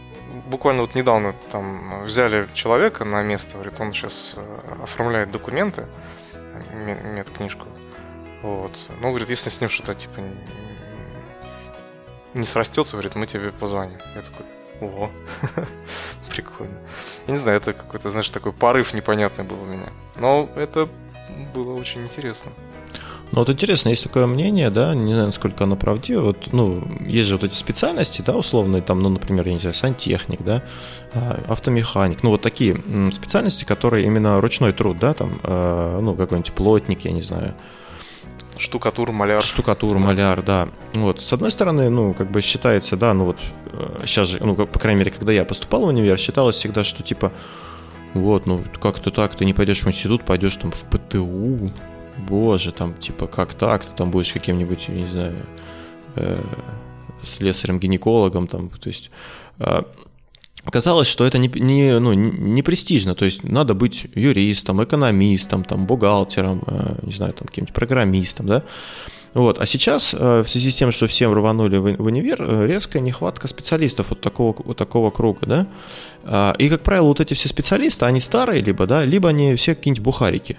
буквально 0.47 0.83
вот 0.83 0.95
недавно 0.95 1.35
там 1.51 2.03
взяли 2.05 2.49
человека 2.53 3.05
на 3.05 3.23
место, 3.23 3.55
говорит, 3.55 3.81
он 3.81 3.93
сейчас 3.93 4.35
оформляет 4.83 5.31
документы, 5.31 5.87
ме- 6.73 7.01
медкнижку. 7.03 7.67
Вот. 8.43 8.73
Ну, 9.01 9.09
говорит, 9.11 9.31
если 9.31 9.51
с 9.51 9.61
ним 9.61 9.71
что-то 9.71 9.95
типа 9.95 10.21
не 12.35 12.47
срастется, 12.47 12.93
говорит, 12.93 13.15
мы 13.15 13.27
тебе 13.27 13.53
позвоним. 13.53 13.99
Я 14.15 14.23
такой, 14.23 14.47
о, 14.83 15.11
прикольно. 16.31 16.79
Я 17.27 17.35
не 17.35 17.39
знаю, 17.39 17.59
это 17.59 17.73
какой-то, 17.73 18.11
знаешь, 18.11 18.31
такой 18.31 18.53
порыв 18.53 18.95
непонятный 18.95 19.45
был 19.45 19.61
у 19.63 19.65
меня. 19.65 19.89
Но 20.17 20.49
это 20.57 20.89
было 21.55 21.75
очень 21.75 22.03
интересно. 22.03 22.53
Ну 23.33 23.39
вот 23.39 23.49
интересно, 23.49 23.89
есть 23.89 24.03
такое 24.03 24.27
мнение, 24.27 24.69
да, 24.69 24.95
не 24.95 25.15
знаю, 25.15 25.27
насколько 25.29 25.65
оно 25.65 25.75
правдиво, 25.75 26.21
вот, 26.23 26.53
ну, 26.53 26.87
есть 27.01 27.29
же 27.29 27.37
вот 27.37 27.45
эти 27.45 27.55
специальности, 27.55 28.21
да, 28.21 28.37
условные, 28.37 28.83
там, 28.83 29.01
ну, 29.01 29.09
например, 29.09 29.47
я 29.47 29.55
не 29.55 29.59
знаю, 29.59 29.73
сантехник, 29.73 30.43
да, 30.43 30.63
а, 31.15 31.43
автомеханик, 31.49 32.23
ну, 32.23 32.29
вот 32.29 32.43
такие 32.43 32.75
специальности, 33.11 33.65
которые 33.65 34.05
именно 34.05 34.39
ручной 34.39 34.75
труд, 34.75 34.99
да, 34.99 35.15
там, 35.15 35.41
э, 35.43 35.99
ну, 36.03 36.15
какой-нибудь 36.15 36.53
плотник, 36.53 37.07
я 37.07 37.13
не 37.13 37.23
знаю, 37.23 37.55
Штукатур, 38.63 39.13
маляр. 39.13 39.43
штукатур, 39.43 39.99
маляр, 39.99 40.43
да. 40.43 40.69
Вот, 40.95 41.21
с 41.21 41.33
одной 41.33 41.51
стороны, 41.51 41.91
ну, 41.91 42.15
как 42.15 42.31
бы 42.31 42.41
считается, 42.41 42.97
да, 42.97 43.13
ну, 43.13 43.25
вот, 43.25 43.39
сейчас 44.05 44.29
же, 44.29 44.39
ну, 44.41 44.55
как, 44.55 44.69
по 44.69 44.79
крайней 44.79 45.01
мере, 45.01 45.11
когда 45.11 45.33
я 45.33 45.45
поступал 45.45 45.85
в 45.85 45.89
универ, 45.89 46.17
считалось 46.17 46.57
всегда, 46.57 46.85
что, 46.85 47.03
типа, 47.03 47.33
вот, 48.15 48.47
ну, 48.47 48.63
как-то 48.81 49.11
так, 49.11 49.35
ты 49.35 49.45
не 49.45 49.53
пойдешь 49.53 49.83
в 49.83 49.89
институт, 49.89 50.25
пойдешь 50.25 50.57
там 50.57 50.71
в 50.71 50.85
ПТУ, 50.85 51.71
боже, 52.29 52.73
там, 52.73 52.95
типа, 52.95 53.27
как 53.27 53.55
так, 53.55 53.85
ты 53.85 53.97
там 53.97 54.11
будешь 54.11 54.33
каким-нибудь, 54.33 54.89
не 54.89 55.07
знаю, 55.07 55.35
э, 56.15 56.39
слесарем-гинекологом, 57.23 58.47
там, 58.47 58.69
то 58.71 58.89
есть... 58.89 59.11
э, 59.59 59.83
Казалось, 60.71 61.09
что 61.09 61.27
это 61.27 61.39
не, 61.39 61.49
не, 61.49 61.99
ну, 61.99 62.13
не 62.13 62.63
престижно, 62.63 63.15
то 63.15 63.25
есть 63.25 63.43
надо 63.43 63.75
быть 63.75 64.07
юристом, 64.15 64.83
экономистом, 64.83 65.65
там, 65.65 65.87
бухгалтером, 65.87 66.63
э, 66.67 66.99
не 67.03 67.13
знаю, 67.13 67.33
там, 67.33 67.49
каким-нибудь 67.49 67.75
программистом, 67.75 68.47
да. 68.47 68.63
Вот. 69.35 69.61
А 69.61 69.67
сейчас, 69.67 70.15
э, 70.15 70.43
в 70.43 70.49
связи 70.49 70.71
с 70.71 70.77
тем, 70.77 70.93
что 70.93 71.07
всем 71.07 71.33
рванули 71.33 71.79
в, 71.79 72.03
универ, 72.03 72.37
э, 72.41 72.67
резкая 72.67 73.03
нехватка 73.03 73.49
специалистов 73.49 74.11
вот 74.11 74.21
такого, 74.21 74.55
вот 74.65 74.77
такого 74.77 75.11
круга, 75.11 75.47
да. 75.47 75.67
А, 76.25 76.55
И, 76.59 76.69
как 76.69 76.83
правило, 76.83 77.07
вот 77.07 77.21
эти 77.21 77.35
все 77.35 77.49
специалисты, 77.49 78.05
они 78.05 78.21
старые 78.21 78.63
либо, 78.63 78.87
да, 78.87 79.05
либо 79.05 79.31
они 79.31 79.57
все 79.57 79.75
какие-нибудь 79.75 80.05
бухарики. 80.05 80.59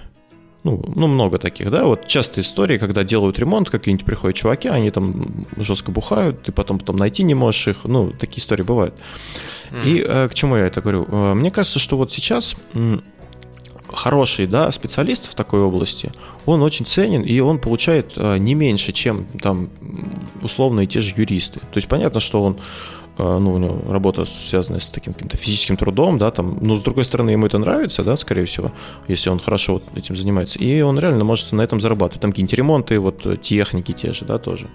Ну, 0.63 0.81
ну, 0.95 1.07
много 1.07 1.39
таких, 1.39 1.69
да, 1.71 1.83
вот 1.83 2.07
частые 2.07 2.43
истории, 2.43 2.77
когда 2.77 3.03
делают 3.03 3.37
ремонт, 3.37 3.69
какие-нибудь 3.69 4.05
приходят 4.05 4.37
чуваки, 4.37 4.69
они 4.69 4.91
там 4.91 5.45
жестко 5.57 5.91
бухают, 5.91 6.43
ты 6.43 6.53
потом, 6.53 6.79
потом 6.79 6.95
найти 6.95 7.23
не 7.23 7.33
можешь 7.33 7.67
их, 7.67 7.77
ну, 7.83 8.11
такие 8.11 8.39
истории 8.41 8.63
бывают. 8.63 8.93
И 9.85 10.05
э, 10.07 10.29
к 10.29 10.33
чему 10.33 10.55
я 10.55 10.67
это 10.67 10.81
говорю? 10.81 11.05
Э, 11.09 11.33
Мне 11.33 11.49
кажется, 11.49 11.79
что 11.79 11.97
вот 11.97 12.11
сейчас 12.11 12.55
м, 12.75 13.03
хороший 13.91 14.47
да, 14.47 14.71
специалист 14.71 15.29
в 15.29 15.35
такой 15.35 15.61
области, 15.61 16.11
он 16.45 16.61
очень 16.61 16.85
ценен, 16.85 17.23
и 17.23 17.39
он 17.39 17.57
получает 17.59 18.13
э, 18.15 18.37
не 18.37 18.53
меньше, 18.55 18.91
чем 18.91 19.25
там 19.41 19.69
условные 20.43 20.87
те 20.87 21.01
же 21.01 21.13
юристы. 21.17 21.59
То 21.59 21.77
есть 21.77 21.87
понятно, 21.87 22.19
что 22.19 22.43
он 22.43 22.53
э, 22.53 22.57
ну, 23.17 23.53
у 23.53 23.57
него 23.57 23.81
работа 23.87 24.25
связанная 24.25 24.79
с 24.79 24.89
таким 24.89 25.13
каким-то 25.13 25.37
физическим 25.37 25.77
трудом, 25.77 26.17
да, 26.17 26.31
там, 26.31 26.57
но 26.61 26.75
с 26.75 26.81
другой 26.81 27.05
стороны, 27.05 27.31
ему 27.31 27.45
это 27.45 27.59
нравится, 27.59 28.03
да, 28.03 28.17
скорее 28.17 28.45
всего, 28.45 28.71
если 29.07 29.29
он 29.29 29.39
хорошо 29.39 29.73
вот 29.73 29.83
этим 29.95 30.15
занимается, 30.15 30.57
и 30.59 30.81
он 30.81 30.97
реально 30.99 31.23
может 31.23 31.51
на 31.51 31.61
этом 31.61 31.79
зарабатывать. 31.79 32.21
Там 32.21 32.31
какие-нибудь 32.31 32.57
ремонты, 32.57 32.99
вот 32.99 33.25
э, 33.25 33.37
техники 33.37 33.91
те 33.93 34.13
же, 34.13 34.25
да, 34.25 34.39
тоже. 34.39 34.67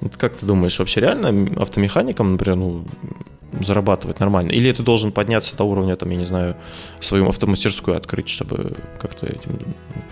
Вот 0.00 0.16
как 0.16 0.34
ты 0.36 0.46
думаешь, 0.46 0.78
вообще 0.78 1.00
реально 1.00 1.60
автомеханикам, 1.60 2.32
например, 2.32 2.56
ну, 2.56 2.84
зарабатывать 3.60 4.20
нормально? 4.20 4.50
Или 4.50 4.72
ты 4.72 4.82
должен 4.82 5.12
подняться 5.12 5.56
до 5.56 5.64
уровня, 5.64 5.96
там, 5.96 6.10
я 6.10 6.16
не 6.16 6.24
знаю, 6.24 6.56
свою 7.00 7.28
автомастерскую 7.28 7.96
открыть, 7.96 8.28
чтобы 8.28 8.76
как-то 9.00 9.26
этим, 9.26 9.58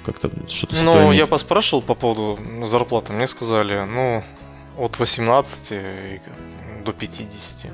как-то 0.05 0.31
что-то 0.49 0.77
Ну, 0.85 1.13
я 1.13 1.27
поспрашивал 1.27 1.83
по 1.83 1.95
поводу 1.95 2.39
зарплаты, 2.67 3.13
мне 3.13 3.27
сказали, 3.27 3.85
ну, 3.85 4.23
от 4.79 4.99
18 4.99 6.23
до 6.85 6.93
50, 6.93 7.73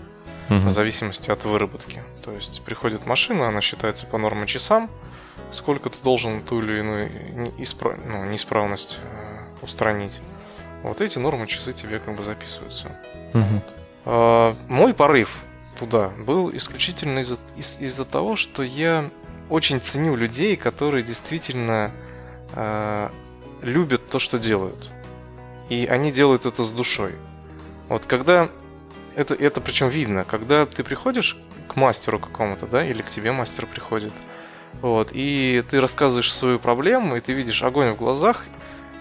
угу. 0.50 0.58
в 0.68 0.70
зависимости 0.70 1.30
от 1.30 1.44
выработки. 1.44 2.02
То 2.24 2.32
есть 2.32 2.62
приходит 2.62 3.06
машина, 3.06 3.48
она 3.48 3.60
считается 3.60 4.06
по 4.06 4.18
нормам 4.18 4.46
часам, 4.46 4.90
сколько 5.52 5.90
ты 5.90 5.98
должен 6.02 6.42
ту 6.42 6.60
или 6.62 6.80
иную 6.80 7.10
неисправ... 7.58 7.98
ну, 8.04 8.24
неисправность 8.24 8.98
э, 9.02 9.62
устранить. 9.62 10.20
Вот 10.82 11.00
эти 11.00 11.18
нормы 11.18 11.46
часы 11.46 11.72
тебе 11.72 11.98
как 11.98 12.14
бы 12.14 12.24
записываются. 12.24 12.92
Угу. 13.32 13.62
А, 14.06 14.56
мой 14.68 14.94
порыв 14.94 15.36
туда 15.78 16.08
был 16.08 16.54
исключительно 16.54 17.20
из-за 17.20 17.38
из- 17.56 17.78
из 17.80 17.96
того, 18.06 18.36
что 18.36 18.62
я 18.62 19.10
очень 19.48 19.80
ценю 19.80 20.16
людей, 20.16 20.56
которые 20.56 21.02
действительно 21.02 21.90
э, 22.52 23.08
любят 23.62 24.08
то, 24.08 24.18
что 24.18 24.38
делают. 24.38 24.90
И 25.68 25.86
они 25.86 26.12
делают 26.12 26.46
это 26.46 26.64
с 26.64 26.72
душой. 26.72 27.12
Вот 27.88 28.06
когда 28.06 28.50
это, 29.14 29.34
это 29.34 29.60
причем 29.60 29.88
видно, 29.88 30.24
когда 30.24 30.66
ты 30.66 30.82
приходишь 30.84 31.36
к 31.68 31.76
мастеру 31.76 32.18
какому-то, 32.18 32.66
да, 32.66 32.84
или 32.84 33.02
к 33.02 33.10
тебе 33.10 33.32
мастер 33.32 33.66
приходит, 33.66 34.12
вот, 34.80 35.10
и 35.12 35.64
ты 35.70 35.80
рассказываешь 35.80 36.32
свою 36.32 36.58
проблему, 36.58 37.16
и 37.16 37.20
ты 37.20 37.32
видишь 37.32 37.62
огонь 37.62 37.92
в 37.92 37.96
глазах, 37.96 38.44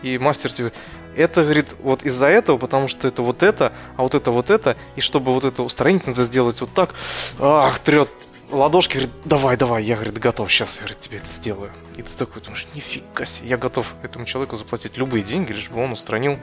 и 0.02 0.18
мастер 0.18 0.52
тебе, 0.52 0.72
это, 1.16 1.44
говорит, 1.44 1.76
вот 1.80 2.04
из-за 2.04 2.28
этого, 2.28 2.58
потому 2.58 2.88
что 2.88 3.08
это 3.08 3.22
вот 3.22 3.44
это, 3.44 3.74
а 3.96 4.04
вот 4.04 4.16
это 4.16 4.32
вот 4.32 4.50
это, 4.50 4.78
и 4.96 5.02
чтобы 5.02 5.34
вот 5.34 5.46
это 5.46 5.64
устранить, 5.64 6.08
надо 6.08 6.26
сделать 6.26 6.60
вот 6.62 6.74
так. 6.74 6.94
Ах, 7.40 7.80
трет 7.80 8.10
ладошки, 8.54 8.94
говорит, 8.94 9.14
давай, 9.26 9.58
давай, 9.58 9.84
я, 9.84 9.96
говорит, 9.96 10.18
готов, 10.18 10.52
сейчас, 10.52 10.76
я, 10.76 10.82
говорит, 10.82 11.00
тебе 11.00 11.18
это 11.18 11.28
сделаю. 11.28 11.72
И 11.96 12.02
ты 12.02 12.10
такой 12.18 12.42
думаешь, 12.42 12.68
нифига 12.74 13.26
себе, 13.26 13.50
я 13.50 13.58
готов 13.58 13.94
этому 14.04 14.26
человеку 14.26 14.56
заплатить 14.56 14.98
любые 14.98 15.24
деньги, 15.24 15.52
лишь 15.52 15.70
бы 15.70 15.82
он 15.82 15.92
устранил 15.92 16.38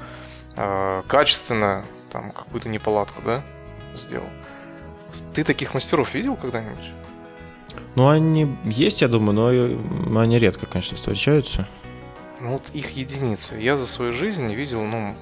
э, 0.56 1.02
качественно 1.06 1.84
там 2.11 2.32
какую-то 2.32 2.68
неполадку, 2.68 3.22
да, 3.22 3.44
сделал. 3.96 4.28
Ты 5.34 5.44
таких 5.44 5.74
мастеров 5.74 6.14
видел 6.14 6.36
когда-нибудь? 6.36 6.90
Ну, 7.94 8.08
они 8.08 8.56
есть, 8.64 9.02
я 9.02 9.08
думаю, 9.08 9.72
но 10.08 10.20
они 10.20 10.38
редко, 10.38 10.66
конечно, 10.66 10.96
встречаются. 10.96 11.66
Ну 12.40 12.52
вот 12.52 12.70
их 12.72 12.90
единицы. 12.90 13.56
Я 13.56 13.76
за 13.76 13.86
свою 13.86 14.12
жизнь 14.12 14.52
видел, 14.54 14.82
ну, 14.84 15.14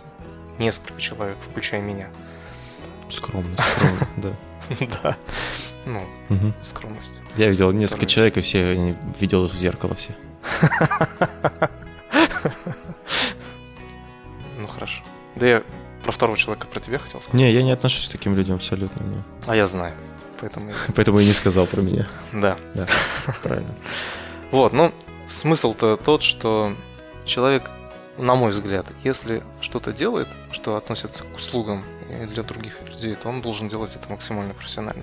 несколько 0.59 1.01
человек, 1.01 1.37
включая 1.51 1.81
меня. 1.81 2.11
Скромно, 3.11 3.57
скромно, 3.61 4.09
да. 4.17 4.33
Да. 5.03 5.17
Ну, 5.89 6.07
скромность. 6.63 7.21
Я 7.37 7.49
видел 7.49 7.73
несколько 7.73 8.07
человек, 8.07 8.37
и 8.37 8.41
все, 8.43 8.95
видел 9.19 9.47
их 9.47 9.53
в 9.53 9.57
зеркало 9.57 9.95
все. 9.95 10.13
Ну, 14.61 14.67
хорошо. 14.67 15.05
Да 15.37 15.47
я 15.47 15.63
про 16.03 16.11
второго 16.11 16.37
человека 16.37 16.67
про 16.67 16.81
тебя 16.81 16.99
хотел 16.99 17.21
сказать. 17.21 17.35
Не, 17.35 17.53
я 17.53 17.63
не 17.63 17.71
отношусь 17.71 18.09
к 18.09 18.13
таким 18.13 18.35
людям 18.35 18.57
абсолютно. 18.57 19.03
Не. 19.05 19.23
А 19.47 19.55
я 19.55 19.67
знаю. 19.67 19.95
Поэтому... 20.41 20.73
Поэтому 20.97 21.21
и 21.21 21.27
не 21.27 21.33
сказал 21.33 21.67
про 21.67 21.81
меня. 21.81 22.09
Да. 22.33 22.57
Да, 22.75 22.87
правильно. 23.43 23.75
Вот, 24.51 24.73
ну, 24.73 24.93
смысл-то 25.29 25.97
тот, 25.97 26.23
что 26.23 26.75
человек, 27.25 27.71
на 28.17 28.35
мой 28.35 28.53
взгляд, 28.53 28.87
если 29.05 29.43
что-то 29.61 29.93
делает, 29.93 30.29
что 30.51 30.77
относится 30.77 31.23
к 31.25 31.37
услугам 31.37 31.85
и 32.11 32.27
для 32.27 32.43
других 32.43 32.75
людей, 32.87 33.15
то 33.15 33.29
он 33.29 33.43
должен 33.43 33.69
делать 33.69 33.95
это 33.95 34.09
максимально 34.11 34.55
профессионально. 34.55 35.03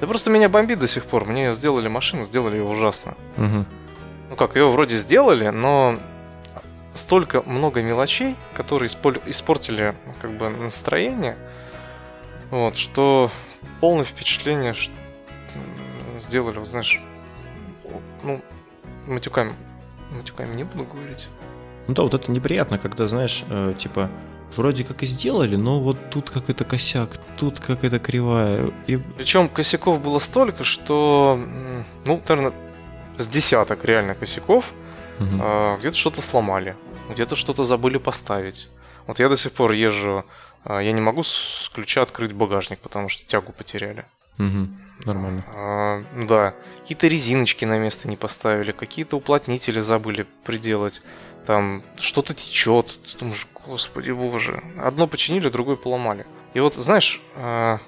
Да 0.00 0.06
просто 0.06 0.30
меня 0.30 0.48
бомбит 0.48 0.78
до 0.78 0.88
сих 0.88 1.04
пор. 1.04 1.24
Мне 1.24 1.54
сделали 1.54 1.88
машину, 1.88 2.24
сделали 2.24 2.56
ее 2.56 2.64
ужасно. 2.64 3.14
Угу. 3.36 3.64
Ну 4.30 4.36
как, 4.36 4.56
ее 4.56 4.68
вроде 4.68 4.96
сделали, 4.96 5.48
но 5.48 5.98
столько 6.94 7.42
много 7.42 7.82
мелочей, 7.82 8.36
которые 8.54 8.88
испортили 8.88 9.94
как 10.20 10.32
бы 10.32 10.48
настроение, 10.48 11.36
вот, 12.50 12.76
что 12.76 13.30
полное 13.80 14.04
впечатление, 14.04 14.74
что 14.74 14.92
сделали, 16.18 16.58
вот, 16.58 16.68
знаешь, 16.68 17.00
ну, 18.22 18.42
матюками, 19.06 19.52
матюками 20.10 20.54
не 20.54 20.64
буду 20.64 20.84
говорить. 20.84 21.28
Ну 21.88 21.94
да, 21.94 22.02
вот 22.02 22.14
это 22.14 22.30
неприятно, 22.30 22.78
когда, 22.78 23.08
знаешь, 23.08 23.44
э, 23.48 23.74
типа, 23.78 24.10
вроде 24.56 24.84
как 24.84 25.02
и 25.02 25.06
сделали, 25.06 25.56
но 25.56 25.80
вот 25.80 25.96
тут 26.10 26.30
как 26.30 26.50
это 26.50 26.64
косяк, 26.64 27.18
тут 27.38 27.60
как 27.60 27.84
это 27.84 27.98
кривая. 27.98 28.70
И... 28.86 28.96
Причем 29.16 29.48
косяков 29.48 30.00
было 30.00 30.18
столько, 30.18 30.64
что, 30.64 31.38
ну, 32.04 32.22
наверное, 32.28 32.52
с 33.18 33.26
десяток 33.28 33.84
реально 33.84 34.14
косяков, 34.14 34.72
угу. 35.20 35.28
э, 35.40 35.76
где-то 35.78 35.96
что-то 35.96 36.22
сломали, 36.22 36.76
где-то 37.10 37.36
что-то 37.36 37.64
забыли 37.64 37.98
поставить. 37.98 38.68
Вот 39.06 39.18
я 39.18 39.28
до 39.28 39.36
сих 39.36 39.52
пор 39.52 39.72
езжу, 39.72 40.24
э, 40.64 40.80
я 40.82 40.92
не 40.92 41.00
могу 41.00 41.22
с 41.22 41.70
ключа 41.74 42.02
открыть 42.02 42.32
багажник, 42.32 42.78
потому 42.78 43.08
что 43.08 43.26
тягу 43.26 43.52
потеряли. 43.52 44.04
Угу. 44.38 44.68
Нормально. 45.04 45.44
А, 45.54 46.00
да. 46.16 46.54
Какие-то 46.80 47.08
резиночки 47.08 47.64
на 47.64 47.78
место 47.78 48.08
не 48.08 48.16
поставили, 48.16 48.72
какие-то 48.72 49.16
уплотнители 49.16 49.80
забыли 49.80 50.26
приделать 50.44 51.02
там 51.46 51.82
что-то 51.96 52.34
течет, 52.34 52.98
ты 53.10 53.18
думаешь, 53.18 53.46
господи 53.66 54.10
боже, 54.10 54.62
одно 54.78 55.06
починили, 55.06 55.48
другое 55.48 55.76
поломали. 55.76 56.26
И 56.54 56.60
вот, 56.60 56.74
знаешь, 56.74 57.20
э, 57.34 57.78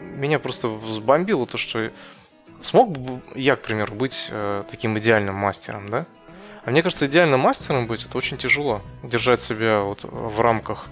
меня 0.00 0.38
просто 0.38 0.68
взбомбило 0.68 1.46
то, 1.46 1.58
что 1.58 1.90
смог 2.60 2.96
бы 2.96 3.20
я, 3.34 3.56
к 3.56 3.62
примеру, 3.62 3.94
быть 3.94 4.28
э, 4.30 4.64
таким 4.70 4.98
идеальным 4.98 5.34
мастером, 5.34 5.88
да? 5.88 6.06
А 6.64 6.70
мне 6.70 6.82
кажется, 6.82 7.06
идеальным 7.06 7.40
мастером 7.40 7.86
быть 7.86 8.04
это 8.04 8.18
очень 8.18 8.36
тяжело. 8.36 8.82
Держать 9.02 9.40
себя 9.40 9.80
вот 9.80 10.00
в 10.02 10.40
рамках 10.40 10.86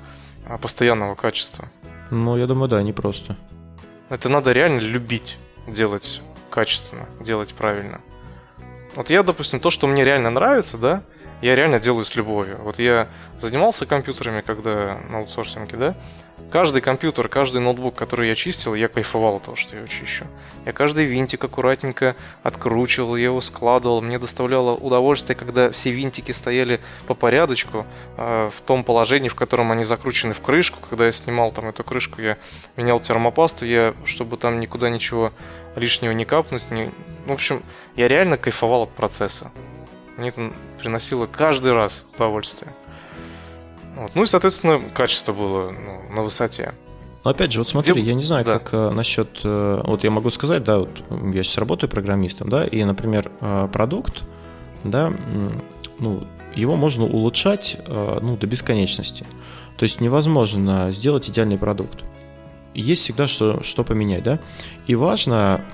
э, 0.46 0.56
постоянного 0.58 1.14
качества. 1.14 1.68
Ну, 2.10 2.36
я 2.36 2.46
думаю, 2.46 2.68
да, 2.68 2.82
не 2.82 2.92
просто. 2.92 3.36
Это 4.08 4.28
надо 4.28 4.52
реально 4.52 4.80
любить 4.80 5.36
делать 5.66 6.22
качественно, 6.50 7.06
делать 7.20 7.52
правильно. 7.54 8.00
Вот 8.96 9.10
я, 9.10 9.22
допустим, 9.22 9.60
то, 9.60 9.70
что 9.70 9.86
мне 9.86 10.04
реально 10.04 10.30
нравится, 10.30 10.78
да, 10.78 11.02
я 11.42 11.54
реально 11.54 11.78
делаю 11.78 12.06
с 12.06 12.16
любовью. 12.16 12.58
Вот 12.62 12.78
я 12.78 13.08
занимался 13.38 13.84
компьютерами, 13.84 14.40
когда 14.40 14.98
на 15.10 15.18
аутсорсинге, 15.18 15.76
да, 15.76 15.94
каждый 16.50 16.80
компьютер, 16.80 17.28
каждый 17.28 17.60
ноутбук, 17.60 17.94
который 17.94 18.28
я 18.28 18.34
чистил, 18.34 18.74
я 18.74 18.88
кайфовал 18.88 19.36
от 19.36 19.44
того, 19.44 19.56
что 19.56 19.72
я 19.72 19.78
его 19.78 19.88
чищу. 19.88 20.26
Я 20.64 20.72
каждый 20.72 21.04
винтик 21.04 21.44
аккуратненько 21.44 22.16
откручивал, 22.42 23.16
я 23.16 23.24
его 23.26 23.40
складывал. 23.40 24.00
Мне 24.00 24.18
доставляло 24.18 24.72
удовольствие, 24.74 25.36
когда 25.36 25.70
все 25.70 25.90
винтики 25.90 26.32
стояли 26.32 26.80
по 27.06 27.14
порядочку, 27.14 27.86
э, 28.16 28.50
в 28.54 28.60
том 28.62 28.84
положении, 28.84 29.28
в 29.28 29.34
котором 29.34 29.70
они 29.72 29.84
закручены 29.84 30.34
в 30.34 30.40
крышку. 30.40 30.78
Когда 30.88 31.06
я 31.06 31.12
снимал 31.12 31.52
там 31.52 31.68
эту 31.68 31.84
крышку, 31.84 32.20
я 32.20 32.38
менял 32.76 33.00
термопасту, 33.00 33.64
я, 33.64 33.94
чтобы 34.04 34.36
там 34.36 34.60
никуда 34.60 34.90
ничего 34.90 35.32
лишнего 35.76 36.12
не 36.12 36.24
капнуть. 36.24 36.70
Не... 36.70 36.90
В 37.26 37.32
общем, 37.32 37.62
я 37.96 38.08
реально 38.08 38.38
кайфовал 38.38 38.84
от 38.84 38.90
процесса. 38.90 39.50
Мне 40.16 40.30
это 40.30 40.52
приносило 40.78 41.26
каждый 41.26 41.72
раз 41.72 42.02
удовольствие. 42.14 42.72
Вот. 43.96 44.12
Ну 44.14 44.22
и, 44.22 44.26
соответственно, 44.26 44.80
качество 44.94 45.32
было 45.32 45.70
ну, 45.72 46.14
на 46.14 46.22
высоте. 46.22 46.74
Но 47.24 47.30
опять 47.30 47.50
же, 47.50 47.58
вот 47.60 47.68
смотри, 47.68 47.92
Где... 47.94 48.02
я 48.02 48.14
не 48.14 48.22
знаю, 48.22 48.44
да. 48.44 48.58
как 48.58 48.72
э, 48.72 48.90
насчет... 48.90 49.40
Э, 49.42 49.80
вот 49.84 50.04
я 50.04 50.10
могу 50.10 50.30
сказать, 50.30 50.62
да, 50.62 50.80
вот 50.80 50.90
я 51.10 51.42
сейчас 51.42 51.58
работаю 51.58 51.90
программистом, 51.90 52.48
да, 52.48 52.64
и, 52.64 52.84
например, 52.84 53.32
э, 53.40 53.68
продукт, 53.72 54.22
да, 54.84 55.12
ну, 55.98 56.24
его 56.54 56.76
можно 56.76 57.04
улучшать, 57.04 57.78
э, 57.84 58.18
ну, 58.22 58.36
до 58.36 58.46
бесконечности. 58.46 59.26
То 59.76 59.84
есть 59.84 60.00
невозможно 60.00 60.92
сделать 60.92 61.28
идеальный 61.28 61.58
продукт. 61.58 62.04
Есть 62.74 63.02
всегда 63.02 63.26
что, 63.26 63.62
что 63.62 63.82
поменять, 63.82 64.22
да. 64.22 64.38
И 64.86 64.94
важно 64.94 65.64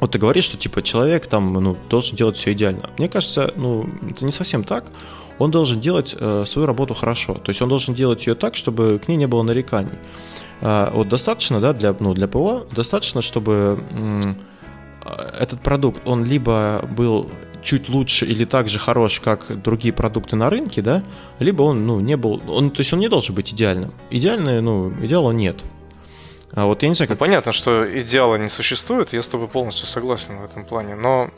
вот 0.00 0.12
ты 0.12 0.18
говоришь, 0.18 0.44
что 0.44 0.56
типа 0.56 0.82
человек 0.82 1.26
там 1.26 1.52
ну, 1.52 1.76
должен 1.90 2.16
делать 2.16 2.36
все 2.36 2.52
идеально. 2.52 2.90
Мне 2.98 3.08
кажется, 3.08 3.52
ну, 3.56 3.88
это 4.08 4.24
не 4.24 4.32
совсем 4.32 4.62
так. 4.62 4.84
Он 5.38 5.50
должен 5.50 5.80
делать 5.80 6.14
э, 6.18 6.44
свою 6.46 6.66
работу 6.66 6.94
хорошо. 6.94 7.34
То 7.34 7.50
есть 7.50 7.62
он 7.62 7.68
должен 7.68 7.94
делать 7.94 8.26
ее 8.26 8.34
так, 8.34 8.56
чтобы 8.56 8.98
к 8.98 9.08
ней 9.08 9.16
не 9.16 9.26
было 9.26 9.42
нареканий. 9.42 9.98
Э, 10.60 10.90
вот 10.92 11.08
достаточно, 11.08 11.60
да, 11.60 11.72
для, 11.72 11.94
ну, 11.98 12.14
для 12.14 12.28
ПО, 12.28 12.66
достаточно, 12.72 13.22
чтобы 13.22 13.78
э, 13.90 14.34
этот 15.38 15.60
продукт, 15.60 16.00
он 16.04 16.24
либо 16.24 16.88
был 16.96 17.30
чуть 17.62 17.88
лучше 17.88 18.26
или 18.26 18.44
так 18.44 18.68
же 18.68 18.78
хорош, 18.78 19.20
как 19.20 19.62
другие 19.62 19.92
продукты 19.92 20.36
на 20.36 20.50
рынке, 20.50 20.82
да, 20.82 21.02
либо 21.38 21.62
он, 21.62 21.86
ну, 21.86 22.00
не 22.00 22.16
был, 22.16 22.40
он, 22.48 22.70
то 22.70 22.80
есть 22.80 22.92
он 22.92 23.00
не 23.00 23.08
должен 23.08 23.34
быть 23.34 23.52
идеальным. 23.52 23.92
Идеальный, 24.10 24.60
ну, 24.60 24.92
идеала 25.02 25.32
нет. 25.32 25.56
А 26.52 26.66
вот 26.66 26.82
я 26.82 26.88
не 26.88 26.94
знаю, 26.94 27.08
как... 27.08 27.18
Ну, 27.18 27.26
понятно, 27.26 27.52
что 27.52 28.00
идеала 28.00 28.36
не 28.36 28.48
существует, 28.48 29.12
я 29.12 29.22
с 29.22 29.28
тобой 29.28 29.48
полностью 29.48 29.86
согласен 29.86 30.38
в 30.38 30.44
этом 30.44 30.64
плане, 30.64 30.94
но 30.94 31.30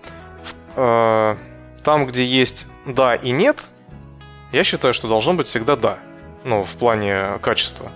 э, 0.77 1.35
там, 1.83 2.07
где 2.07 2.25
есть 2.25 2.67
да 2.87 3.15
и 3.15 3.31
нет, 3.31 3.59
я 4.53 4.65
считаю, 4.65 4.95
что 4.95 5.09
должно 5.09 5.35
быть 5.35 5.47
всегда 5.47 5.77
да. 5.77 5.99
Ну, 6.45 6.65
в 6.65 6.71
плане 6.77 7.39
качества, 7.43 7.93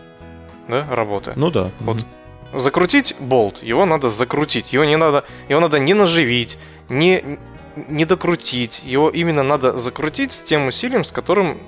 да, 0.69 0.87
работы. 0.91 1.33
Ну 1.37 1.51
да. 1.51 1.71
Вот 1.81 2.05
закрутить 2.55 3.17
болт, 3.19 3.63
его 3.63 3.85
надо 3.85 4.11
закрутить. 4.11 4.73
Его 4.73 4.85
не 4.85 4.97
надо, 4.97 5.25
его 5.49 5.61
надо 5.61 5.79
не 5.79 5.95
наживить, 5.95 6.59
не, 6.89 7.39
не 7.77 8.05
докрутить. 8.05 8.83
Его 8.85 9.11
именно 9.11 9.43
надо 9.43 9.77
закрутить 9.77 10.33
с 10.33 10.41
тем 10.41 10.67
усилием, 10.67 11.05
с 11.05 11.13
которым 11.13 11.59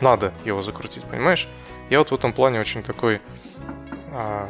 надо 0.00 0.32
его 0.44 0.62
закрутить, 0.62 1.04
понимаешь? 1.04 1.48
Я 1.90 1.98
вот 1.98 2.10
в 2.10 2.14
этом 2.14 2.32
плане 2.32 2.60
очень 2.60 2.82
такой... 2.82 3.20
А, 4.12 4.48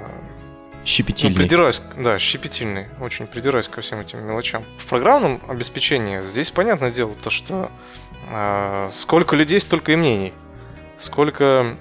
щепетильный. 0.84 1.34
Ну, 1.34 1.40
придираюсь, 1.40 1.82
да, 1.96 2.18
щепетильный. 2.18 2.86
Очень 3.00 3.26
придираюсь 3.26 3.68
ко 3.68 3.80
всем 3.80 4.00
этим 4.00 4.20
мелочам. 4.20 4.64
В 4.78 4.86
программном 4.86 5.40
обеспечении 5.48 6.20
здесь 6.20 6.50
понятное 6.50 6.90
дело 6.90 7.14
то, 7.22 7.30
что 7.30 7.70
сколько 8.92 9.36
людей, 9.36 9.60
столько 9.60 9.92
и 9.92 9.96
мнений. 9.96 10.32
Сколько 10.98 11.74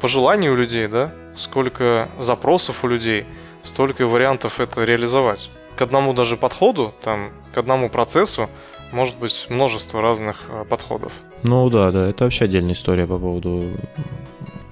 пожеланий 0.00 0.48
у 0.48 0.56
людей, 0.56 0.86
да? 0.88 1.12
Сколько 1.36 2.08
запросов 2.18 2.84
у 2.84 2.88
людей, 2.88 3.26
столько 3.64 4.06
вариантов 4.06 4.60
это 4.60 4.84
реализовать. 4.84 5.50
К 5.76 5.82
одному 5.82 6.12
даже 6.12 6.36
подходу, 6.36 6.94
там, 7.02 7.30
к 7.52 7.58
одному 7.58 7.88
процессу 7.88 8.48
может 8.92 9.16
быть 9.18 9.46
множество 9.48 10.00
разных 10.00 10.44
а, 10.48 10.64
подходов. 10.64 11.12
Ну 11.42 11.68
да, 11.68 11.90
да, 11.90 12.08
это 12.08 12.24
вообще 12.24 12.44
отдельная 12.44 12.74
история 12.74 13.06
по 13.06 13.18
поводу 13.18 13.72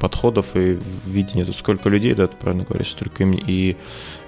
подходов 0.03 0.57
и 0.57 0.81
видения. 1.07 1.45
Тут 1.45 1.55
сколько 1.55 1.89
людей, 1.89 2.13
да, 2.15 2.27
ты 2.27 2.35
правильно 2.37 2.65
говоришь, 2.65 2.91
столько 2.91 3.23
им 3.23 3.35
и 3.35 3.77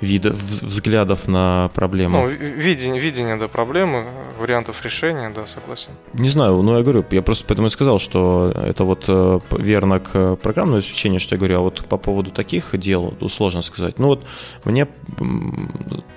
видов, 0.01 0.37
взглядов 0.37 1.27
на 1.27 1.69
проблему. 1.75 2.21
Ну, 2.21 2.29
видение, 2.29 3.01
видение, 3.01 3.37
да, 3.37 3.49
проблемы, 3.49 4.05
вариантов 4.39 4.85
решения, 4.85 5.31
да, 5.35 5.49
согласен. 5.49 5.91
Не 6.13 6.29
знаю, 6.29 6.63
ну 6.63 6.77
я 6.77 6.83
говорю, 6.85 7.05
я 7.11 7.23
просто 7.23 7.45
поэтому 7.49 7.67
и 7.67 7.71
сказал, 7.71 7.99
что 7.99 8.53
это 8.55 8.85
вот 8.85 9.07
э, 9.09 9.41
верно 9.59 9.99
к 9.99 10.37
программному 10.37 10.79
обеспечению, 10.79 11.19
что 11.19 11.35
я 11.35 11.39
говорю, 11.39 11.57
а 11.57 11.61
вот 11.63 11.85
по 11.89 11.99
поводу 11.99 12.31
таких 12.31 12.79
дел 12.79 13.13
сложно 13.29 13.63
сказать. 13.63 13.99
Ну 13.99 14.07
вот 14.07 14.25
мне 14.65 14.87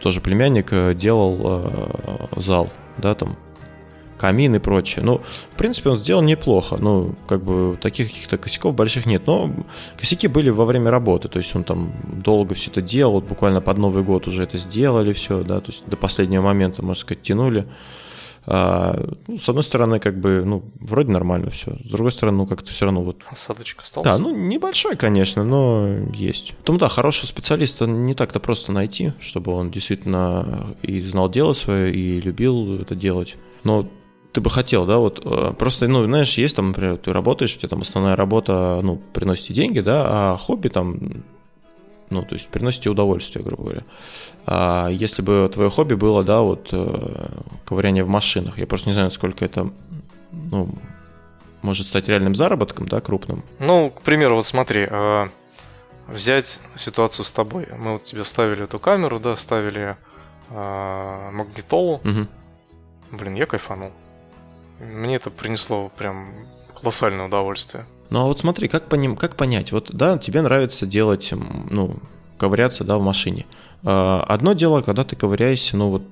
тоже 0.02 0.22
племянник 0.22 0.68
э, 0.70 0.94
делал 0.94 1.38
э, 1.44 2.28
зал, 2.36 2.70
да, 3.00 3.16
там 3.16 3.38
камин 4.18 4.56
и 4.56 4.60
прочее. 4.60 5.04
Ну, 5.04 5.22
в 5.54 5.58
принципе, 5.58 5.90
он 5.90 5.98
сделал 5.98 6.22
неплохо. 6.22 6.78
Ну, 6.78 7.16
как 7.28 7.44
бы 7.44 7.78
таких 7.82 8.08
каких-то 8.08 8.38
косяков 8.38 8.76
больших 8.76 9.06
нет. 9.06 9.28
Но 9.28 9.52
косяки 9.98 10.28
были 10.28 10.50
во 10.50 10.66
время 10.66 10.92
работы. 10.92 11.28
То 11.28 11.40
есть 11.40 11.56
он 11.56 11.64
там 11.64 11.92
долго 12.04 12.56
все 12.56 12.70
это 12.70 12.82
делал. 12.82 13.14
Вот 13.14 13.26
буквально 13.26 13.62
под 13.62 13.78
Новый 13.78 14.04
год 14.04 14.28
уже 14.28 14.44
это 14.44 14.58
сделали 14.58 15.14
все, 15.14 15.44
да. 15.44 15.60
То 15.60 15.72
есть 15.72 15.88
до 15.88 15.98
последнего 15.98 16.42
момента, 16.42 16.84
можно 16.84 17.02
сказать, 17.02 17.22
тянули. 17.22 17.66
А, 18.50 18.98
ну, 19.28 19.38
с 19.38 19.50
одной 19.50 19.64
стороны, 19.66 20.00
как 20.00 20.18
бы, 20.22 20.42
ну, 20.46 20.64
вроде 20.80 21.12
нормально 21.12 21.52
все. 21.52 21.76
С 21.84 21.90
другой 21.90 22.14
стороны, 22.14 22.38
ну, 22.38 22.46
как-то 22.46 22.72
все 22.72 22.86
равно 22.86 23.02
вот... 23.02 23.18
Осадочек 23.30 23.82
остался? 23.82 24.10
Да, 24.10 24.18
ну, 24.18 24.34
небольшой, 24.34 24.96
конечно, 24.96 25.44
но 25.44 25.86
есть. 26.14 26.54
Поэтому, 26.56 26.80
да, 26.80 26.88
хорошего 26.88 27.26
специалиста 27.28 27.86
не 27.88 28.14
так-то 28.14 28.40
просто 28.40 28.72
найти, 28.72 29.12
чтобы 29.20 29.52
он 29.52 29.70
действительно 29.70 30.78
и 30.82 31.02
знал 31.02 31.30
дело 31.30 31.52
свое, 31.52 31.94
и 31.94 32.22
любил 32.22 32.80
это 32.80 32.96
делать. 32.96 33.36
Но 33.66 33.86
ты 34.38 34.42
бы 34.42 34.52
хотел, 34.52 34.86
да, 34.86 35.00
вот 35.00 35.20
э, 35.26 35.54
просто, 35.58 35.88
ну, 35.88 36.06
знаешь, 36.06 36.38
есть 36.38 36.56
там, 36.56 36.68
например, 36.68 36.98
ты 36.98 37.12
работаешь, 37.12 37.56
у 37.56 37.58
тебя 37.58 37.70
там 37.70 37.82
основная 37.82 38.16
работа, 38.16 38.82
ну, 38.84 38.98
приносит 39.12 39.52
деньги, 39.52 39.80
да, 39.80 40.06
а 40.06 40.38
хобби 40.38 40.68
там, 40.68 41.24
ну, 42.12 42.22
то 42.22 42.36
есть 42.36 42.48
приносит 42.50 42.82
тебе 42.82 42.92
удовольствие, 42.92 43.44
грубо 43.44 43.64
говоря. 43.64 43.82
А 44.46 44.90
если 44.92 45.24
бы 45.24 45.50
твое 45.52 45.72
хобби 45.72 45.96
было, 45.96 46.24
да, 46.24 46.42
вот 46.42 46.70
э, 46.72 47.30
ковыряние 47.66 48.04
в 48.04 48.10
машинах, 48.10 48.60
я 48.60 48.68
просто 48.68 48.90
не 48.90 48.94
знаю, 48.94 49.10
сколько 49.10 49.44
это, 49.44 49.72
ну, 50.32 50.70
может 51.64 51.88
стать 51.88 52.08
реальным 52.08 52.36
заработком, 52.36 52.88
да, 52.88 53.02
крупным. 53.02 53.44
Ну, 53.58 53.90
к 53.90 54.04
примеру, 54.04 54.36
вот 54.36 54.46
смотри, 54.46 54.86
э, 54.88 55.28
взять 56.08 56.60
ситуацию 56.76 57.26
с 57.26 57.32
тобой. 57.32 57.66
Мы 57.76 57.94
вот 57.94 58.04
тебе 58.04 58.24
ставили 58.24 58.66
эту 58.66 58.78
камеру, 58.78 59.20
да, 59.20 59.36
ставили 59.36 59.98
магнитолу. 60.52 61.96
Угу. 62.06 63.18
Блин, 63.18 63.34
я 63.34 63.48
кайфанул. 63.48 63.92
Мне 64.80 65.16
это 65.16 65.30
принесло 65.30 65.90
прям 65.98 66.34
колоссальное 66.80 67.26
удовольствие. 67.26 67.86
Ну 68.10 68.22
а 68.22 68.24
вот 68.26 68.40
смотри, 68.40 68.68
как, 68.68 68.88
поним, 68.88 69.16
как 69.16 69.36
понять? 69.36 69.72
Вот, 69.72 69.92
да, 69.92 70.18
тебе 70.18 70.42
нравится 70.42 70.86
делать, 70.86 71.34
ну, 71.70 71.98
ковыряться, 72.38 72.84
да, 72.84 72.98
в 72.98 73.02
машине. 73.02 73.46
А, 73.84 74.24
одно 74.28 74.54
дело, 74.54 74.82
когда 74.82 75.04
ты 75.04 75.16
ковыряешься, 75.16 75.76
ну, 75.76 75.90
вот 75.90 76.04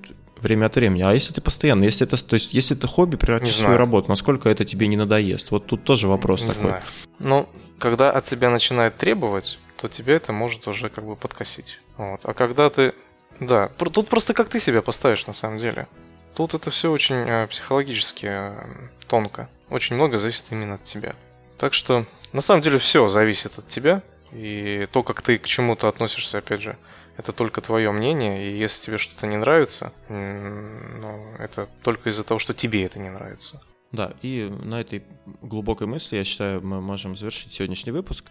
время 0.42 0.66
от 0.66 0.76
времени. 0.76 1.02
А 1.02 1.14
если 1.14 1.34
ты 1.34 1.42
постоянно, 1.42 1.84
если 1.84 2.06
это, 2.06 2.24
то 2.24 2.34
есть, 2.36 2.54
если 2.54 2.78
это 2.78 2.88
хобби 2.88 3.16
превратишь 3.16 3.56
в 3.56 3.60
свою 3.60 3.78
работу, 3.78 4.10
насколько 4.10 4.50
это 4.50 4.66
тебе 4.66 4.88
не 4.88 4.98
надоест? 4.98 5.52
Вот 5.52 5.66
тут 5.66 5.84
тоже 5.84 6.08
вопрос 6.08 6.44
не 6.44 6.50
такой. 6.50 6.62
Знаю. 6.62 6.84
Ну, 7.20 7.50
когда 7.80 8.12
от 8.12 8.26
тебя 8.26 8.50
начинает 8.50 8.98
требовать, 8.98 9.60
то 9.78 9.88
тебе 9.88 10.16
это 10.16 10.34
может 10.34 10.68
уже 10.68 10.90
как 10.90 11.06
бы 11.06 11.16
подкосить. 11.16 11.80
Вот. 11.98 12.22
А 12.24 12.34
когда 12.34 12.70
ты... 12.70 12.94
Да, 13.40 13.70
тут 13.78 14.08
просто 14.08 14.34
как 14.34 14.50
ты 14.50 14.60
себя 14.60 14.82
поставишь 14.82 15.28
на 15.28 15.34
самом 15.34 15.58
деле. 15.58 15.88
Тут 16.36 16.54
это 16.54 16.70
все 16.70 16.92
очень 16.92 17.16
э, 17.16 17.48
психологически 17.48 18.28
э, 18.30 18.90
тонко. 19.08 19.50
Очень 19.70 19.96
много 19.96 20.18
зависит 20.18 20.46
именно 20.52 20.76
от 20.76 20.84
тебя. 20.84 21.16
Так 21.58 21.74
что, 21.74 22.06
на 22.34 22.42
самом 22.42 22.62
деле, 22.62 22.78
все 22.78 23.08
зависит 23.08 23.58
от 23.58 23.68
тебя. 23.70 24.04
И 24.34 24.88
то, 24.92 25.02
как 25.02 25.22
ты 25.22 25.38
к 25.38 25.46
чему-то 25.46 25.88
относишься, 25.88 26.40
опять 26.40 26.62
же, 26.62 26.78
это 27.16 27.32
только 27.32 27.62
твое 27.62 27.92
мнение. 27.92 28.48
И 28.48 28.58
если 28.58 28.86
тебе 28.86 28.98
что-то 28.98 29.28
не 29.28 29.38
нравится, 29.38 29.94
ну, 30.10 31.36
это 31.40 31.70
только 31.82 32.10
из-за 32.10 32.24
того, 32.24 32.40
что 32.40 32.54
тебе 32.54 32.84
это 32.84 33.00
не 33.00 33.10
нравится. 33.10 33.62
Да, 33.96 34.14
и 34.22 34.52
на 34.64 34.82
этой 34.82 35.04
глубокой 35.42 35.88
мысли, 35.88 36.18
я 36.18 36.26
считаю, 36.26 36.62
мы 36.62 36.82
можем 36.82 37.16
завершить 37.16 37.54
сегодняшний 37.54 37.94
выпуск, 37.94 38.26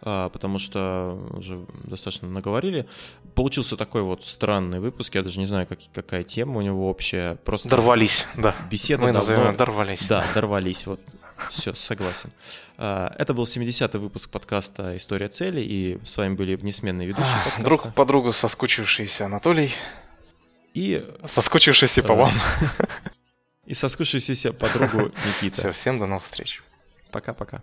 а, 0.00 0.30
потому 0.30 0.58
что 0.58 1.18
уже 1.32 1.66
достаточно 1.84 2.28
наговорили. 2.28 2.86
Получился 3.34 3.76
такой 3.76 4.00
вот 4.00 4.24
странный 4.24 4.80
выпуск, 4.80 5.14
я 5.14 5.22
даже 5.22 5.38
не 5.38 5.46
знаю, 5.46 5.66
как, 5.66 5.78
какая 5.92 6.22
тема 6.22 6.56
у 6.56 6.62
него 6.62 6.88
общая. 6.88 7.34
Просто 7.36 7.68
дорвались, 7.68 8.26
да. 8.34 8.56
Беседа 8.70 9.02
Мы 9.02 9.12
давно... 9.12 9.34
назовем 9.34 9.56
дорвались. 9.56 10.06
Да, 10.08 10.24
дорвались, 10.34 10.86
вот. 10.86 11.00
Все, 11.50 11.74
согласен. 11.74 12.30
А, 12.78 13.14
это 13.18 13.34
был 13.34 13.44
70-й 13.44 13.98
выпуск 13.98 14.30
подкаста 14.30 14.96
«История 14.96 15.28
цели», 15.28 15.60
и 15.60 15.98
с 16.02 16.16
вами 16.16 16.34
были 16.34 16.56
несменные 16.56 17.08
ведущие 17.08 17.36
подкаста. 17.44 17.62
Друг 17.62 17.94
по 17.94 18.06
другу 18.06 18.32
соскучившийся 18.32 19.26
Анатолий. 19.26 19.74
И... 20.72 21.06
Соскучившийся 21.26 22.02
по 22.02 22.14
вам. 22.14 22.32
и 23.70 23.74
соскучившийся 23.74 24.52
подругу 24.52 25.12
Никита. 25.26 25.60
Все, 25.60 25.70
всем 25.70 25.98
до 26.00 26.06
новых 26.06 26.24
встреч. 26.24 26.60
Пока-пока. 27.12 27.62